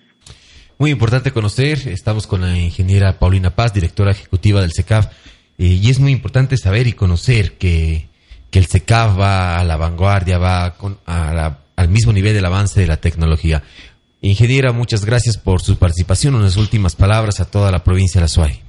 Muy 0.77 0.91
importante 0.91 1.31
conocer, 1.31 1.79
estamos 1.87 2.27
con 2.27 2.41
la 2.41 2.55
ingeniera 2.55 3.17
Paulina 3.17 3.55
Paz, 3.55 3.73
directora 3.73 4.11
ejecutiva 4.11 4.61
del 4.61 4.71
SECAF, 4.71 5.07
eh, 5.57 5.65
y 5.65 5.89
es 5.89 5.99
muy 5.99 6.11
importante 6.11 6.55
saber 6.55 6.85
y 6.85 6.93
conocer 6.93 7.53
que, 7.53 8.07
el 8.51 8.65
SECAF 8.65 9.19
va 9.19 9.59
a 9.59 9.63
la 9.63 9.77
vanguardia, 9.77 10.39
va 10.39 10.73
con, 10.73 10.97
al 11.05 11.89
mismo 11.89 12.11
nivel 12.11 12.33
del 12.33 12.43
avance 12.43 12.79
de 12.79 12.87
la 12.87 12.97
tecnología. 12.97 13.61
Ingeniera, 14.19 14.71
muchas 14.71 15.05
gracias 15.05 15.37
por 15.37 15.61
su 15.61 15.77
participación. 15.77 16.33
Unas 16.33 16.57
últimas 16.57 16.95
palabras 16.95 17.39
a 17.39 17.51
toda 17.51 17.71
la 17.71 17.83
provincia 17.83 18.19
de 18.19 18.23
La 18.23 18.27
Suay. 18.27 18.66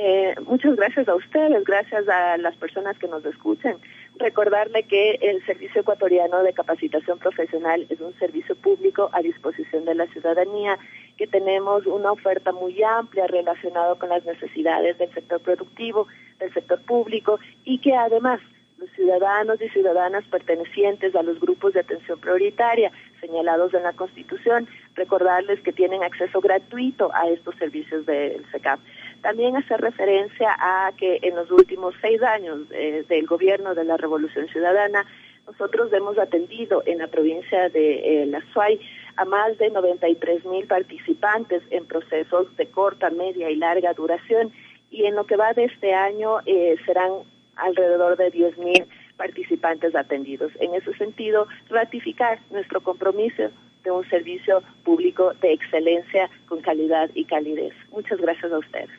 Eh, 0.00 0.32
muchas 0.46 0.76
gracias 0.76 1.08
a 1.08 1.16
ustedes, 1.16 1.64
gracias 1.64 2.08
a 2.08 2.36
las 2.36 2.54
personas 2.54 2.96
que 3.00 3.08
nos 3.08 3.24
escuchen. 3.24 3.78
Recordarle 4.14 4.84
que 4.84 5.18
el 5.20 5.44
Servicio 5.44 5.80
Ecuatoriano 5.80 6.44
de 6.44 6.52
Capacitación 6.52 7.18
Profesional 7.18 7.84
es 7.88 8.00
un 8.00 8.16
servicio 8.16 8.54
público 8.54 9.10
a 9.12 9.22
disposición 9.22 9.86
de 9.86 9.96
la 9.96 10.06
ciudadanía, 10.06 10.78
que 11.16 11.26
tenemos 11.26 11.84
una 11.84 12.12
oferta 12.12 12.52
muy 12.52 12.80
amplia 12.80 13.26
relacionada 13.26 13.96
con 13.96 14.10
las 14.10 14.24
necesidades 14.24 14.96
del 14.98 15.12
sector 15.12 15.40
productivo, 15.40 16.06
del 16.38 16.54
sector 16.54 16.80
público 16.82 17.40
y 17.64 17.80
que 17.80 17.96
además 17.96 18.38
los 18.78 18.88
ciudadanos 18.92 19.60
y 19.60 19.68
ciudadanas 19.70 20.24
pertenecientes 20.28 21.16
a 21.16 21.24
los 21.24 21.40
grupos 21.40 21.72
de 21.72 21.80
atención 21.80 22.20
prioritaria 22.20 22.92
señalados 23.20 23.74
en 23.74 23.82
la 23.82 23.92
Constitución, 23.94 24.68
recordarles 24.94 25.60
que 25.60 25.72
tienen 25.72 26.04
acceso 26.04 26.40
gratuito 26.40 27.10
a 27.12 27.28
estos 27.28 27.56
servicios 27.56 28.06
del 28.06 28.44
SECAP. 28.52 28.78
También 29.22 29.56
hacer 29.56 29.80
referencia 29.80 30.56
a 30.58 30.92
que 30.96 31.18
en 31.22 31.34
los 31.34 31.50
últimos 31.50 31.94
seis 32.00 32.22
años 32.22 32.60
eh, 32.70 33.04
del 33.08 33.26
gobierno 33.26 33.74
de 33.74 33.84
la 33.84 33.96
Revolución 33.96 34.48
Ciudadana, 34.48 35.04
nosotros 35.46 35.92
hemos 35.92 36.18
atendido 36.18 36.82
en 36.86 36.98
la 36.98 37.06
provincia 37.08 37.68
de 37.70 38.22
eh, 38.22 38.26
La 38.26 38.42
Suay 38.52 38.80
a 39.16 39.24
más 39.24 39.58
de 39.58 39.70
93 39.70 40.44
mil 40.44 40.66
participantes 40.66 41.62
en 41.70 41.86
procesos 41.86 42.54
de 42.56 42.66
corta, 42.66 43.10
media 43.10 43.50
y 43.50 43.56
larga 43.56 43.92
duración 43.94 44.52
y 44.90 45.04
en 45.06 45.14
lo 45.16 45.26
que 45.26 45.36
va 45.36 45.52
de 45.52 45.64
este 45.64 45.94
año 45.94 46.38
eh, 46.46 46.76
serán 46.86 47.12
alrededor 47.56 48.16
de 48.16 48.32
10.000 48.32 48.86
participantes 49.16 49.94
atendidos. 49.94 50.52
En 50.60 50.74
ese 50.74 50.94
sentido, 50.94 51.46
ratificar 51.68 52.38
nuestro 52.50 52.80
compromiso 52.80 53.50
de 53.82 53.90
un 53.90 54.08
servicio 54.08 54.62
público 54.84 55.32
de 55.40 55.52
excelencia 55.52 56.30
con 56.46 56.60
calidad 56.60 57.10
y 57.14 57.24
calidez. 57.24 57.74
Muchas 57.90 58.20
gracias 58.20 58.52
a 58.52 58.58
ustedes. 58.58 58.90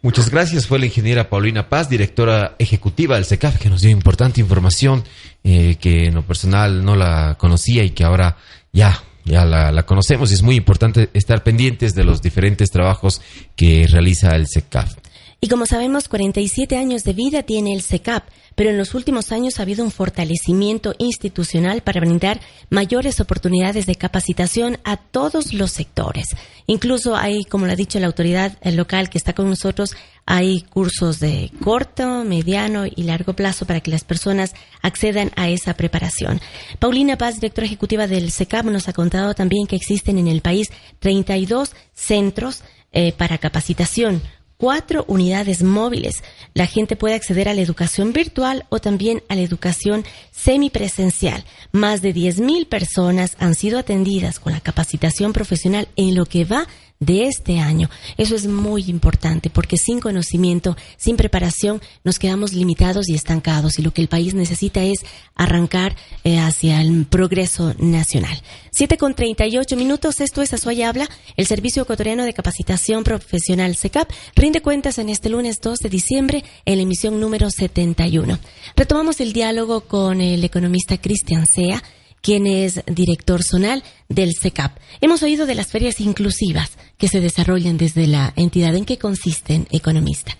Muchas 0.00 0.30
gracias. 0.30 0.66
Fue 0.66 0.78
la 0.78 0.86
ingeniera 0.86 1.28
Paulina 1.28 1.68
Paz, 1.68 1.88
directora 1.88 2.54
ejecutiva 2.58 3.16
del 3.16 3.24
SECAF, 3.24 3.58
que 3.58 3.68
nos 3.68 3.80
dio 3.82 3.90
importante 3.90 4.40
información 4.40 5.02
eh, 5.42 5.76
que 5.80 6.06
en 6.06 6.14
lo 6.14 6.22
personal 6.22 6.84
no 6.84 6.94
la 6.94 7.36
conocía 7.38 7.82
y 7.82 7.90
que 7.90 8.04
ahora 8.04 8.36
ya 8.72 9.02
ya 9.24 9.44
la, 9.44 9.70
la, 9.72 9.84
conocemos 9.84 10.30
y 10.30 10.34
es 10.34 10.42
muy 10.42 10.56
importante 10.56 11.10
estar 11.12 11.42
pendientes 11.42 11.94
de 11.94 12.02
los 12.02 12.22
diferentes 12.22 12.70
trabajos 12.70 13.20
que 13.56 13.86
realiza 13.86 14.34
el 14.34 14.46
SECAF. 14.46 14.94
Y 15.40 15.46
como 15.46 15.66
sabemos, 15.66 16.08
47 16.08 16.76
años 16.76 17.04
de 17.04 17.12
vida 17.12 17.44
tiene 17.44 17.72
el 17.72 17.82
SECAP, 17.82 18.24
pero 18.56 18.70
en 18.70 18.76
los 18.76 18.94
últimos 18.94 19.30
años 19.30 19.58
ha 19.58 19.62
habido 19.62 19.84
un 19.84 19.92
fortalecimiento 19.92 20.96
institucional 20.98 21.80
para 21.82 22.00
brindar 22.00 22.40
mayores 22.70 23.20
oportunidades 23.20 23.86
de 23.86 23.94
capacitación 23.94 24.78
a 24.82 24.96
todos 24.96 25.54
los 25.54 25.70
sectores. 25.70 26.26
Incluso 26.66 27.14
hay, 27.14 27.44
como 27.44 27.66
lo 27.66 27.72
ha 27.72 27.76
dicho 27.76 28.00
la 28.00 28.08
autoridad 28.08 28.58
local 28.64 29.10
que 29.10 29.18
está 29.18 29.32
con 29.32 29.48
nosotros, 29.48 29.94
hay 30.26 30.62
cursos 30.62 31.20
de 31.20 31.52
corto, 31.62 32.24
mediano 32.24 32.84
y 32.86 33.04
largo 33.04 33.34
plazo 33.34 33.64
para 33.64 33.80
que 33.80 33.92
las 33.92 34.02
personas 34.02 34.54
accedan 34.82 35.30
a 35.36 35.48
esa 35.50 35.74
preparación. 35.74 36.40
Paulina 36.80 37.16
Paz, 37.16 37.36
directora 37.36 37.68
ejecutiva 37.68 38.08
del 38.08 38.32
SECAP, 38.32 38.66
nos 38.66 38.88
ha 38.88 38.92
contado 38.92 39.34
también 39.34 39.68
que 39.68 39.76
existen 39.76 40.18
en 40.18 40.26
el 40.26 40.40
país 40.40 40.72
32 40.98 41.76
centros 41.94 42.64
eh, 42.90 43.12
para 43.12 43.38
capacitación 43.38 44.20
cuatro 44.58 45.04
unidades 45.08 45.62
móviles. 45.62 46.22
La 46.52 46.66
gente 46.66 46.96
puede 46.96 47.14
acceder 47.14 47.48
a 47.48 47.54
la 47.54 47.62
educación 47.62 48.12
virtual 48.12 48.66
o 48.68 48.80
también 48.80 49.22
a 49.28 49.36
la 49.36 49.40
educación 49.40 50.04
semipresencial. 50.32 51.44
Más 51.72 52.02
de 52.02 52.14
10.000 52.14 52.68
personas 52.68 53.36
han 53.38 53.54
sido 53.54 53.78
atendidas 53.78 54.38
con 54.40 54.52
la 54.52 54.60
capacitación 54.60 55.32
profesional 55.32 55.88
en 55.96 56.14
lo 56.14 56.26
que 56.26 56.44
va 56.44 56.66
de 57.00 57.26
este 57.26 57.60
año. 57.60 57.88
Eso 58.16 58.34
es 58.34 58.46
muy 58.46 58.84
importante 58.88 59.50
porque 59.50 59.76
sin 59.76 60.00
conocimiento, 60.00 60.76
sin 60.96 61.16
preparación, 61.16 61.80
nos 62.02 62.18
quedamos 62.18 62.52
limitados 62.52 63.08
y 63.08 63.14
estancados 63.14 63.78
y 63.78 63.82
lo 63.82 63.92
que 63.92 64.02
el 64.02 64.08
país 64.08 64.34
necesita 64.34 64.82
es 64.82 64.98
arrancar 65.34 65.96
eh, 66.24 66.38
hacia 66.38 66.80
el 66.80 67.06
progreso 67.06 67.74
nacional. 67.78 68.42
Siete 68.72 68.96
con 68.96 69.14
treinta 69.14 69.46
y 69.46 69.58
ocho 69.58 69.76
minutos, 69.76 70.20
esto 70.20 70.42
es 70.42 70.52
Azuay 70.52 70.82
Habla, 70.82 71.08
el 71.36 71.46
Servicio 71.46 71.82
Ecuatoriano 71.82 72.24
de 72.24 72.34
Capacitación 72.34 73.04
Profesional 73.04 73.76
SECAP, 73.76 74.10
rinde 74.48 74.62
cuentas 74.62 74.96
en 74.96 75.10
este 75.10 75.28
lunes 75.28 75.60
2 75.60 75.78
de 75.78 75.90
diciembre 75.90 76.42
en 76.64 76.76
la 76.76 76.82
emisión 76.82 77.20
número 77.20 77.50
71. 77.50 78.38
Retomamos 78.76 79.20
el 79.20 79.34
diálogo 79.34 79.82
con 79.82 80.22
el 80.22 80.42
economista 80.42 80.96
Cristian 80.96 81.44
Sea, 81.44 81.82
quien 82.22 82.46
es 82.46 82.80
director 82.86 83.42
zonal 83.42 83.84
del 84.08 84.32
SECAP. 84.32 84.78
Hemos 85.02 85.22
oído 85.22 85.44
de 85.44 85.54
las 85.54 85.66
ferias 85.66 86.00
inclusivas 86.00 86.78
que 86.96 87.08
se 87.08 87.20
desarrollan 87.20 87.76
desde 87.76 88.06
la 88.06 88.32
entidad. 88.36 88.74
¿En 88.74 88.86
qué 88.86 88.96
consisten, 88.96 89.68
economista? 89.70 90.38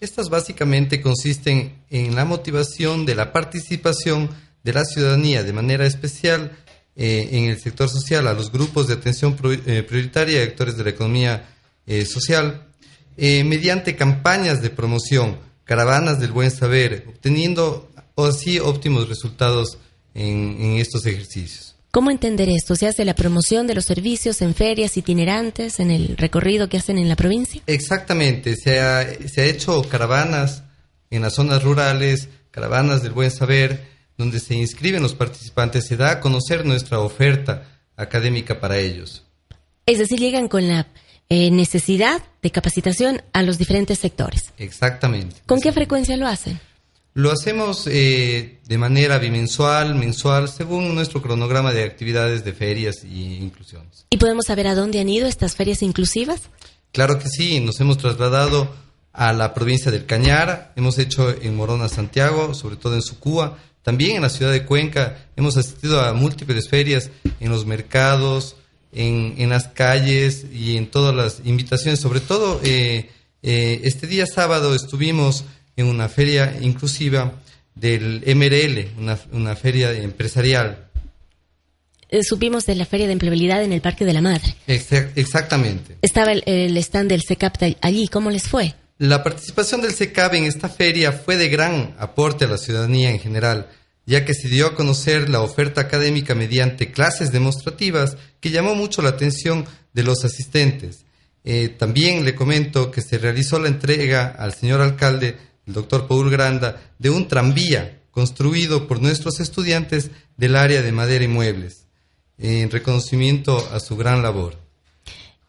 Estas 0.00 0.30
básicamente 0.30 1.02
consisten 1.02 1.84
en 1.90 2.14
la 2.14 2.24
motivación 2.24 3.04
de 3.04 3.14
la 3.14 3.30
participación 3.30 4.30
de 4.62 4.72
la 4.72 4.86
ciudadanía 4.86 5.42
de 5.42 5.52
manera 5.52 5.84
especial 5.84 6.52
eh, 6.96 7.28
en 7.32 7.44
el 7.44 7.60
sector 7.60 7.90
social 7.90 8.26
a 8.26 8.32
los 8.32 8.50
grupos 8.50 8.88
de 8.88 8.94
atención 8.94 9.36
eh, 9.66 9.82
prioritaria 9.82 10.38
y 10.38 10.46
actores 10.46 10.78
de 10.78 10.84
la 10.84 10.90
economía 10.90 11.46
eh, 11.86 12.06
social 12.06 12.69
mediante 13.44 13.96
campañas 13.96 14.62
de 14.62 14.70
promoción, 14.70 15.38
caravanas 15.64 16.18
del 16.18 16.32
buen 16.32 16.50
saber, 16.50 17.04
obteniendo 17.08 17.90
así 18.16 18.58
óptimos 18.58 19.08
resultados 19.08 19.78
en, 20.14 20.76
estos 20.78 21.06
ejercicios. 21.06 21.76
¿Cómo 21.90 22.10
entender 22.10 22.48
esto? 22.48 22.76
¿Se 22.76 22.86
hace 22.86 23.04
la 23.04 23.14
promoción 23.14 23.66
de 23.66 23.74
los 23.74 23.84
servicios 23.84 24.42
en 24.42 24.54
ferias 24.54 24.96
itinerantes, 24.96 25.80
en 25.80 25.90
el 25.90 26.16
recorrido 26.16 26.68
que 26.68 26.76
hacen 26.76 26.98
en 26.98 27.08
la 27.08 27.16
provincia? 27.16 27.62
Exactamente, 27.66 28.56
se 28.56 28.80
ha, 28.80 29.06
se 29.28 29.42
ha 29.42 29.44
hecho 29.44 29.82
caravanas 29.82 30.62
en 31.10 31.22
las 31.22 31.34
zonas 31.34 31.62
rurales, 31.62 32.28
caravanas 32.50 33.02
del 33.02 33.12
buen 33.12 33.30
saber, 33.30 33.88
donde 34.16 34.38
se 34.38 34.54
inscriben 34.54 35.02
los 35.02 35.14
participantes, 35.14 35.86
se 35.86 35.96
da 35.96 36.12
a 36.12 36.20
conocer 36.20 36.64
nuestra 36.64 37.00
oferta 37.00 37.64
académica 37.96 38.60
para 38.60 38.78
ellos. 38.78 39.24
Es 39.86 39.98
decir, 39.98 40.20
llegan 40.20 40.46
con 40.46 40.68
la 40.68 40.86
eh, 41.30 41.50
necesidad 41.50 42.22
de 42.42 42.50
capacitación 42.50 43.22
a 43.32 43.42
los 43.42 43.56
diferentes 43.56 43.98
sectores. 43.98 44.52
Exactamente. 44.58 45.36
¿Con 45.46 45.60
qué 45.60 45.72
frecuencia 45.72 46.16
lo 46.16 46.26
hacen? 46.26 46.60
Lo 47.14 47.32
hacemos 47.32 47.86
eh, 47.86 48.58
de 48.66 48.78
manera 48.78 49.18
bimensual, 49.18 49.94
mensual, 49.94 50.48
según 50.48 50.94
nuestro 50.94 51.22
cronograma 51.22 51.72
de 51.72 51.84
actividades 51.84 52.44
de 52.44 52.52
ferias 52.52 53.04
y 53.04 53.36
inclusiones. 53.36 54.06
¿Y 54.10 54.16
podemos 54.18 54.46
saber 54.46 54.66
a 54.66 54.74
dónde 54.74 55.00
han 55.00 55.08
ido 55.08 55.26
estas 55.26 55.56
ferias 55.56 55.82
inclusivas? 55.82 56.42
Claro 56.92 57.18
que 57.18 57.28
sí, 57.28 57.60
nos 57.60 57.80
hemos 57.80 57.98
trasladado 57.98 58.74
a 59.12 59.32
la 59.32 59.54
provincia 59.54 59.90
del 59.90 60.06
Cañar, 60.06 60.72
hemos 60.76 60.98
hecho 60.98 61.30
en 61.30 61.56
Morona, 61.56 61.88
Santiago, 61.88 62.54
sobre 62.54 62.76
todo 62.76 62.94
en 62.94 63.02
Sucúa, 63.02 63.58
también 63.82 64.16
en 64.16 64.22
la 64.22 64.28
ciudad 64.28 64.52
de 64.52 64.64
Cuenca, 64.64 65.26
hemos 65.36 65.56
asistido 65.56 66.00
a 66.00 66.12
múltiples 66.12 66.68
ferias 66.68 67.10
en 67.40 67.50
los 67.50 67.66
mercados, 67.66 68.56
en, 68.92 69.34
en 69.38 69.50
las 69.50 69.68
calles 69.68 70.46
y 70.52 70.76
en 70.76 70.86
todas 70.86 71.14
las 71.14 71.42
invitaciones, 71.44 72.00
sobre 72.00 72.20
todo 72.20 72.60
eh, 72.64 73.10
eh, 73.42 73.80
este 73.84 74.06
día 74.06 74.26
sábado 74.26 74.74
estuvimos 74.74 75.44
en 75.76 75.86
una 75.86 76.08
feria 76.08 76.58
inclusiva 76.60 77.32
del 77.74 78.22
MRL, 78.26 79.00
una, 79.00 79.18
una 79.32 79.56
feria 79.56 79.92
empresarial. 79.92 80.88
Eh, 82.08 82.24
supimos 82.24 82.66
de 82.66 82.74
la 82.74 82.84
Feria 82.84 83.06
de 83.06 83.12
Empleabilidad 83.12 83.62
en 83.62 83.72
el 83.72 83.80
Parque 83.80 84.04
de 84.04 84.12
la 84.12 84.20
Madre. 84.20 84.54
exactamente. 84.66 85.96
Estaba 86.02 86.32
el, 86.32 86.42
el, 86.44 86.76
stand 86.78 87.08
del 87.08 87.22
SECAP 87.22 87.56
allí, 87.80 88.08
¿cómo 88.08 88.30
les 88.30 88.48
fue? 88.48 88.74
La 88.98 89.22
participación 89.22 89.80
del 89.80 89.94
SECAP 89.94 90.34
en 90.34 90.44
esta 90.44 90.68
feria 90.68 91.12
fue 91.12 91.36
de 91.36 91.48
gran 91.48 91.94
aporte 91.98 92.44
a 92.44 92.48
la 92.48 92.58
ciudadanía 92.58 93.10
en 93.10 93.20
general, 93.20 93.68
ya 94.10 94.24
que 94.24 94.34
se 94.34 94.48
dio 94.48 94.66
a 94.66 94.74
conocer 94.74 95.30
la 95.30 95.40
oferta 95.40 95.82
académica 95.82 96.34
mediante 96.34 96.90
clases 96.90 97.30
demostrativas 97.30 98.16
que 98.40 98.50
llamó 98.50 98.74
mucho 98.74 99.02
la 99.02 99.10
atención 99.10 99.64
de 99.92 100.02
los 100.02 100.24
asistentes. 100.24 101.04
Eh, 101.44 101.68
también 101.68 102.24
le 102.24 102.34
comento 102.34 102.90
que 102.90 103.02
se 103.02 103.18
realizó 103.18 103.60
la 103.60 103.68
entrega 103.68 104.26
al 104.26 104.52
señor 104.52 104.80
alcalde 104.80 105.36
el 105.64 105.74
doctor 105.74 106.08
Paul 106.08 106.28
Granda, 106.28 106.82
de 106.98 107.10
un 107.10 107.28
tranvía 107.28 108.00
construido 108.10 108.88
por 108.88 109.00
nuestros 109.00 109.38
estudiantes 109.38 110.10
del 110.36 110.56
área 110.56 110.82
de 110.82 110.90
madera 110.90 111.22
y 111.22 111.28
muebles, 111.28 111.86
en 112.36 112.68
reconocimiento 112.68 113.64
a 113.72 113.78
su 113.78 113.96
gran 113.96 114.24
labor. 114.24 114.58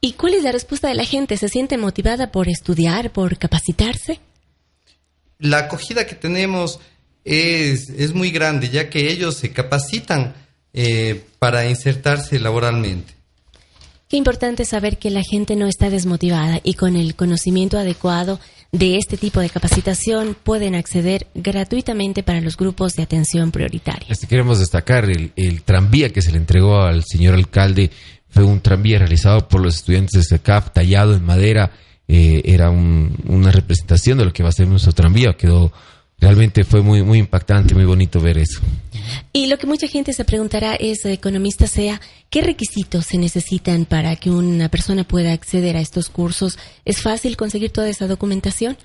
¿Y 0.02 0.14
cuál 0.14 0.36
es 0.36 0.44
la 0.44 0.52
respuesta 0.52 0.88
de 0.88 0.94
la 0.94 1.06
gente? 1.06 1.36
¿Se 1.36 1.50
siente 1.50 1.80
motivada 1.80 2.32
por 2.32 2.48
estudiar, 2.48 3.12
por 3.12 3.40
capacitarse? 3.40 4.20
La 5.40 5.58
acogida 5.58 6.06
que 6.06 6.14
tenemos 6.14 6.80
es, 7.24 7.90
es 7.90 8.14
muy 8.14 8.32
grande, 8.32 8.70
ya 8.70 8.90
que 8.90 9.12
ellos 9.12 9.36
se 9.36 9.52
capacitan 9.52 10.34
eh, 10.74 11.24
para 11.40 11.70
insertarse 11.70 12.40
laboralmente. 12.40 13.14
Qué 14.08 14.18
importante 14.18 14.66
saber 14.66 14.98
que 14.98 15.10
la 15.10 15.24
gente 15.24 15.56
no 15.56 15.68
está 15.68 15.90
desmotivada 15.90 16.60
y 16.64 16.74
con 16.74 16.98
el 16.98 17.16
conocimiento 17.16 17.78
adecuado 17.78 18.40
de 18.72 18.98
este 18.98 19.18
tipo 19.18 19.40
de 19.40 19.50
capacitación 19.50 20.36
pueden 20.42 20.76
acceder 20.76 21.28
gratuitamente 21.34 22.24
para 22.24 22.42
los 22.42 22.58
grupos 22.58 22.94
de 22.96 23.04
atención 23.04 23.52
prioritaria. 23.52 24.08
Este, 24.10 24.28
queremos 24.28 24.60
destacar 24.60 25.06
el, 25.06 25.32
el, 25.36 25.62
tranvía 25.64 26.10
que 26.10 26.22
se 26.22 26.32
le 26.32 26.38
entregó 26.38 26.82
al 26.82 27.04
señor 27.06 27.36
alcalde. 27.36 27.92
Fue 28.30 28.44
un 28.44 28.62
tranvía 28.62 29.00
realizado 29.00 29.48
por 29.48 29.62
los 29.62 29.76
estudiantes 29.76 30.12
de 30.14 30.24
SECAF, 30.24 30.72
tallado 30.72 31.14
en 31.14 31.24
madera. 31.24 31.72
Eh, 32.08 32.42
era 32.46 32.70
un, 32.70 33.18
una 33.28 33.52
representación 33.52 34.18
de 34.18 34.26
lo 34.26 34.34
que 34.34 34.44
va 34.44 34.50
a 34.50 34.54
ser 34.54 34.68
nuestro 34.68 34.94
tranvía. 34.94 35.34
Quedó 35.34 35.72
realmente 36.22 36.64
fue 36.64 36.82
muy 36.82 37.04
muy 37.04 37.18
impactante, 37.18 37.74
muy 37.74 37.86
bonito 37.86 38.22
ver 38.22 38.38
eso. 38.38 38.62
Y 39.34 39.48
lo 39.48 39.58
que 39.58 39.68
mucha 39.68 39.88
gente 39.88 40.14
se 40.14 40.24
preguntará 40.24 40.76
es, 40.76 41.04
economista 41.06 41.68
sea, 41.68 42.00
¿qué 42.30 42.42
requisitos 42.42 43.08
se 43.08 43.18
necesitan 43.18 43.86
para 43.86 44.16
que 44.16 44.30
una 44.30 44.70
persona 44.70 45.04
pueda 45.04 45.34
acceder 45.34 45.76
a 45.76 45.82
estos 45.82 46.10
cursos? 46.10 46.58
¿Es 46.86 47.02
fácil 47.02 47.36
conseguir 47.36 47.72
toda 47.72 47.90
esa 47.90 48.08
documentación? 48.08 48.78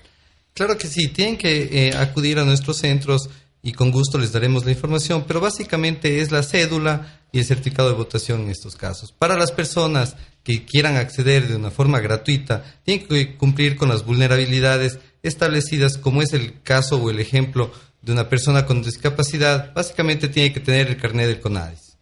Claro 0.54 0.78
que 0.78 0.88
sí, 0.88 1.08
tienen 1.08 1.36
que 1.36 1.68
eh, 1.70 1.96
acudir 1.96 2.38
a 2.38 2.44
nuestros 2.44 2.78
centros 2.78 3.28
y 3.62 3.72
con 3.72 3.90
gusto 3.90 4.16
les 4.16 4.32
daremos 4.32 4.64
la 4.64 4.70
información, 4.70 5.24
pero 5.26 5.40
básicamente 5.40 6.20
es 6.20 6.30
la 6.30 6.42
cédula 6.42 7.20
y 7.32 7.40
el 7.40 7.44
certificado 7.44 7.88
de 7.88 7.96
votación 7.96 8.42
en 8.42 8.50
estos 8.50 8.76
casos. 8.76 9.12
Para 9.12 9.36
las 9.36 9.52
personas 9.52 10.16
que 10.44 10.64
quieran 10.64 10.96
acceder 10.96 11.48
de 11.48 11.56
una 11.56 11.72
forma 11.72 11.98
gratuita, 11.98 12.62
tienen 12.84 13.06
que 13.06 13.36
cumplir 13.36 13.76
con 13.76 13.88
las 13.88 14.06
vulnerabilidades 14.06 15.00
establecidas, 15.28 15.98
como 15.98 16.22
es 16.22 16.32
el 16.32 16.60
caso 16.62 16.96
o 16.96 17.10
el 17.10 17.20
ejemplo 17.20 17.72
de 18.02 18.12
una 18.12 18.28
persona 18.28 18.66
con 18.66 18.82
discapacidad, 18.82 19.74
básicamente 19.74 20.28
tiene 20.28 20.52
que 20.52 20.60
tener 20.60 20.86
el 20.88 20.96
carnet 20.96 21.26
del 21.26 21.40
CONADIS. 21.40 21.96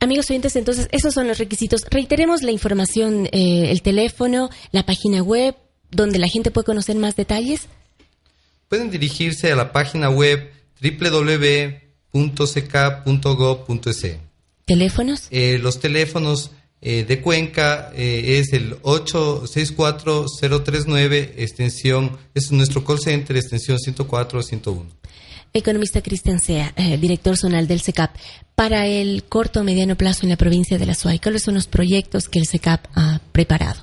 Amigos 0.00 0.28
oyentes, 0.30 0.56
entonces 0.56 0.88
esos 0.90 1.14
son 1.14 1.28
los 1.28 1.38
requisitos. 1.38 1.82
Reiteremos 1.88 2.42
la 2.42 2.50
información, 2.50 3.28
eh, 3.32 3.70
el 3.70 3.82
teléfono, 3.82 4.50
la 4.72 4.84
página 4.84 5.22
web, 5.22 5.54
donde 5.90 6.18
la 6.18 6.26
gente 6.28 6.50
puede 6.50 6.64
conocer 6.64 6.96
más 6.96 7.14
detalles. 7.14 7.68
Pueden 8.68 8.90
dirigirse 8.90 9.52
a 9.52 9.56
la 9.56 9.70
página 9.72 10.10
web 10.10 10.50
www.ck.gov.es. 10.82 11.76
¿Teléfonos? 14.64 15.28
Eh, 15.30 15.58
los 15.62 15.78
teléfonos 15.80 16.50
eh, 16.84 17.04
de 17.04 17.20
Cuenca 17.20 17.92
eh, 17.94 18.40
es 18.40 18.52
el 18.52 18.74
864039, 18.82 21.34
extensión, 21.38 22.18
es 22.34 22.50
nuestro 22.50 22.84
call 22.84 22.98
center, 22.98 23.36
extensión 23.36 23.78
104-101. 23.78 24.86
Economista 25.54 26.02
Cristian 26.02 26.40
Sea, 26.40 26.74
eh, 26.76 26.98
director 26.98 27.36
zonal 27.36 27.68
del 27.68 27.82
SECAP. 27.82 28.16
Para 28.56 28.88
el 28.88 29.22
corto 29.28 29.60
o 29.60 29.64
mediano 29.64 29.96
plazo 29.96 30.24
en 30.24 30.30
la 30.30 30.36
provincia 30.36 30.76
de 30.76 30.86
La 30.86 30.94
Suay, 30.94 31.20
¿cuáles 31.20 31.44
son 31.44 31.54
los 31.54 31.68
proyectos 31.68 32.28
que 32.28 32.40
el 32.40 32.46
SECAP 32.46 32.84
ha 32.96 33.20
preparado? 33.30 33.80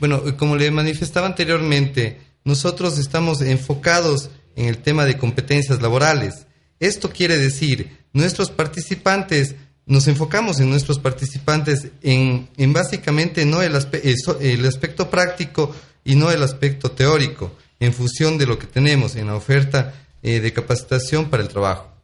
Bueno, 0.00 0.22
como 0.38 0.56
le 0.56 0.70
manifestaba 0.70 1.26
anteriormente, 1.26 2.18
nosotros 2.44 2.96
estamos 2.98 3.42
enfocados 3.42 4.30
en 4.56 4.68
el 4.68 4.78
tema 4.78 5.04
de 5.04 5.18
competencias 5.18 5.82
laborales. 5.82 6.46
Esto 6.80 7.10
quiere 7.10 7.36
decir, 7.36 7.98
nuestros 8.14 8.50
participantes 8.50 9.56
nos 9.86 10.08
enfocamos 10.08 10.60
en 10.60 10.70
nuestros 10.70 10.98
participantes 10.98 11.88
en, 12.02 12.48
en 12.56 12.72
básicamente 12.72 13.44
no 13.44 13.62
el, 13.62 13.74
el, 14.40 14.66
aspecto 14.66 15.10
práctico 15.10 15.74
y 16.04 16.14
no 16.14 16.30
el 16.30 16.42
aspecto 16.42 16.90
teórico, 16.90 17.52
en 17.80 17.92
función 17.92 18.38
de 18.38 18.46
lo 18.46 18.58
que 18.58 18.66
tenemos 18.66 19.16
en 19.16 19.26
la 19.26 19.36
oferta 19.36 19.94
eh, 20.22 20.40
de 20.40 20.52
capacitación 20.52 21.28
para 21.28 21.42
el 21.42 21.48
trabajo. 21.48 21.94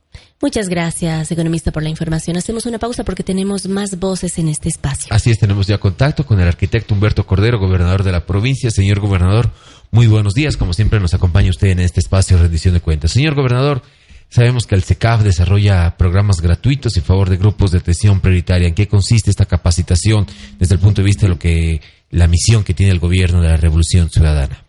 Muchas 0.43 0.71
gracias, 0.71 1.31
economista, 1.31 1.71
por 1.71 1.83
la 1.83 1.91
información. 1.91 2.39
Hacemos 2.39 2.65
una 2.65 2.79
pausa 2.79 3.05
porque 3.05 3.23
tenemos 3.23 3.69
más 3.69 3.99
voces 3.99 4.39
en 4.39 4.49
este 4.49 4.71
espacio. 4.71 5.15
Así 5.15 5.31
es, 5.31 5.39
tenemos 5.39 5.67
ya 5.67 5.77
contacto 5.77 6.25
con 6.25 6.41
el 6.41 6.49
arquitecto 6.49 6.95
Humberto 6.95 7.27
Cordero, 7.27 7.59
gobernador 7.59 8.03
de 8.03 8.13
la 8.13 8.25
provincia. 8.25 8.71
Señor 8.71 9.01
gobernador, 9.01 9.51
muy 9.91 10.07
buenos 10.07 10.33
días. 10.33 10.57
Como 10.57 10.73
siempre, 10.73 10.99
nos 10.99 11.13
acompaña 11.13 11.51
usted 11.51 11.69
en 11.69 11.81
este 11.81 12.01
espacio 12.01 12.39
de 12.39 12.45
rendición 12.45 12.73
de 12.73 12.81
cuentas. 12.81 13.11
Señor 13.11 13.35
gobernador, 13.35 13.83
Sabemos 14.31 14.65
que 14.65 14.77
el 14.77 14.83
SECAF 14.83 15.25
desarrolla 15.25 15.97
programas 15.99 16.41
gratuitos 16.41 16.97
en 16.97 17.03
favor 17.03 17.29
de 17.29 17.37
grupos 17.37 17.73
de 17.73 17.79
atención 17.79 18.21
prioritaria. 18.21 18.69
¿En 18.69 18.77
qué 18.77 18.87
consiste 18.87 19.29
esta 19.29 19.45
capacitación 19.45 20.25
desde 20.57 20.77
el 20.77 20.81
punto 20.81 21.01
de 21.01 21.07
vista 21.07 21.27
de 21.27 21.33
lo 21.33 21.39
que 21.39 21.81
la 22.11 22.29
misión 22.29 22.63
que 22.63 22.73
tiene 22.73 22.93
el 22.93 23.01
gobierno 23.01 23.43
de 23.43 23.49
la 23.49 23.57
Revolución 23.57 24.09
Ciudadana? 24.09 24.63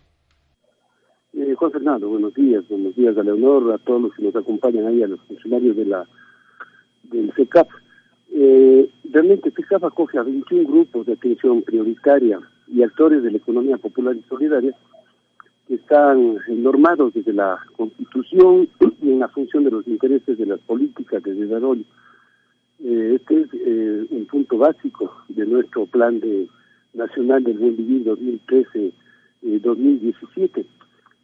Eh, 1.32 1.54
Juan 1.54 1.70
Fernando, 1.70 2.08
buenos 2.08 2.34
días, 2.34 2.64
buenos 2.68 2.96
días 2.96 3.16
a 3.16 3.22
Leonor, 3.22 3.72
a 3.72 3.78
todos 3.78 4.02
los 4.02 4.12
que 4.14 4.24
nos 4.24 4.34
acompañan 4.34 4.84
ahí, 4.84 5.00
a 5.00 5.06
los 5.06 5.20
funcionarios 5.28 5.76
de 5.76 5.84
la 5.84 6.08
del 7.04 7.32
SECAF. 7.36 7.68
Eh, 8.34 8.90
realmente 9.12 9.52
SECAF 9.52 9.84
acoge 9.84 10.18
a 10.18 10.24
21 10.24 10.68
grupos 10.68 11.06
de 11.06 11.12
atención 11.12 11.62
prioritaria 11.62 12.40
y 12.66 12.82
actores 12.82 13.22
de 13.22 13.30
la 13.30 13.36
economía 13.36 13.78
popular 13.78 14.16
y 14.16 14.22
solidaria 14.28 14.74
están 15.74 16.38
normados 16.48 17.14
desde 17.14 17.32
la 17.32 17.58
Constitución 17.76 18.68
y 19.00 19.10
en 19.10 19.20
la 19.20 19.28
función 19.28 19.62
de 19.64 19.70
los 19.70 19.86
intereses 19.86 20.36
de 20.38 20.46
las 20.46 20.58
políticas 20.60 21.22
de 21.22 21.34
desarrollo. 21.34 21.84
Eh, 22.80 23.16
este 23.16 23.42
es 23.42 23.48
eh, 23.54 24.06
un 24.10 24.26
punto 24.26 24.58
básico 24.58 25.14
de 25.28 25.46
nuestro 25.46 25.86
Plan 25.86 26.18
de 26.20 26.48
Nacional 26.94 27.44
del 27.44 27.58
Buen 27.58 27.76
Vivir 27.76 28.04
2013-2017. 28.04 30.58
Eh, 30.58 30.66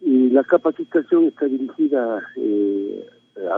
y 0.01 0.30
la 0.30 0.44
capacitación 0.44 1.24
está 1.24 1.46
dirigida 1.46 2.18
a 2.18 2.22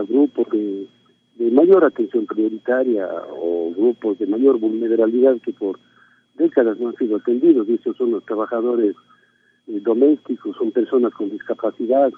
grupos 0.03 0.49
de, 0.51 0.87
de 1.35 1.51
mayor 1.51 1.85
atención 1.85 2.25
prioritaria 2.25 3.07
o 3.29 3.71
grupos 3.75 4.17
de 4.17 4.25
mayor 4.25 4.57
vulnerabilidad 4.59 5.39
que 5.41 5.53
por 5.53 5.77
décadas 6.35 6.79
no 6.79 6.89
han 6.89 6.95
sido 6.95 7.17
atendidos, 7.17 7.69
y 7.69 7.75
esos 7.75 7.95
son 7.97 8.09
los 8.11 8.25
trabajadores 8.25 8.95
eh, 8.95 9.10
domésticos, 9.79 10.55
son 10.57 10.71
personas 10.71 11.13
con 11.13 11.29
discapacidad, 11.29 12.11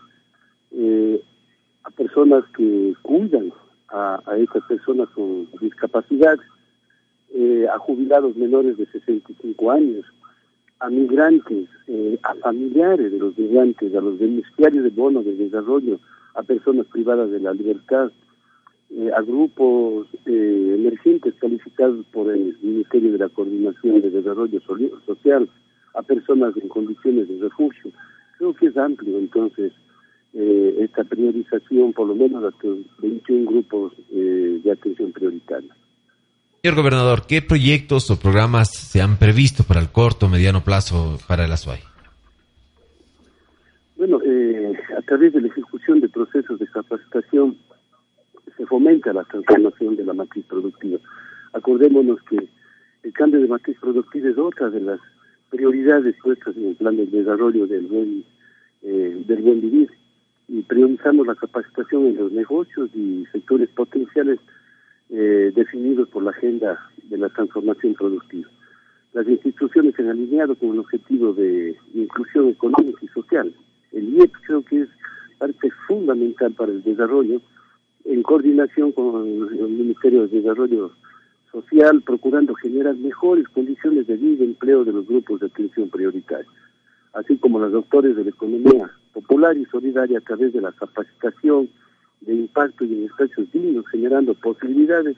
eh, 0.71 1.21
a 1.83 1.89
personas 1.91 2.43
que 2.55 2.93
cuidan 3.01 3.53
a, 3.89 4.21
a 4.25 4.37
estas 4.37 4.63
personas 4.63 5.09
con 5.09 5.47
discapacidad, 5.61 6.37
eh, 7.33 7.67
a 7.71 7.77
jubilados 7.77 8.35
menores 8.35 8.77
de 8.77 8.85
65 8.87 9.71
años, 9.71 10.05
a 10.79 10.89
migrantes, 10.89 11.69
a 12.23 12.35
familiares 12.35 13.11
de 13.11 13.17
los 13.17 13.37
migrantes, 13.37 13.95
a 13.95 14.01
los 14.01 14.19
beneficiarios 14.19 14.83
de 14.83 14.89
bonos 14.89 15.23
de 15.23 15.35
desarrollo, 15.35 15.99
a 16.33 16.43
personas 16.43 16.87
privadas 16.87 17.31
de 17.31 17.39
la 17.39 17.53
libertad, 17.53 18.11
eh, 18.95 19.11
a 19.11 19.21
grupos 19.21 20.07
eh, 20.27 20.75
emergentes 20.77 21.33
calificados 21.39 22.05
por 22.11 22.29
el 22.29 22.55
Ministerio 22.61 23.11
de 23.13 23.17
la 23.17 23.29
Coordinación 23.29 24.01
de 24.01 24.11
Desarrollo 24.11 24.61
Social, 25.05 25.49
a 25.95 26.01
personas 26.01 26.55
en 26.57 26.67
condiciones 26.67 27.27
de 27.27 27.39
refugio. 27.39 27.91
Creo 28.37 28.53
que 28.53 28.67
es 28.67 28.77
amplio, 28.77 29.17
entonces, 29.19 29.71
eh, 30.33 30.77
esta 30.79 31.03
priorización, 31.03 31.93
por 31.93 32.07
lo 32.07 32.15
menos 32.15 32.43
hasta 32.43 32.67
21 32.99 33.49
grupos 33.49 33.93
de 34.09 34.71
atención 34.71 35.11
prioritaria. 35.11 35.73
Señor 36.63 36.77
gobernador, 36.77 37.27
¿qué 37.27 37.41
proyectos 37.41 38.09
o 38.09 38.17
programas 38.17 38.71
se 38.71 39.01
han 39.01 39.17
previsto 39.17 39.65
para 39.65 39.81
el 39.81 39.89
corto 39.89 40.27
o 40.27 40.29
mediano 40.29 40.63
plazo 40.63 41.19
para 41.27 41.43
el 41.43 41.51
ASUAI? 41.51 41.81
Bueno, 43.97 44.21
eh, 44.25 44.73
a 44.97 45.01
través 45.01 45.33
de 45.33 45.41
la 45.41 45.47
ejecución 45.47 45.99
de 45.99 46.07
procesos 46.07 46.57
de 46.59 46.67
capacitación 46.67 47.57
se 48.55 48.65
fomenta 48.65 49.11
la 49.11 49.25
transformación 49.25 49.97
de 49.97 50.05
la 50.05 50.13
matriz 50.13 50.45
productiva. 50.45 50.99
Acordémonos 51.51 52.21
que 52.29 52.37
el 53.03 53.11
cambio 53.11 53.41
de 53.41 53.49
matriz 53.49 53.77
productiva 53.81 54.29
es 54.29 54.37
otra 54.37 54.69
de 54.69 54.79
las 54.79 54.99
prioridades 55.53 56.15
puestas 56.23 56.57
en 56.57 56.69
el 56.69 56.75
plan 56.75 56.97
de 56.97 57.05
desarrollo 57.05 57.67
del 57.67 57.85
buen, 57.85 58.23
eh, 58.81 59.23
del 59.27 59.41
buen 59.43 59.61
vivir 59.61 59.87
y 60.47 60.63
priorizamos 60.63 61.27
la 61.27 61.35
capacitación 61.35 62.07
en 62.07 62.17
los 62.17 62.31
negocios 62.31 62.89
y 62.95 63.23
sectores 63.31 63.69
potenciales 63.69 64.39
eh, 65.11 65.51
definidos 65.55 66.09
por 66.09 66.23
la 66.23 66.31
agenda 66.31 66.79
de 67.03 67.17
la 67.19 67.29
transformación 67.29 67.93
productiva. 67.93 68.49
Las 69.13 69.27
instituciones 69.27 69.93
han 69.99 70.09
alineado 70.09 70.55
con 70.55 70.71
el 70.71 70.79
objetivo 70.79 71.33
de 71.33 71.77
inclusión 71.93 72.49
económica 72.49 72.99
y 73.03 73.07
social. 73.09 73.53
El 73.91 74.09
IEP 74.09 74.31
creo 74.47 74.65
que 74.65 74.81
es 74.81 74.89
parte 75.37 75.69
fundamental 75.87 76.51
para 76.53 76.71
el 76.71 76.81
desarrollo, 76.81 77.39
en 78.05 78.23
coordinación 78.23 78.91
con 78.91 79.27
el 79.27 79.69
Ministerio 79.69 80.27
de 80.27 80.39
Desarrollo 80.39 80.93
Social, 81.53 82.01
procurando 82.01 82.53
generar 82.55 82.95
mejores 82.95 83.47
condiciones 83.47 84.07
de 84.07 84.17
vida 84.17 84.43
y 84.43 84.47
empleo 84.47 84.83
de 84.83 84.91
los 84.91 85.07
grupos 85.07 85.39
de 85.39 85.45
atención 85.45 85.89
prioritaria, 85.89 86.49
así 87.13 87.37
como 87.37 87.59
los 87.59 87.71
doctores 87.71 88.15
de 88.15 88.25
la 88.25 88.31
economía 88.31 88.91
popular 89.13 89.55
y 89.55 89.65
solidaria 89.65 90.17
a 90.17 90.21
través 90.21 90.51
de 90.51 90.59
la 90.59 90.71
capacitación, 90.73 91.69
de 92.21 92.33
impacto 92.33 92.83
y 92.83 92.93
en 92.93 93.05
espacios 93.05 93.51
dignos, 93.51 93.85
generando 93.91 94.33
posibilidades 94.33 95.15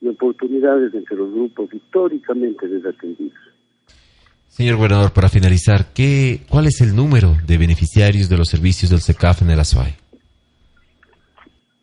y 0.00 0.08
oportunidades 0.08 0.94
entre 0.94 1.16
los 1.16 1.32
grupos 1.32 1.72
históricamente 1.72 2.66
desatendidos. 2.68 3.38
Señor 4.48 4.76
gobernador, 4.76 5.12
para 5.12 5.28
finalizar, 5.28 5.92
¿qué, 5.94 6.40
¿cuál 6.48 6.66
es 6.66 6.80
el 6.80 6.96
número 6.96 7.34
de 7.46 7.58
beneficiarios 7.58 8.30
de 8.30 8.38
los 8.38 8.48
servicios 8.48 8.90
del 8.90 9.00
SECAF 9.00 9.42
en 9.42 9.50
el 9.50 9.60
ASUAI? 9.60 9.94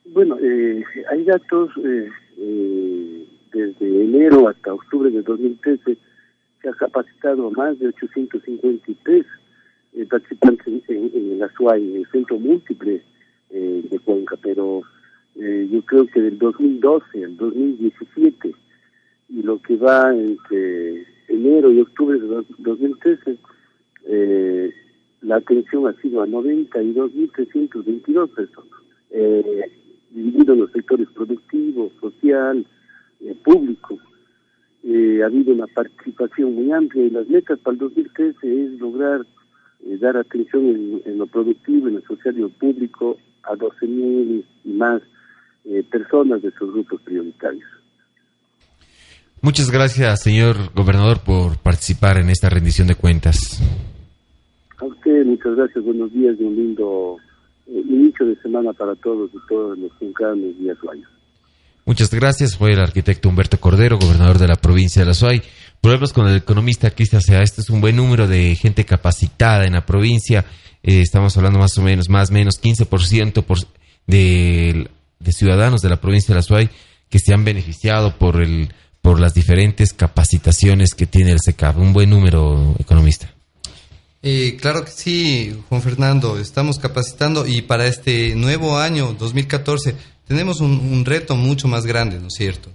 Bueno, 0.05 0.37
eh, 0.39 0.83
hay 1.11 1.23
datos 1.23 1.69
eh, 1.77 2.09
eh, 2.39 2.82
desde 3.53 4.03
enero 4.03 4.47
hasta 4.47 4.73
octubre 4.73 5.09
de 5.09 5.21
2013 5.21 5.97
se 6.61 6.69
ha 6.69 6.73
capacitado 6.73 7.47
a 7.47 7.51
más 7.51 7.79
de 7.79 7.87
853 7.87 9.25
participantes 10.09 10.67
en, 10.67 11.11
en, 11.13 11.31
el 11.33 11.43
ASUAI, 11.43 11.81
en 11.81 11.95
el 11.97 12.07
centro 12.11 12.39
múltiple 12.39 13.01
eh, 13.51 13.83
de 13.89 13.99
Cuenca, 13.99 14.35
pero 14.41 14.81
eh, 15.35 15.67
yo 15.71 15.81
creo 15.83 16.07
que 16.07 16.21
del 16.21 16.39
2012 16.39 17.25
al 17.25 17.37
2017 17.37 18.55
y 19.29 19.41
lo 19.41 19.61
que 19.61 19.77
va 19.77 20.13
entre 20.13 21.05
enero 21.27 21.71
y 21.71 21.79
octubre 21.81 22.19
de 22.19 22.43
2013, 22.59 23.37
eh, 24.05 24.71
la 25.21 25.37
atención 25.37 25.87
ha 25.87 25.93
sido 26.01 26.21
a 26.21 26.27
92.322 26.27 28.29
personas, 28.29 28.79
eh, 29.11 29.71
dividido 30.11 30.53
en 30.53 30.59
los 30.61 30.71
sectores 30.71 31.07
productivos, 31.09 31.91
social, 31.99 32.65
eh, 33.23 33.35
público. 33.43 33.97
ha 34.83 35.25
habido 35.25 35.53
una 35.53 35.67
participación 35.67 36.55
muy 36.55 36.71
amplia 36.71 37.05
y 37.05 37.09
las 37.09 37.27
metas 37.27 37.59
para 37.59 37.73
el 37.73 37.79
2013 37.79 38.63
es 38.63 38.79
lograr 38.79 39.25
dar 39.99 40.17
atención 40.17 40.65
en, 40.65 41.01
en, 41.05 41.17
lo 41.17 41.27
productivo, 41.27 41.87
en 41.87 41.95
lo 41.95 42.01
social 42.01 42.35
y 42.37 42.41
lo 42.41 42.49
público 42.49 43.17
a 43.43 43.53
12.000 43.53 44.43
y 44.63 44.69
más 44.69 45.01
eh, 45.65 45.83
personas 45.89 46.41
de 46.41 46.49
esos 46.49 46.73
grupos 46.73 47.01
prioritarios. 47.01 47.63
Muchas 49.41 49.71
gracias, 49.71 50.23
señor 50.23 50.55
gobernador, 50.73 51.19
por 51.25 51.57
participar 51.57 52.17
en 52.17 52.29
esta 52.29 52.49
rendición 52.49 52.87
de 52.87 52.95
cuentas. 52.95 53.61
A 54.77 54.85
usted, 54.85 55.25
muchas 55.25 55.55
gracias. 55.55 55.83
Buenos 55.83 56.11
días 56.13 56.35
y 56.39 56.43
un 56.43 56.55
lindo 56.55 57.17
eh, 57.67 57.83
inicio 57.87 58.25
de 58.25 58.35
semana 58.37 58.71
para 58.73 58.95
todos 58.95 59.31
y 59.33 59.37
todos 59.47 59.77
los 59.77 59.91
cuncanos 59.93 60.53
y 60.59 60.69
azuayos. 60.69 61.12
Muchas 61.85 62.09
gracias. 62.11 62.55
Fue 62.55 62.73
el 62.73 62.79
arquitecto 62.79 63.29
Humberto 63.29 63.59
Cordero, 63.59 63.97
gobernador 63.97 64.37
de 64.39 64.47
la 64.47 64.55
provincia 64.55 65.01
de 65.01 65.05
La 65.05 65.11
Azuay. 65.11 65.41
Volvemos 65.81 66.13
con 66.13 66.27
el 66.27 66.37
economista 66.37 66.91
Cristian 66.91 67.21
Sea. 67.21 67.41
Este 67.41 67.61
es 67.61 67.69
un 67.69 67.81
buen 67.81 67.95
número 67.95 68.27
de 68.27 68.55
gente 68.55 68.85
capacitada 68.85 69.65
en 69.65 69.73
la 69.73 69.85
provincia 69.85 70.45
eh, 70.83 70.99
estamos 70.99 71.35
hablando 71.37 71.59
más 71.59 71.77
o 71.77 71.81
menos, 71.81 72.09
más 72.09 72.29
o 72.29 72.33
menos 72.33 72.61
15% 72.61 73.43
por, 73.43 73.57
de, 74.05 74.89
de 75.19 75.31
ciudadanos 75.31 75.81
de 75.81 75.89
la 75.89 76.01
provincia 76.01 76.33
de 76.33 76.39
La 76.39 76.41
Suay 76.41 76.69
que 77.09 77.19
se 77.19 77.33
han 77.33 77.45
beneficiado 77.45 78.17
por, 78.17 78.41
el, 78.41 78.73
por 79.01 79.19
las 79.19 79.33
diferentes 79.33 79.93
capacitaciones 79.93 80.93
que 80.93 81.05
tiene 81.05 81.31
el 81.31 81.39
SECAP. 81.39 81.77
Un 81.77 81.93
buen 81.93 82.09
número, 82.09 82.75
economista. 82.79 83.33
Eh, 84.21 84.57
claro 84.59 84.83
que 84.83 84.91
sí, 84.91 85.57
Juan 85.69 85.81
Fernando, 85.81 86.37
estamos 86.37 86.79
capacitando 86.79 87.45
y 87.45 87.61
para 87.61 87.87
este 87.87 88.35
nuevo 88.35 88.77
año, 88.77 89.15
2014, 89.17 89.95
tenemos 90.27 90.59
un, 90.59 90.71
un 90.71 91.05
reto 91.05 91.35
mucho 91.35 91.67
más 91.67 91.85
grande, 91.85 92.19
¿no 92.19 92.27
es 92.27 92.33
cierto? 92.35 92.69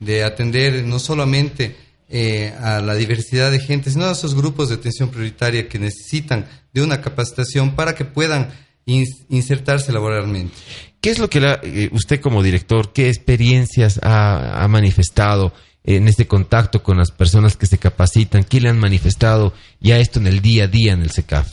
De 0.00 0.24
atender 0.24 0.84
no 0.84 0.98
solamente 0.98 1.76
eh, 2.16 2.52
a 2.60 2.80
la 2.80 2.94
diversidad 2.94 3.50
de 3.50 3.58
gente, 3.58 3.90
sino 3.90 4.04
a 4.04 4.12
esos 4.12 4.34
grupos 4.34 4.68
de 4.68 4.74
atención 4.74 5.08
prioritaria 5.08 5.68
que 5.68 5.78
necesitan 5.78 6.46
de 6.74 6.82
una 6.82 7.00
capacitación 7.00 7.74
para 7.74 7.94
que 7.94 8.04
puedan 8.04 8.50
insertarse 8.84 9.90
laboralmente. 9.90 10.54
¿Qué 11.00 11.10
es 11.10 11.18
lo 11.18 11.30
que 11.30 11.40
eh, 11.40 11.88
usted 11.92 12.20
como 12.20 12.42
director, 12.42 12.92
qué 12.92 13.08
experiencias 13.08 13.98
ha, 14.02 14.66
manifestado 14.68 15.54
en 15.82 16.06
este 16.06 16.26
contacto 16.26 16.82
con 16.82 16.98
las 16.98 17.10
personas 17.10 17.56
que 17.56 17.66
se 17.66 17.78
capacitan? 17.78 18.44
¿Qué 18.44 18.60
le 18.60 18.68
han 18.68 18.78
manifestado 18.78 19.54
ya 19.80 19.98
esto 19.98 20.20
en 20.20 20.26
el 20.26 20.42
día 20.42 20.64
a 20.64 20.68
día 20.68 20.92
en 20.92 21.02
el 21.02 21.10
SECAF? 21.10 21.48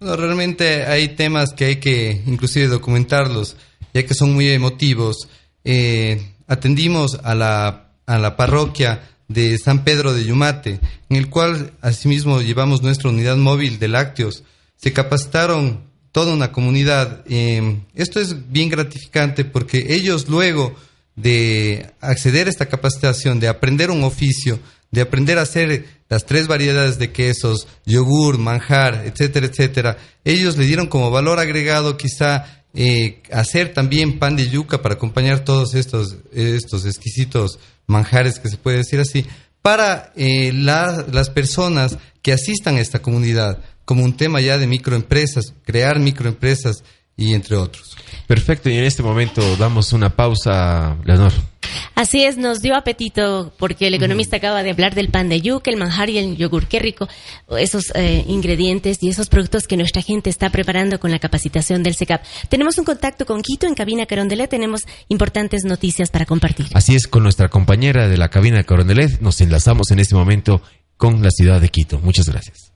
realmente 0.00 0.84
hay 0.84 1.08
temas 1.16 1.54
que 1.54 1.64
hay 1.64 1.76
que 1.76 2.20
inclusive 2.26 2.66
documentarlos, 2.66 3.56
ya 3.94 4.04
que 4.04 4.14
son 4.14 4.34
muy 4.34 4.50
emotivos. 4.50 5.28
Eh, 5.64 6.20
atendimos 6.46 7.18
a 7.22 7.34
la, 7.34 7.92
a 8.04 8.18
la 8.18 8.36
parroquia 8.36 9.10
de 9.28 9.56
San 9.58 9.84
Pedro 9.84 10.12
de 10.12 10.24
Yumate, 10.24 10.80
en 11.08 11.16
el 11.16 11.30
cual 11.30 11.72
asimismo 11.80 12.42
llevamos 12.42 12.82
nuestra 12.82 13.08
unidad 13.08 13.36
móvil 13.36 13.78
de 13.78 13.88
lácteos. 13.88 14.42
Se 14.76 14.92
capacitaron 14.92 15.84
toda 16.12 16.34
una 16.34 16.52
comunidad. 16.52 17.24
Eh, 17.28 17.80
esto 17.94 18.20
es 18.20 18.50
bien 18.50 18.68
gratificante 18.68 19.44
porque 19.44 19.86
ellos 19.88 20.28
luego 20.28 20.74
de 21.16 21.90
acceder 22.00 22.46
a 22.48 22.50
esta 22.50 22.66
capacitación, 22.66 23.40
de 23.40 23.48
aprender 23.48 23.90
un 23.90 24.04
oficio, 24.04 24.58
de 24.90 25.00
aprender 25.00 25.38
a 25.38 25.42
hacer 25.42 25.86
las 26.08 26.26
tres 26.26 26.46
variedades 26.46 26.98
de 26.98 27.10
quesos, 27.12 27.66
yogur, 27.84 28.38
manjar, 28.38 29.04
etcétera, 29.06 29.46
etcétera, 29.46 29.98
ellos 30.24 30.56
le 30.56 30.66
dieron 30.66 30.86
como 30.86 31.10
valor 31.10 31.40
agregado 31.40 31.96
quizá 31.96 32.63
eh, 32.74 33.22
hacer 33.32 33.72
también 33.72 34.18
pan 34.18 34.36
de 34.36 34.48
yuca 34.48 34.82
para 34.82 34.96
acompañar 34.96 35.44
todos 35.44 35.74
estos, 35.74 36.16
estos 36.32 36.84
exquisitos 36.84 37.58
manjares, 37.86 38.38
que 38.38 38.48
se 38.48 38.56
puede 38.56 38.78
decir 38.78 39.00
así, 39.00 39.24
para 39.62 40.12
eh, 40.16 40.52
las 40.52 41.30
personas 41.30 41.98
que 42.20 42.32
asistan 42.32 42.76
a 42.76 42.80
esta 42.80 43.00
comunidad, 43.00 43.60
como 43.84 44.04
un 44.04 44.16
tema 44.16 44.40
ya 44.40 44.58
de 44.58 44.66
microempresas, 44.66 45.54
crear 45.64 45.98
microempresas 46.00 46.82
y 47.16 47.34
entre 47.34 47.56
otros. 47.56 47.96
Perfecto, 48.26 48.70
y 48.70 48.76
en 48.76 48.84
este 48.84 49.02
momento 49.02 49.56
damos 49.56 49.92
una 49.92 50.10
pausa, 50.10 50.96
Leonor. 51.04 51.32
Así 51.94 52.24
es, 52.24 52.36
nos 52.36 52.60
dio 52.60 52.74
apetito 52.74 53.52
porque 53.58 53.86
el 53.86 53.94
economista 53.94 54.36
acaba 54.36 54.62
de 54.62 54.70
hablar 54.70 54.94
del 54.94 55.10
pan 55.10 55.28
de 55.28 55.40
yuca, 55.40 55.70
el 55.70 55.76
manjar 55.76 56.10
y 56.10 56.18
el 56.18 56.36
yogur. 56.36 56.66
Qué 56.66 56.78
rico 56.78 57.08
esos 57.56 57.92
eh, 57.94 58.24
ingredientes 58.26 58.98
y 59.00 59.08
esos 59.08 59.28
productos 59.28 59.66
que 59.66 59.76
nuestra 59.76 60.02
gente 60.02 60.28
está 60.28 60.50
preparando 60.50 60.98
con 60.98 61.10
la 61.10 61.18
capacitación 61.18 61.82
del 61.82 61.94
SECAP. 61.94 62.22
Tenemos 62.48 62.78
un 62.78 62.84
contacto 62.84 63.26
con 63.26 63.42
Quito 63.42 63.66
en 63.66 63.74
cabina 63.74 64.06
Carondelet. 64.06 64.50
Tenemos 64.50 64.82
importantes 65.08 65.64
noticias 65.64 66.10
para 66.10 66.26
compartir. 66.26 66.66
Así 66.74 66.94
es, 66.94 67.06
con 67.06 67.22
nuestra 67.22 67.48
compañera 67.48 68.08
de 68.08 68.16
la 68.16 68.28
cabina 68.28 68.64
Carondelet 68.64 69.20
nos 69.20 69.40
enlazamos 69.40 69.90
en 69.90 70.00
este 70.00 70.14
momento 70.14 70.62
con 70.96 71.22
la 71.22 71.30
ciudad 71.30 71.60
de 71.60 71.68
Quito. 71.68 71.98
Muchas 72.00 72.28
gracias. 72.28 72.72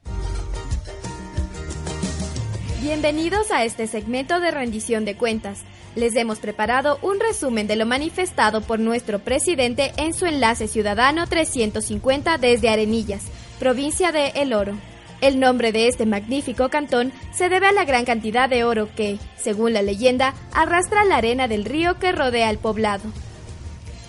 Bienvenidos 3.00 3.52
a 3.52 3.64
este 3.64 3.86
segmento 3.86 4.40
de 4.40 4.50
rendición 4.50 5.04
de 5.04 5.14
cuentas. 5.14 5.60
Les 5.94 6.16
hemos 6.16 6.40
preparado 6.40 6.98
un 7.00 7.20
resumen 7.20 7.68
de 7.68 7.76
lo 7.76 7.86
manifestado 7.86 8.60
por 8.60 8.80
nuestro 8.80 9.20
presidente 9.20 9.92
en 9.98 10.12
su 10.12 10.26
enlace 10.26 10.66
ciudadano 10.66 11.28
350 11.28 12.38
desde 12.38 12.70
Arenillas, 12.70 13.22
provincia 13.60 14.10
de 14.10 14.30
El 14.30 14.52
Oro. 14.52 14.74
El 15.20 15.38
nombre 15.38 15.70
de 15.70 15.86
este 15.86 16.06
magnífico 16.06 16.70
cantón 16.70 17.12
se 17.32 17.48
debe 17.48 17.68
a 17.68 17.72
la 17.72 17.84
gran 17.84 18.04
cantidad 18.04 18.48
de 18.48 18.64
oro 18.64 18.88
que, 18.96 19.20
según 19.36 19.74
la 19.74 19.82
leyenda, 19.82 20.34
arrastra 20.52 21.04
la 21.04 21.18
arena 21.18 21.46
del 21.46 21.66
río 21.66 22.00
que 22.00 22.10
rodea 22.10 22.50
el 22.50 22.58
poblado. 22.58 23.04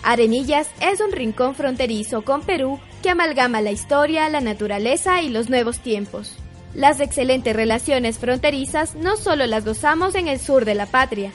Arenillas 0.02 0.68
es 0.80 1.00
un 1.00 1.12
rincón 1.12 1.54
fronterizo 1.54 2.22
con 2.22 2.42
Perú 2.42 2.80
que 3.04 3.10
amalgama 3.10 3.60
la 3.60 3.70
historia, 3.70 4.28
la 4.28 4.40
naturaleza 4.40 5.22
y 5.22 5.28
los 5.28 5.48
nuevos 5.48 5.78
tiempos. 5.78 6.36
Las 6.74 7.00
excelentes 7.00 7.54
relaciones 7.54 8.18
fronterizas 8.18 8.94
no 8.94 9.16
solo 9.16 9.46
las 9.46 9.64
gozamos 9.64 10.14
en 10.14 10.28
el 10.28 10.38
sur 10.38 10.64
de 10.64 10.74
la 10.74 10.86
patria, 10.86 11.32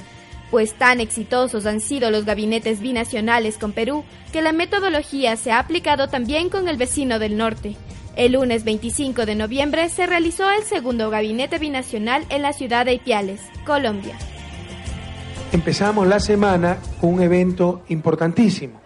pues 0.49 0.73
tan 0.73 1.01
exitosos 1.01 1.65
han 1.65 1.81
sido 1.81 2.11
los 2.11 2.23
gabinetes 2.23 2.79
binacionales 2.79 3.57
con 3.57 3.73
Perú 3.73 4.05
que 4.31 4.41
la 4.41 4.53
metodología 4.53 5.35
se 5.35 5.51
ha 5.51 5.59
aplicado 5.59 6.07
también 6.07 6.49
con 6.49 6.69
el 6.69 6.77
vecino 6.77 7.19
del 7.19 7.35
norte. 7.35 7.75
El 8.15 8.33
lunes 8.33 8.63
25 8.63 9.25
de 9.25 9.35
noviembre 9.35 9.89
se 9.89 10.07
realizó 10.07 10.49
el 10.49 10.63
segundo 10.63 11.09
gabinete 11.09 11.59
binacional 11.59 12.25
en 12.29 12.41
la 12.41 12.53
ciudad 12.53 12.85
de 12.85 12.93
Ipiales, 12.93 13.41
Colombia. 13.65 14.15
Empezamos 15.51 16.07
la 16.07 16.21
semana 16.21 16.77
con 17.01 17.15
un 17.15 17.21
evento 17.21 17.81
importantísimo, 17.89 18.79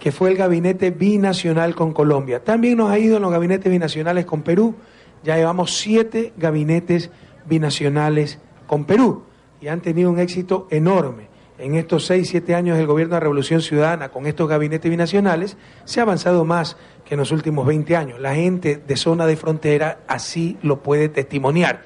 que 0.00 0.10
fue 0.10 0.30
el 0.30 0.36
gabinete 0.36 0.90
binacional 0.90 1.76
con 1.76 1.92
Colombia. 1.92 2.42
También 2.42 2.78
nos 2.78 2.90
ha 2.90 2.98
ido 2.98 3.16
en 3.16 3.22
los 3.22 3.30
gabinetes 3.30 3.70
binacionales 3.70 4.24
con 4.24 4.42
Perú. 4.42 4.74
Ya 5.22 5.36
llevamos 5.36 5.76
siete 5.76 6.32
gabinetes 6.36 7.10
binacionales 7.46 8.38
con 8.66 8.84
Perú 8.84 9.24
y 9.60 9.68
han 9.68 9.80
tenido 9.80 10.10
un 10.10 10.18
éxito 10.18 10.66
enorme. 10.70 11.28
En 11.58 11.74
estos 11.74 12.06
seis, 12.06 12.28
siete 12.28 12.54
años 12.54 12.76
del 12.76 12.86
gobierno 12.86 13.14
de 13.14 13.20
Revolución 13.20 13.60
Ciudadana, 13.60 14.10
con 14.10 14.26
estos 14.26 14.48
gabinetes 14.48 14.88
binacionales, 14.88 15.56
se 15.84 15.98
ha 15.98 16.04
avanzado 16.04 16.44
más 16.44 16.76
que 17.04 17.14
en 17.14 17.20
los 17.20 17.32
últimos 17.32 17.66
20 17.66 17.96
años. 17.96 18.20
La 18.20 18.34
gente 18.34 18.76
de 18.76 18.96
zona 18.96 19.26
de 19.26 19.36
frontera 19.36 20.00
así 20.06 20.56
lo 20.62 20.84
puede 20.84 21.08
testimoniar. 21.08 21.82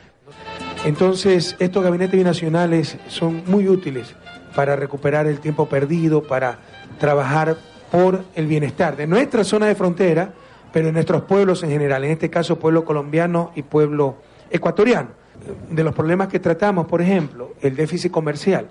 Entonces, 0.84 1.56
estos 1.58 1.82
gabinetes 1.82 2.18
binacionales 2.18 2.98
son 3.06 3.44
muy 3.46 3.66
útiles 3.68 4.14
para 4.54 4.76
recuperar 4.76 5.26
el 5.26 5.40
tiempo 5.40 5.66
perdido, 5.66 6.22
para 6.22 6.58
trabajar 6.98 7.56
por 7.90 8.24
el 8.34 8.46
bienestar 8.46 8.96
de 8.96 9.06
nuestra 9.06 9.44
zona 9.44 9.66
de 9.66 9.74
frontera, 9.74 10.34
pero 10.72 10.86
de 10.86 10.92
nuestros 10.92 11.22
pueblos 11.22 11.62
en 11.62 11.70
general, 11.70 12.04
en 12.04 12.12
este 12.12 12.30
caso 12.30 12.58
pueblo 12.58 12.84
colombiano 12.84 13.52
y 13.54 13.62
pueblo 13.62 14.16
ecuatoriano. 14.50 15.10
De 15.70 15.82
los 15.82 15.94
problemas 15.94 16.28
que 16.28 16.38
tratamos, 16.38 16.86
por 16.86 17.02
ejemplo, 17.02 17.54
el 17.60 17.74
déficit 17.74 18.12
comercial. 18.12 18.70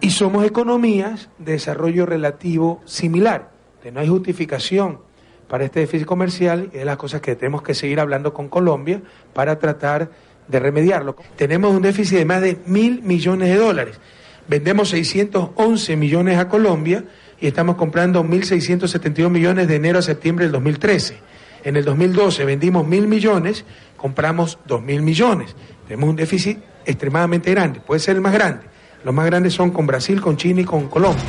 Y 0.00 0.10
somos 0.10 0.44
economías 0.44 1.28
de 1.38 1.52
desarrollo 1.52 2.06
relativo 2.06 2.80
similar. 2.84 3.50
no 3.92 4.00
hay 4.00 4.08
justificación 4.08 5.00
para 5.48 5.64
este 5.64 5.80
déficit 5.80 6.06
comercial 6.06 6.70
y 6.72 6.78
de 6.78 6.84
las 6.84 6.96
cosas 6.96 7.20
que 7.20 7.36
tenemos 7.36 7.62
que 7.62 7.74
seguir 7.74 8.00
hablando 8.00 8.32
con 8.32 8.48
Colombia 8.48 9.02
para 9.32 9.58
tratar 9.58 10.10
de 10.48 10.58
remediarlo. 10.60 11.16
Tenemos 11.36 11.74
un 11.74 11.82
déficit 11.82 12.18
de 12.18 12.24
más 12.24 12.40
de 12.40 12.58
mil 12.66 13.02
millones 13.02 13.48
de 13.48 13.56
dólares. 13.56 14.00
Vendemos 14.46 14.90
611 14.90 15.96
millones 15.96 16.38
a 16.38 16.48
Colombia 16.48 17.04
y 17.44 17.48
estamos 17.48 17.76
comprando 17.76 18.24
1.672 18.24 19.28
millones 19.28 19.68
de 19.68 19.76
enero 19.76 19.98
a 19.98 20.02
septiembre 20.02 20.46
del 20.46 20.52
2013. 20.52 21.18
En 21.64 21.76
el 21.76 21.84
2012 21.84 22.42
vendimos 22.46 22.86
mil 22.86 23.06
millones, 23.06 23.66
compramos 23.98 24.58
dos 24.64 24.80
mil 24.80 25.02
millones. 25.02 25.54
Tenemos 25.86 26.08
un 26.08 26.16
déficit 26.16 26.58
extremadamente 26.86 27.50
grande, 27.50 27.80
puede 27.80 28.00
ser 28.00 28.16
el 28.16 28.22
más 28.22 28.32
grande. 28.32 28.64
Los 29.04 29.12
más 29.12 29.26
grandes 29.26 29.52
son 29.52 29.72
con 29.72 29.86
Brasil, 29.86 30.22
con 30.22 30.38
China 30.38 30.62
y 30.62 30.64
con 30.64 30.88
Colombia. 30.88 31.22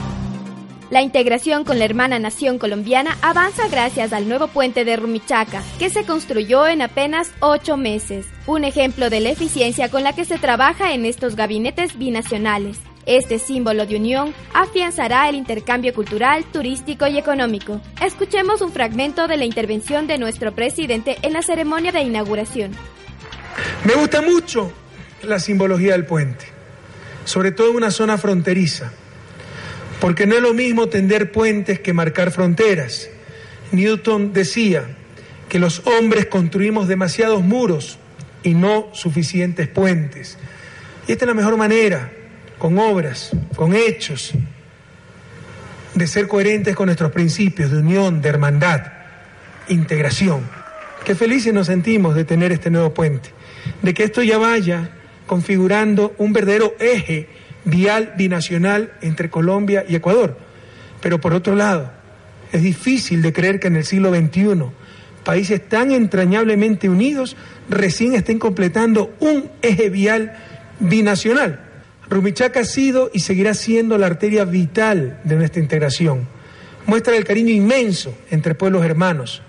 La 0.89 1.01
integración 1.01 1.65
con 1.65 1.79
la 1.79 1.83
hermana 1.83 2.17
nación 2.17 2.59
colombiana 2.59 3.17
avanza 3.21 3.67
gracias 3.67 4.13
al 4.13 4.29
nuevo 4.29 4.47
puente 4.47 4.85
de 4.85 4.95
Rumichaca, 4.95 5.63
que 5.79 5.89
se 5.89 6.05
construyó 6.05 6.65
en 6.65 6.81
apenas 6.81 7.33
ocho 7.41 7.75
meses, 7.75 8.25
un 8.47 8.63
ejemplo 8.63 9.09
de 9.09 9.19
la 9.19 9.31
eficiencia 9.31 9.91
con 9.91 10.03
la 10.03 10.13
que 10.13 10.23
se 10.23 10.37
trabaja 10.37 10.93
en 10.93 11.03
estos 11.03 11.35
gabinetes 11.35 11.97
binacionales. 11.97 12.79
Este 13.05 13.39
símbolo 13.39 13.85
de 13.85 13.95
unión 13.95 14.33
afianzará 14.53 15.29
el 15.29 15.35
intercambio 15.35 15.93
cultural, 15.93 16.43
turístico 16.51 17.07
y 17.07 17.17
económico. 17.17 17.81
Escuchemos 18.03 18.61
un 18.61 18.71
fragmento 18.71 19.27
de 19.27 19.37
la 19.37 19.45
intervención 19.45 20.07
de 20.07 20.17
nuestro 20.17 20.53
presidente 20.53 21.17
en 21.21 21.33
la 21.33 21.41
ceremonia 21.41 21.91
de 21.91 22.01
inauguración. 22.01 22.71
Me 23.83 23.93
gusta 23.93 24.21
mucho 24.21 24.71
la 25.23 25.39
simbología 25.39 25.93
del 25.93 26.05
puente, 26.05 26.45
sobre 27.25 27.51
todo 27.51 27.69
en 27.69 27.77
una 27.77 27.91
zona 27.91 28.17
fronteriza 28.17 28.91
porque 29.99 30.27
no 30.27 30.35
es 30.35 30.41
lo 30.41 30.53
mismo 30.53 30.87
tender 30.87 31.31
puentes 31.31 31.79
que 31.79 31.93
marcar 31.93 32.31
fronteras. 32.31 33.09
Newton 33.71 34.33
decía 34.33 34.85
que 35.49 35.59
los 35.59 35.81
hombres 35.87 36.25
construimos 36.27 36.87
demasiados 36.87 37.41
muros 37.43 37.97
y 38.43 38.53
no 38.53 38.87
suficientes 38.93 39.67
puentes. 39.67 40.37
Y 41.07 41.13
esta 41.13 41.25
es 41.25 41.27
la 41.27 41.33
mejor 41.33 41.57
manera, 41.57 42.11
con 42.57 42.77
obras, 42.77 43.31
con 43.55 43.75
hechos, 43.75 44.33
de 45.93 46.07
ser 46.07 46.27
coherentes 46.27 46.75
con 46.75 46.87
nuestros 46.87 47.11
principios 47.11 47.71
de 47.71 47.77
unión, 47.77 48.21
de 48.21 48.29
hermandad, 48.29 48.81
integración. 49.69 50.41
Qué 51.05 51.15
felices 51.15 51.53
nos 51.53 51.67
sentimos 51.67 52.15
de 52.15 52.25
tener 52.25 52.51
este 52.51 52.69
nuevo 52.69 52.93
puente, 52.93 53.29
de 53.81 53.93
que 53.93 54.03
esto 54.03 54.21
ya 54.21 54.37
vaya 54.37 54.89
configurando 55.25 56.13
un 56.17 56.33
verdadero 56.33 56.75
eje 56.79 57.29
vial 57.63 58.13
binacional 58.17 58.93
entre 59.01 59.29
Colombia 59.29 59.85
y 59.87 59.95
Ecuador. 59.95 60.37
Pero 61.01 61.19
por 61.19 61.33
otro 61.33 61.55
lado, 61.55 61.91
es 62.51 62.61
difícil 62.61 63.21
de 63.21 63.33
creer 63.33 63.59
que 63.59 63.67
en 63.67 63.75
el 63.75 63.85
siglo 63.85 64.13
XXI 64.13 64.65
países 65.23 65.67
tan 65.67 65.91
entrañablemente 65.91 66.87
unidos 66.87 67.35
recién 67.69 68.13
estén 68.13 68.39
completando 68.39 69.13
un 69.19 69.49
eje 69.61 69.89
vial 69.89 70.37
binacional. 70.79 71.64
Rumichaca 72.09 72.61
ha 72.61 72.65
sido 72.65 73.09
y 73.13 73.19
seguirá 73.19 73.53
siendo 73.53 73.97
la 73.97 74.07
arteria 74.07 74.45
vital 74.45 75.19
de 75.23 75.35
nuestra 75.35 75.61
integración. 75.61 76.27
Muestra 76.85 77.15
el 77.15 77.23
cariño 77.23 77.49
inmenso 77.49 78.15
entre 78.29 78.53
pueblos 78.53 78.85
hermanos, 78.85 79.41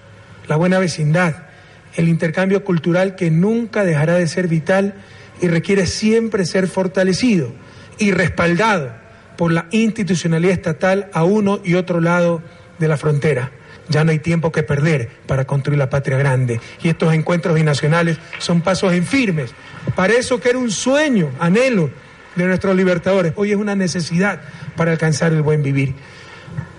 la 0.49 0.57
buena 0.57 0.79
vecindad, 0.79 1.49
el 1.97 2.09
intercambio 2.09 2.65
cultural 2.65 3.15
que 3.15 3.31
nunca 3.31 3.85
dejará 3.85 4.15
de 4.15 4.27
ser 4.27 4.49
vital 4.49 4.95
y 5.41 5.49
requiere 5.49 5.87
siempre 5.87 6.47
ser 6.47 6.67
fortalecido 6.67 7.53
y 7.99 8.11
respaldado 8.13 8.93
por 9.37 9.53
la 9.53 9.67
institucionalidad 9.71 10.55
estatal 10.55 11.11
a 11.13 11.25
uno 11.25 11.61
y 11.63 11.75
otro 11.75 12.01
lado 12.01 12.43
de 12.79 12.89
la 12.89 12.97
frontera. 12.97 13.53
Ya 13.89 14.03
no 14.03 14.11
hay 14.11 14.19
tiempo 14.19 14.51
que 14.51 14.63
perder 14.63 15.11
para 15.27 15.47
construir 15.47 15.79
la 15.79 15.91
patria 15.91 16.17
grande. 16.17 16.61
Y 16.83 16.89
estos 16.89 17.15
encuentros 17.15 17.55
binacionales 17.55 18.19
son 18.39 18.63
pasos 18.63 18.93
en 18.95 19.05
firmes. 19.05 19.53
Para 19.95 20.15
eso 20.15 20.41
que 20.41 20.49
era 20.49 20.59
un 20.59 20.71
sueño, 20.71 21.31
anhelo 21.39 21.91
de 22.37 22.45
nuestros 22.45 22.77
libertadores, 22.77 23.33
hoy 23.37 23.51
es 23.51 23.57
una 23.57 23.75
necesidad 23.75 24.41
para 24.77 24.93
alcanzar 24.93 25.33
el 25.33 25.43
buen 25.43 25.63
vivir. 25.63 25.95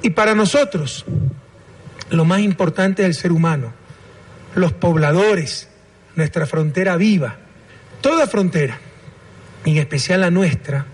Y 0.01 0.11
para 0.11 0.35
nosotros, 0.35 1.05
lo 2.09 2.25
más 2.25 2.39
importante 2.39 3.01
es 3.01 3.07
el 3.07 3.15
ser 3.15 3.31
humano, 3.31 3.73
los 4.55 4.71
pobladores, 4.71 5.67
nuestra 6.15 6.45
frontera 6.45 6.95
viva, 6.95 7.37
toda 8.01 8.27
frontera, 8.27 8.79
y 9.65 9.71
en 9.71 9.77
especial 9.77 10.21
la 10.21 10.31
nuestra, 10.31 10.85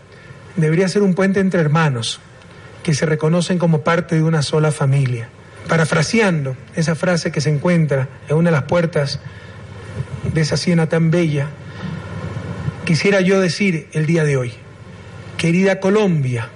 debería 0.55 0.87
ser 0.87 1.03
un 1.03 1.13
puente 1.13 1.39
entre 1.39 1.61
hermanos 1.61 2.19
que 2.83 2.93
se 2.93 3.05
reconocen 3.05 3.57
como 3.57 3.81
parte 3.81 4.15
de 4.15 4.23
una 4.23 4.41
sola 4.41 4.71
familia. 4.71 5.29
Parafraseando 5.67 6.57
esa 6.75 6.95
frase 6.95 7.31
que 7.31 7.39
se 7.39 7.49
encuentra 7.49 8.09
en 8.27 8.35
una 8.35 8.49
de 8.49 8.55
las 8.55 8.63
puertas 8.63 9.19
de 10.33 10.41
esa 10.41 10.57
siena 10.57 10.89
tan 10.89 11.11
bella, 11.11 11.47
quisiera 12.85 13.21
yo 13.21 13.39
decir 13.39 13.87
el 13.93 14.05
día 14.05 14.23
de 14.23 14.37
hoy, 14.37 14.53
querida 15.37 15.79
Colombia, 15.79 16.49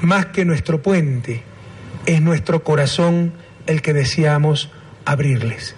más 0.00 0.26
que 0.26 0.44
nuestro 0.44 0.82
puente, 0.82 1.42
es 2.06 2.20
nuestro 2.20 2.62
corazón 2.64 3.32
el 3.66 3.82
que 3.82 3.92
deseamos 3.92 4.70
abrirles. 5.04 5.74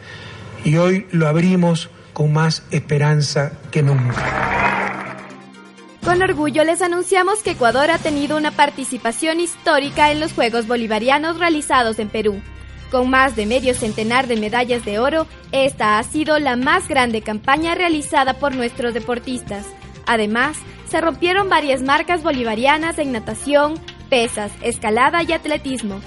Y 0.64 0.76
hoy 0.76 1.07
lo 1.12 1.28
abrimos 1.28 1.91
con 2.12 2.32
más 2.32 2.64
esperanza 2.70 3.53
que 3.70 3.82
nunca. 3.82 5.16
Con 6.03 6.22
orgullo 6.22 6.64
les 6.64 6.82
anunciamos 6.82 7.43
que 7.43 7.53
Ecuador 7.53 7.91
ha 7.91 7.99
tenido 7.99 8.37
una 8.37 8.53
participación 8.53 9.41
histórica 9.41 10.12
en 10.12 10.20
los 10.20 10.32
Juegos 10.32 10.66
Bolivarianos 10.66 11.39
realizados 11.39 11.99
en 11.99 12.09
Perú. 12.09 12.41
Con 12.91 13.11
más 13.11 13.34
de 13.34 13.47
medio 13.47 13.74
centenar 13.74 14.28
de 14.28 14.37
medallas 14.37 14.84
de 14.84 14.99
oro, 14.99 15.26
esta 15.51 15.99
ha 15.99 16.03
sido 16.05 16.39
la 16.39 16.57
más 16.57 16.89
grande 16.89 17.20
campaña 17.20 17.74
realizada 17.74 18.34
por 18.34 18.55
nuestros 18.55 18.95
deportistas. 18.95 19.66
Además, 20.07 20.57
se 20.89 21.01
rompieron 21.01 21.49
varias 21.49 21.82
marcas 21.82 22.22
bolivarianas 22.22 22.99
en 22.99 23.11
natación, 23.11 23.74
pesas, 24.09 24.53
escalada 24.62 25.22
y 25.24 25.32
atletismo. 25.32 26.01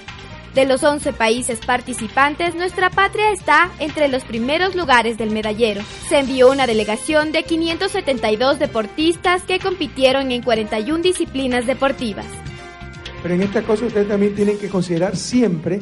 De 0.55 0.65
los 0.65 0.83
11 0.83 1.13
países 1.13 1.59
participantes, 1.59 2.55
nuestra 2.55 2.89
patria 2.89 3.31
está 3.31 3.69
entre 3.79 4.07
los 4.07 4.23
primeros 4.23 4.73
lugares 4.73 5.17
del 5.17 5.29
medallero. 5.29 5.81
Se 6.07 6.19
envió 6.19 6.49
una 6.49 6.65
delegación 6.65 7.31
de 7.31 7.43
572 7.43 8.57
deportistas 8.57 9.43
que 9.43 9.59
compitieron 9.59 10.31
en 10.31 10.41
41 10.41 11.03
disciplinas 11.03 11.67
deportivas. 11.67 12.25
Pero 13.21 13.35
en 13.35 13.43
esta 13.43 13.61
cosa 13.61 13.85
ustedes 13.85 14.07
también 14.07 14.33
tienen 14.33 14.57
que 14.57 14.69
considerar 14.69 15.15
siempre 15.17 15.81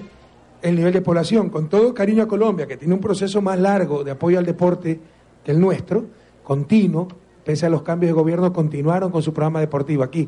el 0.62 0.76
nivel 0.76 0.94
de 0.94 1.02
población. 1.02 1.50
Con 1.50 1.70
todo 1.70 1.94
cariño 1.94 2.24
a 2.24 2.28
Colombia, 2.28 2.68
que 2.68 2.78
tiene 2.78 2.94
un 2.94 3.00
proceso 3.00 3.42
más 3.42 3.60
largo 3.60 4.04
de 4.04 4.12
apoyo 4.12 4.40
al 4.40 4.46
deporte 4.46 5.00
que 5.44 5.52
el 5.52 5.60
nuestro, 5.60 6.06
continuo, 6.44 7.08
pese 7.44 7.66
a 7.66 7.70
los 7.70 7.82
cambios 7.82 8.10
de 8.10 8.14
gobierno, 8.14 8.52
continuaron 8.52 9.12
con 9.12 9.22
su 9.22 9.34
programa 9.34 9.60
deportivo. 9.60 10.04
Aquí, 10.04 10.28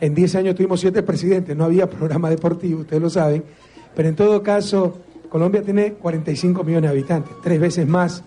en 0.00 0.14
10 0.14 0.34
años 0.36 0.54
tuvimos 0.54 0.80
siete 0.80 1.02
presidentes, 1.02 1.56
no 1.56 1.64
había 1.64 1.88
programa 1.90 2.30
deportivo, 2.30 2.80
ustedes 2.80 3.02
lo 3.02 3.10
saben, 3.10 3.44
pero 3.94 4.08
en 4.08 4.16
todo 4.16 4.42
caso, 4.42 4.98
Colombia 5.28 5.62
tiene 5.62 5.94
45 5.94 6.64
millones 6.64 6.90
de 6.90 6.96
habitantes, 6.96 7.32
tres 7.42 7.60
veces 7.60 7.86
más 7.86 8.24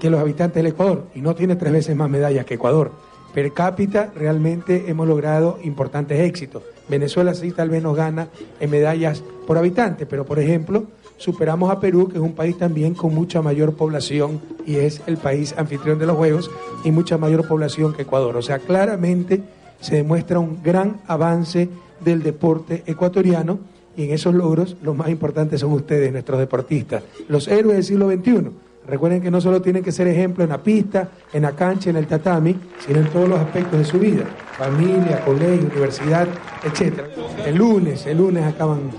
que 0.00 0.10
los 0.10 0.20
habitantes 0.20 0.62
del 0.62 0.72
Ecuador, 0.72 1.06
y 1.14 1.20
no 1.20 1.34
tiene 1.34 1.56
tres 1.56 1.72
veces 1.72 1.96
más 1.96 2.10
medallas 2.10 2.44
que 2.44 2.54
Ecuador. 2.54 2.92
Per 3.36 3.52
cápita 3.52 4.10
realmente 4.14 4.84
hemos 4.88 5.06
logrado 5.06 5.58
importantes 5.62 6.18
éxitos. 6.20 6.62
Venezuela 6.88 7.34
sí 7.34 7.52
tal 7.52 7.68
vez 7.68 7.82
nos 7.82 7.94
gana 7.94 8.28
en 8.60 8.70
medallas 8.70 9.22
por 9.46 9.58
habitante, 9.58 10.06
pero 10.06 10.24
por 10.24 10.38
ejemplo 10.38 10.84
superamos 11.18 11.70
a 11.70 11.78
Perú, 11.78 12.08
que 12.08 12.14
es 12.14 12.22
un 12.22 12.32
país 12.32 12.56
también 12.56 12.94
con 12.94 13.14
mucha 13.14 13.42
mayor 13.42 13.74
población 13.74 14.40
y 14.64 14.76
es 14.76 15.02
el 15.06 15.18
país 15.18 15.54
anfitrión 15.58 15.98
de 15.98 16.06
los 16.06 16.16
Juegos 16.16 16.50
y 16.82 16.90
mucha 16.92 17.18
mayor 17.18 17.46
población 17.46 17.92
que 17.92 18.02
Ecuador. 18.04 18.38
O 18.38 18.40
sea, 18.40 18.58
claramente 18.58 19.42
se 19.82 19.96
demuestra 19.96 20.38
un 20.38 20.62
gran 20.62 21.02
avance 21.06 21.68
del 22.02 22.22
deporte 22.22 22.84
ecuatoriano 22.86 23.58
y 23.98 24.04
en 24.04 24.12
esos 24.12 24.34
logros 24.34 24.78
los 24.82 24.96
más 24.96 25.10
importantes 25.10 25.60
son 25.60 25.72
ustedes, 25.72 26.10
nuestros 26.10 26.38
deportistas, 26.38 27.02
los 27.28 27.48
héroes 27.48 27.74
del 27.74 27.84
siglo 27.84 28.10
XXI. 28.10 28.50
Recuerden 28.86 29.20
que 29.20 29.30
no 29.30 29.40
solo 29.40 29.60
tienen 29.60 29.82
que 29.82 29.90
ser 29.90 30.06
ejemplo 30.06 30.44
en 30.44 30.50
la 30.50 30.62
pista, 30.62 31.08
en 31.32 31.42
la 31.42 31.52
cancha, 31.52 31.90
en 31.90 31.96
el 31.96 32.06
tatami, 32.06 32.56
sino 32.86 33.00
en 33.00 33.08
todos 33.08 33.28
los 33.28 33.38
aspectos 33.40 33.78
de 33.80 33.84
su 33.84 33.98
vida, 33.98 34.24
familia, 34.56 35.24
colegio, 35.24 35.66
universidad, 35.66 36.28
etc. 36.64 37.00
El 37.44 37.56
lunes, 37.56 38.06
el 38.06 38.18
lunes 38.18 38.44
acaban 38.44 38.90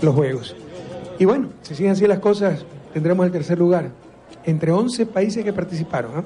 los 0.00 0.14
juegos. 0.14 0.56
Y 1.18 1.26
bueno, 1.26 1.48
si 1.62 1.74
siguen 1.74 1.92
así 1.92 2.06
las 2.06 2.18
cosas, 2.18 2.64
tendremos 2.94 3.26
el 3.26 3.32
tercer 3.32 3.58
lugar 3.58 3.90
entre 4.44 4.72
11 4.72 5.06
países 5.06 5.44
que 5.44 5.52
participaron. 5.52 6.12
¿ah? 6.16 6.24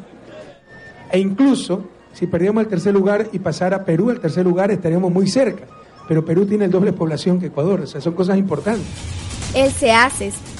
E 1.11 1.19
incluso, 1.19 1.89
si 2.13 2.27
perdíamos 2.27 2.63
el 2.63 2.69
tercer 2.69 2.95
lugar 2.95 3.29
y 3.33 3.41
pasara 3.41 3.85
Perú 3.85 4.11
al 4.11 4.21
tercer 4.21 4.45
lugar, 4.45 4.71
estaríamos 4.71 5.13
muy 5.13 5.27
cerca. 5.27 5.65
Pero 6.07 6.25
Perú 6.25 6.47
tiene 6.47 6.67
el 6.67 6.71
doble 6.71 6.93
población 6.93 7.41
que 7.41 7.47
Ecuador, 7.47 7.81
o 7.81 7.87
sea, 7.87 8.01
son 8.01 8.15
cosas 8.15 8.39
importantes. 8.39 8.87
El 9.55 9.73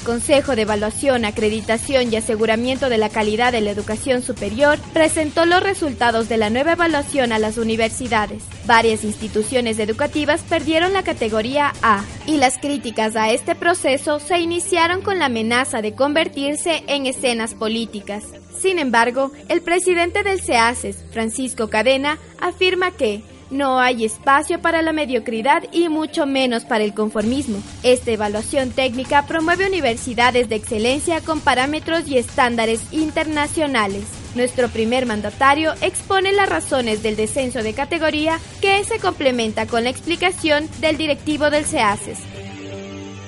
Consejo 0.01 0.55
de 0.55 0.63
Evaluación, 0.63 1.25
Acreditación 1.25 2.11
y 2.11 2.15
Aseguramiento 2.15 2.89
de 2.89 2.97
la 2.97 3.09
Calidad 3.09 3.51
de 3.51 3.61
la 3.61 3.71
Educación 3.71 4.21
Superior, 4.21 4.79
presentó 4.93 5.45
los 5.45 5.63
resultados 5.63 6.29
de 6.29 6.37
la 6.37 6.49
nueva 6.49 6.73
evaluación 6.73 7.31
a 7.31 7.39
las 7.39 7.57
universidades. 7.57 8.43
Varias 8.65 9.03
instituciones 9.03 9.79
educativas 9.79 10.41
perdieron 10.41 10.93
la 10.93 11.03
categoría 11.03 11.73
A 11.81 12.03
y 12.25 12.37
las 12.37 12.57
críticas 12.57 13.15
a 13.15 13.31
este 13.31 13.55
proceso 13.55 14.19
se 14.19 14.39
iniciaron 14.39 15.01
con 15.01 15.19
la 15.19 15.25
amenaza 15.25 15.81
de 15.81 15.93
convertirse 15.93 16.83
en 16.87 17.05
escenas 17.05 17.53
políticas. 17.53 18.23
Sin 18.61 18.77
embargo, 18.77 19.31
el 19.49 19.61
presidente 19.61 20.21
del 20.21 20.39
CEACES, 20.39 21.05
Francisco 21.11 21.69
Cadena, 21.69 22.19
afirma 22.39 22.91
que 22.91 23.23
no 23.51 23.79
hay 23.79 24.05
espacio 24.05 24.59
para 24.59 24.81
la 24.81 24.93
mediocridad 24.93 25.63
y 25.71 25.89
mucho 25.89 26.25
menos 26.25 26.63
para 26.63 26.83
el 26.83 26.93
conformismo. 26.93 27.61
Esta 27.83 28.11
evaluación 28.11 28.71
técnica 28.71 29.27
promueve 29.27 29.67
universidades 29.67 30.49
de 30.49 30.55
excelencia 30.55 31.21
con 31.21 31.41
parámetros 31.41 32.07
y 32.07 32.17
estándares 32.17 32.81
internacionales. 32.91 34.03
Nuestro 34.33 34.69
primer 34.69 35.05
mandatario 35.05 35.73
expone 35.81 36.31
las 36.31 36.49
razones 36.49 37.03
del 37.03 37.17
descenso 37.17 37.61
de 37.61 37.73
categoría 37.73 38.39
que 38.61 38.83
se 38.85 38.97
complementa 38.99 39.67
con 39.67 39.83
la 39.83 39.89
explicación 39.89 40.69
del 40.79 40.97
directivo 40.97 41.49
del 41.49 41.65
CEACES. 41.65 42.19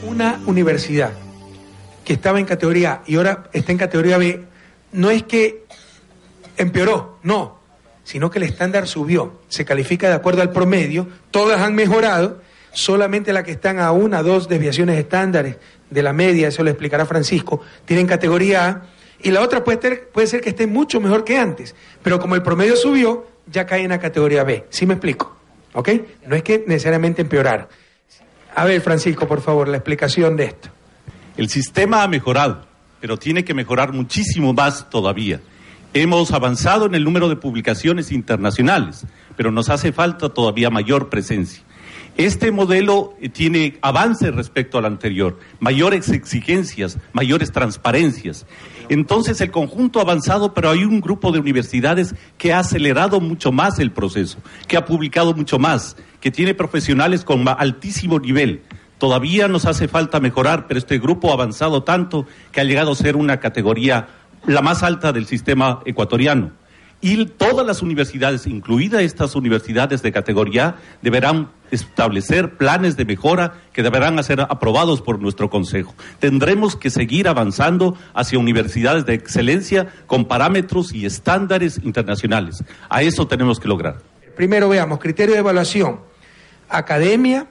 Una 0.08 0.42
universidad 0.46 1.12
que 2.06 2.14
estaba 2.14 2.40
en 2.40 2.46
categoría 2.46 2.94
A 2.94 3.04
y 3.06 3.16
ahora 3.16 3.50
está 3.54 3.72
en 3.72 3.78
categoría 3.78 4.18
B, 4.18 4.46
no 4.94 5.10
es 5.10 5.24
que 5.24 5.66
empeoró, 6.58 7.20
no, 7.24 7.63
sino 8.04 8.30
que 8.30 8.40
el 8.40 8.44
estándar 8.44 8.88
subió, 8.88 9.42
se 9.48 9.66
califica 9.66 10.08
de 10.08 10.16
acuerdo 10.16 10.42
al 10.42 10.52
promedio, 10.52 11.08
todas 11.32 11.62
han 11.62 11.76
mejorado, 11.76 12.42
solamente 12.72 13.34
las 13.34 13.44
que 13.44 13.52
están 13.52 13.80
a 13.80 13.92
una, 13.92 14.22
dos 14.24 14.48
desviaciones 14.50 14.98
estándares 14.98 15.58
de 15.90 16.04
la 16.04 16.14
media, 16.14 16.48
eso 16.48 16.64
lo 16.64 16.70
explicará 16.70 17.06
Francisco, 17.06 17.62
tienen 17.86 18.08
categoría 18.08 18.68
A, 18.68 18.82
y 19.22 19.32
la 19.32 19.42
otra 19.42 19.64
puede 19.64 20.28
ser, 20.28 20.42
que 20.42 20.50
esté 20.50 20.68
mucho 20.68 21.00
mejor 21.00 21.24
que 21.24 21.38
antes, 21.38 21.76
pero 22.02 22.20
como 22.20 22.36
el 22.36 22.42
promedio 22.42 22.76
subió, 22.76 23.26
ya 23.48 23.66
cae 23.66 23.84
en 23.84 23.90
la 23.90 24.00
categoría 24.00 24.44
B. 24.44 24.66
¿Sí 24.70 24.86
me 24.86 24.96
explico? 24.96 25.38
¿Ok? 25.74 25.90
No 26.28 26.36
es 26.36 26.44
que 26.44 26.64
necesariamente 26.68 27.22
empeorar. 27.22 27.70
A 28.54 28.66
ver, 28.66 28.82
Francisco, 28.82 29.26
por 29.28 29.42
favor, 29.42 29.70
la 29.70 29.78
explicación 29.78 30.36
de 30.36 30.46
esto. 30.46 30.70
El 31.38 31.50
sistema 31.50 32.04
ha 32.04 32.08
mejorado, 32.08 32.66
pero 33.00 33.18
tiene 33.18 33.46
que 33.46 33.54
mejorar 33.54 33.94
muchísimo 33.94 34.54
más 34.54 34.90
todavía. 34.90 35.40
Hemos 35.96 36.32
avanzado 36.32 36.88
en 36.88 36.96
el 36.96 37.04
número 37.04 37.30
de 37.30 37.36
publicaciones 37.36 38.12
internacionales, 38.12 39.06
pero 39.38 39.52
nos 39.52 39.70
hace 39.70 39.92
falta 39.92 40.30
todavía 40.30 40.72
mayor 40.72 41.10
presencia. 41.10 41.62
Este 42.18 42.52
modelo 42.52 43.14
eh, 43.22 43.30
tiene 43.30 43.78
avances 43.82 44.34
respecto 44.34 44.80
al 44.80 44.86
anterior, 44.86 45.38
mayores 45.60 46.10
exigencias, 46.10 46.98
mayores 47.12 47.52
transparencias. 47.52 48.48
Entonces 48.90 49.40
el 49.42 49.52
conjunto 49.52 50.00
ha 50.00 50.02
avanzado, 50.02 50.56
pero 50.56 50.72
hay 50.72 50.84
un 50.84 51.00
grupo 51.00 51.32
de 51.32 51.40
universidades 51.40 52.16
que 52.40 52.54
ha 52.54 52.60
acelerado 52.60 53.20
mucho 53.20 53.52
más 53.52 53.78
el 53.78 53.92
proceso, 53.92 54.40
que 54.68 54.78
ha 54.78 54.86
publicado 54.86 55.36
mucho 55.36 55.60
más, 55.60 55.96
que 56.20 56.32
tiene 56.32 56.56
profesionales 56.56 57.24
con 57.24 57.48
altísimo 57.48 58.18
nivel. 58.18 58.64
Todavía 58.98 59.48
nos 59.48 59.66
hace 59.66 59.88
falta 59.88 60.20
mejorar, 60.20 60.66
pero 60.68 60.80
este 60.80 60.98
grupo 60.98 61.30
ha 61.30 61.34
avanzado 61.34 61.84
tanto 61.84 62.26
que 62.52 62.62
ha 62.62 62.64
llegado 62.64 62.94
a 62.94 62.96
ser 62.96 63.16
una 63.16 63.40
categoría 63.40 64.08
la 64.46 64.62
más 64.62 64.84
alta 64.84 65.12
del 65.12 65.26
sistema 65.26 65.82
ecuatoriano. 65.86 66.52
Y 67.02 67.26
todas 67.26 67.68
las 67.68 67.82
universidades, 67.82 68.48
incluidas 68.48 69.02
estas 69.02 69.36
universidades 69.36 70.02
de 70.02 70.14
categoría, 70.14 70.76
deberán 71.02 71.50
establecer 71.70 72.56
planes 72.56 72.96
de 72.96 73.04
mejora 73.04 73.56
que 73.74 73.84
deberán 73.84 74.24
ser 74.24 74.40
aprobados 74.40 75.02
por 75.02 75.20
nuestro 75.20 75.50
Consejo. 75.50 75.94
Tendremos 76.20 76.78
que 76.78 76.90
seguir 76.90 77.28
avanzando 77.28 77.98
hacia 78.14 78.40
universidades 78.40 79.06
de 79.06 79.16
excelencia 79.16 79.88
con 80.08 80.26
parámetros 80.26 80.94
y 80.94 81.06
estándares 81.06 81.82
internacionales. 81.84 82.64
A 82.88 83.02
eso 83.04 83.28
tenemos 83.28 83.60
que 83.60 83.68
lograr. 83.68 83.98
Primero 84.38 84.70
veamos, 84.70 85.00
criterio 85.00 85.34
de 85.34 85.42
evaluación. 85.42 86.00
Academia, 86.70 87.48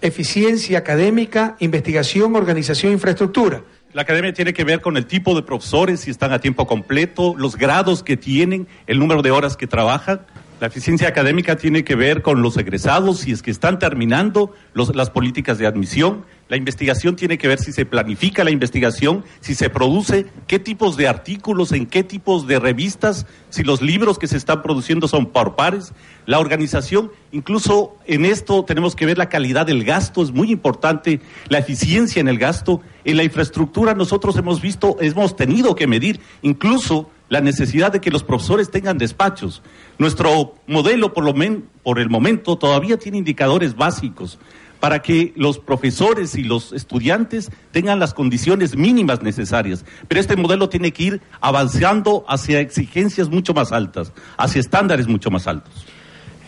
eficiencia 0.00 0.78
académica, 0.78 1.56
investigación, 1.58 2.36
organización, 2.36 2.92
infraestructura. 2.92 3.62
La 3.96 4.02
academia 4.02 4.34
tiene 4.34 4.52
que 4.52 4.62
ver 4.62 4.82
con 4.82 4.98
el 4.98 5.06
tipo 5.06 5.34
de 5.34 5.40
profesores, 5.40 6.00
si 6.00 6.10
están 6.10 6.30
a 6.30 6.38
tiempo 6.38 6.66
completo, 6.66 7.34
los 7.34 7.56
grados 7.56 8.02
que 8.02 8.18
tienen, 8.18 8.68
el 8.86 8.98
número 8.98 9.22
de 9.22 9.30
horas 9.30 9.56
que 9.56 9.66
trabajan. 9.66 10.20
La 10.60 10.66
eficiencia 10.66 11.08
académica 11.08 11.56
tiene 11.56 11.82
que 11.82 11.94
ver 11.94 12.20
con 12.20 12.42
los 12.42 12.58
egresados, 12.58 13.20
si 13.20 13.32
es 13.32 13.40
que 13.40 13.50
están 13.50 13.78
terminando 13.78 14.54
las 14.74 15.08
políticas 15.08 15.56
de 15.56 15.66
admisión. 15.66 16.26
La 16.48 16.56
investigación 16.56 17.16
tiene 17.16 17.38
que 17.38 17.48
ver 17.48 17.58
si 17.58 17.72
se 17.72 17.84
planifica 17.86 18.44
la 18.44 18.52
investigación, 18.52 19.24
si 19.40 19.56
se 19.56 19.68
produce, 19.68 20.26
qué 20.46 20.60
tipos 20.60 20.96
de 20.96 21.08
artículos, 21.08 21.72
en 21.72 21.86
qué 21.86 22.04
tipos 22.04 22.46
de 22.46 22.60
revistas, 22.60 23.26
si 23.50 23.64
los 23.64 23.82
libros 23.82 24.16
que 24.16 24.28
se 24.28 24.36
están 24.36 24.62
produciendo 24.62 25.08
son 25.08 25.26
por 25.26 25.56
pares. 25.56 25.92
La 26.24 26.38
organización, 26.38 27.10
incluso 27.32 27.96
en 28.06 28.24
esto 28.24 28.64
tenemos 28.64 28.94
que 28.94 29.06
ver 29.06 29.18
la 29.18 29.28
calidad 29.28 29.66
del 29.66 29.82
gasto, 29.82 30.22
es 30.22 30.30
muy 30.30 30.52
importante, 30.52 31.20
la 31.48 31.58
eficiencia 31.58 32.20
en 32.20 32.28
el 32.28 32.38
gasto. 32.38 32.80
En 33.04 33.16
la 33.16 33.24
infraestructura 33.24 33.94
nosotros 33.94 34.36
hemos 34.36 34.60
visto, 34.60 34.98
hemos 35.00 35.34
tenido 35.34 35.74
que 35.74 35.88
medir 35.88 36.20
incluso 36.42 37.10
la 37.28 37.40
necesidad 37.40 37.90
de 37.90 38.00
que 38.00 38.12
los 38.12 38.22
profesores 38.22 38.70
tengan 38.70 38.98
despachos. 38.98 39.62
Nuestro 39.98 40.54
modelo, 40.68 41.12
por, 41.12 41.24
lo 41.24 41.34
por 41.82 41.98
el 41.98 42.08
momento, 42.08 42.56
todavía 42.56 42.98
tiene 42.98 43.18
indicadores 43.18 43.74
básicos 43.74 44.38
para 44.86 45.02
que 45.02 45.32
los 45.34 45.58
profesores 45.58 46.36
y 46.36 46.44
los 46.44 46.72
estudiantes 46.72 47.50
tengan 47.72 47.98
las 47.98 48.14
condiciones 48.14 48.76
mínimas 48.76 49.20
necesarias. 49.20 49.84
Pero 50.06 50.20
este 50.20 50.36
modelo 50.36 50.68
tiene 50.68 50.92
que 50.92 51.02
ir 51.02 51.20
avanzando 51.40 52.24
hacia 52.28 52.60
exigencias 52.60 53.28
mucho 53.28 53.52
más 53.52 53.72
altas, 53.72 54.12
hacia 54.36 54.60
estándares 54.60 55.08
mucho 55.08 55.28
más 55.28 55.48
altos. 55.48 55.74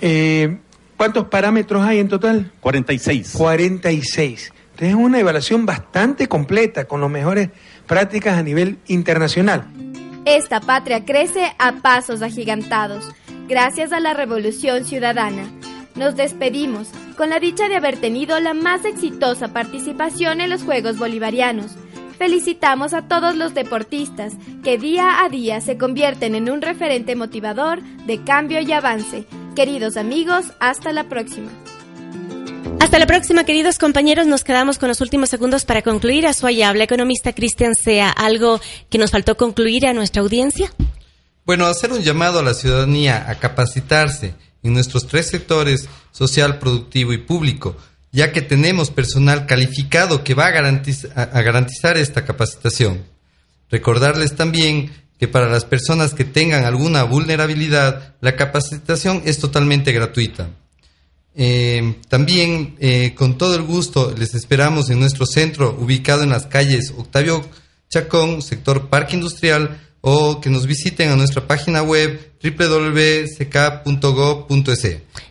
Eh, 0.01 0.57
¿Cuántos 0.97 1.25
parámetros 1.25 1.83
hay 1.83 1.99
en 1.99 2.07
total? 2.07 2.53
46. 2.61 3.33
46. 3.37 4.53
Entonces 4.71 4.89
es 4.91 4.95
una 4.95 5.19
evaluación 5.19 5.67
bastante 5.67 6.29
completa, 6.29 6.85
con 6.85 7.01
las 7.01 7.11
mejores 7.11 7.49
prácticas 7.89 8.39
a 8.39 8.45
nivel 8.45 8.79
internacional. 8.87 9.67
Esta 10.27 10.61
patria 10.61 11.05
crece 11.05 11.57
a 11.59 11.73
pasos 11.83 12.23
agigantados, 12.23 13.13
gracias 13.49 13.91
a 13.91 13.99
la 13.99 14.15
Revolución 14.15 14.85
Ciudadana. 14.85 15.43
Nos 15.97 16.15
despedimos 16.15 16.93
con 17.19 17.31
la 17.31 17.41
dicha 17.41 17.69
de 17.69 17.75
haber 17.75 18.01
tenido 18.01 18.39
la 18.39 18.55
más 18.55 18.85
exitosa 18.85 19.49
participación 19.49 20.41
en 20.41 20.51
los 20.51 20.63
Juegos 20.63 20.99
Bolivarianos. 20.99 21.73
Felicitamos 22.17 22.95
a 22.95 23.09
todos 23.09 23.35
los 23.35 23.55
deportistas 23.55 24.35
que 24.63 24.79
día 24.79 25.25
a 25.25 25.29
día 25.29 25.61
se 25.61 25.77
convierten 25.77 26.37
en 26.37 26.49
un 26.49 26.63
referente 26.63 27.17
motivador 27.17 27.83
de 28.07 28.23
cambio 28.23 28.61
y 28.61 28.71
avance. 28.71 29.25
Queridos 29.57 29.97
amigos, 29.97 30.47
hasta 30.61 30.93
la 30.93 31.09
próxima. 31.09 31.51
Hasta 32.79 33.01
la 33.01 33.07
próxima, 33.07 33.43
queridos 33.43 33.79
compañeros. 33.79 34.29
Nos 34.29 34.45
quedamos 34.45 34.79
con 34.79 34.89
los 34.89 35.01
últimos 35.01 35.29
segundos 35.29 35.65
para 35.65 35.83
concluir. 35.83 36.25
A 36.25 36.33
su 36.33 36.47
habla, 36.47 36.85
economista 36.85 37.33
Cristian 37.33 37.75
Sea, 37.75 38.11
¿algo 38.11 38.61
que 38.91 38.99
nos 38.99 39.11
faltó 39.11 39.37
concluir 39.37 39.89
a 39.89 39.93
nuestra 39.93 40.23
audiencia? 40.23 40.73
Bueno, 41.45 41.67
hacer 41.67 41.93
un 41.93 42.03
llamado 42.03 42.39
a 42.39 42.43
la 42.45 42.55
ciudadanía 42.55 43.29
a 43.29 43.35
capacitarse 43.35 44.35
en 44.63 44.75
nuestros 44.75 45.07
tres 45.07 45.27
sectores, 45.29 45.89
social, 46.13 46.59
productivo 46.59 47.13
y 47.13 47.19
público, 47.19 47.77
ya 48.13 48.33
que 48.33 48.43
tenemos 48.43 48.91
personal 48.91 49.47
calificado 49.47 50.25
que 50.25 50.35
va 50.35 50.47
a, 50.47 51.43
garantizar 51.43 51.97
esta 51.97 52.25
capacitación. 52.25 53.05
Recordarles 53.71 54.35
también 54.35 54.91
que 55.19 55.29
para 55.29 55.49
las 55.49 55.65
personas 55.65 56.15
que 56.15 56.25
tengan 56.25 56.65
alguna 56.65 57.03
vulnerabilidad, 57.03 58.15
la 58.21 58.37
capacitación 58.37 59.23
es 59.25 59.39
totalmente 59.39 59.93
gratuita. 59.93 60.51
Eh, 61.35 61.97
también 62.09 62.77
eh, 62.81 63.15
con 63.15 63.39
todo 63.39 63.55
el 63.55 63.63
gusto 63.63 64.13
les 64.17 64.35
esperamos 64.35 64.91
en 64.91 64.99
nuestro 64.99 65.25
centro 65.25 65.77
ubicado 65.79 66.25
en 66.25 66.31
las 66.31 66.47
calles 66.47 66.93
Octavio 66.97 67.45
Chacón, 67.89 68.43
sector 68.43 68.89
Parque 68.89 69.15
Industrial, 69.15 69.88
o 70.01 70.41
que 70.41 70.51
nos 70.51 70.67
visiten 70.67 71.11
a 71.11 71.17
nuestra 71.17 71.47
página 71.47 71.83
web 71.83 72.33
www.ck.gov.es. 72.43 73.37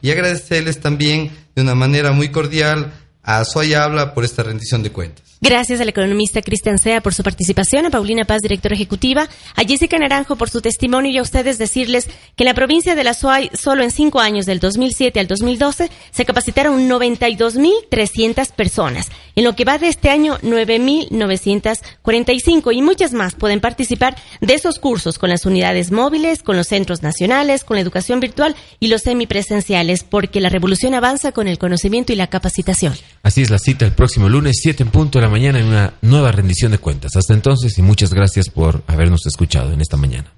Y 0.02 0.12
agradecerles 0.12 0.80
también 0.80 1.32
de 1.56 1.62
una 1.62 1.76
manera 1.76 2.12
muy 2.12 2.30
cordial 2.30 2.94
a 3.24 3.44
Soy 3.46 3.74
Habla 3.74 4.14
por 4.14 4.24
esta 4.24 4.44
rendición 4.44 4.84
de 4.84 4.92
cuentas. 4.92 5.37
Gracias 5.40 5.80
al 5.82 5.90
economista 5.90 6.42
Cristian 6.42 6.80
Sea 6.80 7.02
por 7.02 7.14
su 7.14 7.22
participación, 7.22 7.86
a 7.86 7.92
Paulina 7.92 8.26
Paz, 8.26 8.42
directora 8.42 8.74
ejecutiva, 8.74 9.30
a 9.56 9.64
Jessica 9.64 10.00
Naranjo 10.00 10.36
por 10.36 10.50
su 10.50 10.62
testimonio 10.62 11.12
y 11.12 11.20
a 11.20 11.22
ustedes 11.22 11.60
decirles 11.60 12.10
que 12.36 12.44
en 12.44 12.48
la 12.48 12.56
provincia 12.56 12.96
de 12.96 13.04
la 13.04 13.14
SOAI, 13.14 13.52
solo 13.54 13.84
en 13.84 13.92
cinco 13.92 14.20
años, 14.20 14.48
del 14.48 14.60
2007 14.60 15.20
al 15.20 15.28
2012, 15.28 15.92
se 16.10 16.26
capacitaron 16.26 16.90
92.300 16.90 18.52
personas. 18.54 19.12
En 19.36 19.44
lo 19.44 19.56
que 19.56 19.66
va 19.66 19.78
de 19.78 19.90
este 19.90 20.10
año, 20.10 20.40
9.945 20.40 22.76
y 22.76 22.82
muchas 22.82 23.14
más 23.14 23.36
pueden 23.36 23.60
participar 23.60 24.16
de 24.42 24.56
esos 24.56 24.80
cursos 24.80 25.20
con 25.20 25.30
las 25.30 25.46
unidades 25.46 25.92
móviles, 25.92 26.42
con 26.42 26.58
los 26.58 26.66
centros 26.66 27.04
nacionales, 27.04 27.64
con 27.64 27.76
la 27.76 27.82
educación 27.82 28.20
virtual 28.20 28.56
y 28.80 28.88
los 28.88 29.04
semipresenciales, 29.04 30.04
porque 30.04 30.42
la 30.42 30.50
revolución 30.50 30.96
avanza 30.96 31.32
con 31.32 31.48
el 31.48 31.60
conocimiento 31.60 32.12
y 32.12 32.16
la 32.16 32.26
capacitación. 32.26 32.96
Así 33.24 33.42
es 33.42 33.50
la 33.50 33.60
cita 33.60 33.86
el 33.86 33.92
próximo 33.92 34.30
lunes, 34.30 34.58
7 34.62 34.84
en 34.84 34.90
punto 34.90 35.20
de 35.20 35.26
la 35.26 35.32
mañana, 35.32 35.60
en 35.60 35.66
una 35.66 35.94
nueva 36.02 36.32
rendición 36.32 36.72
de 36.72 36.78
cuentas. 36.78 37.16
Hasta 37.16 37.34
entonces 37.34 37.78
y 37.78 37.82
muchas 37.82 38.14
gracias 38.14 38.50
por 38.50 38.84
habernos 38.88 39.26
escuchado 39.26 39.74
en 39.74 39.82
esta 39.82 39.98
mañana. 39.98 40.32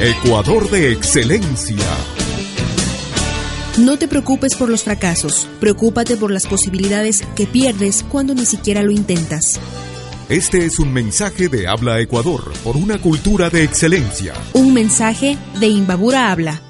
Ecuador 0.00 0.70
de 0.70 0.92
excelencia. 0.92 1.76
No 3.78 3.96
te 3.98 4.06
preocupes 4.06 4.54
por 4.54 4.68
los 4.68 4.82
fracasos, 4.84 5.48
preocúpate 5.60 6.16
por 6.16 6.30
las 6.30 6.46
posibilidades 6.46 7.22
que 7.34 7.46
pierdes 7.46 8.04
cuando 8.08 8.34
ni 8.34 8.46
siquiera 8.46 8.82
lo 8.82 8.92
intentas. 8.92 9.58
Este 10.28 10.64
es 10.64 10.78
un 10.78 10.92
mensaje 10.92 11.48
de 11.48 11.68
Habla 11.68 12.00
Ecuador 12.00 12.52
por 12.64 12.76
una 12.76 12.98
cultura 12.98 13.50
de 13.50 13.62
excelencia. 13.62 14.32
Un 14.54 14.72
mensaje 14.72 15.36
de 15.60 15.66
Imbabura 15.66 16.32
Habla. 16.32 16.60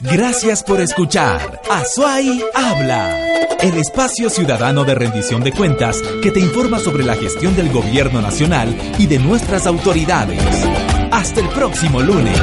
Gracias 0.00 0.62
por 0.62 0.80
escuchar 0.80 1.60
Azuay 1.70 2.42
Habla, 2.54 3.16
el 3.60 3.78
espacio 3.78 4.28
ciudadano 4.30 4.84
de 4.84 4.94
rendición 4.94 5.42
de 5.42 5.52
cuentas 5.52 6.02
que 6.22 6.30
te 6.30 6.40
informa 6.40 6.78
sobre 6.78 7.04
la 7.04 7.14
gestión 7.14 7.54
del 7.56 7.70
gobierno 7.70 8.20
nacional 8.20 8.74
y 8.98 9.06
de 9.06 9.18
nuestras 9.18 9.66
autoridades. 9.66 10.42
Hasta 11.10 11.40
el 11.40 11.48
próximo 11.48 12.00
lunes. 12.00 12.38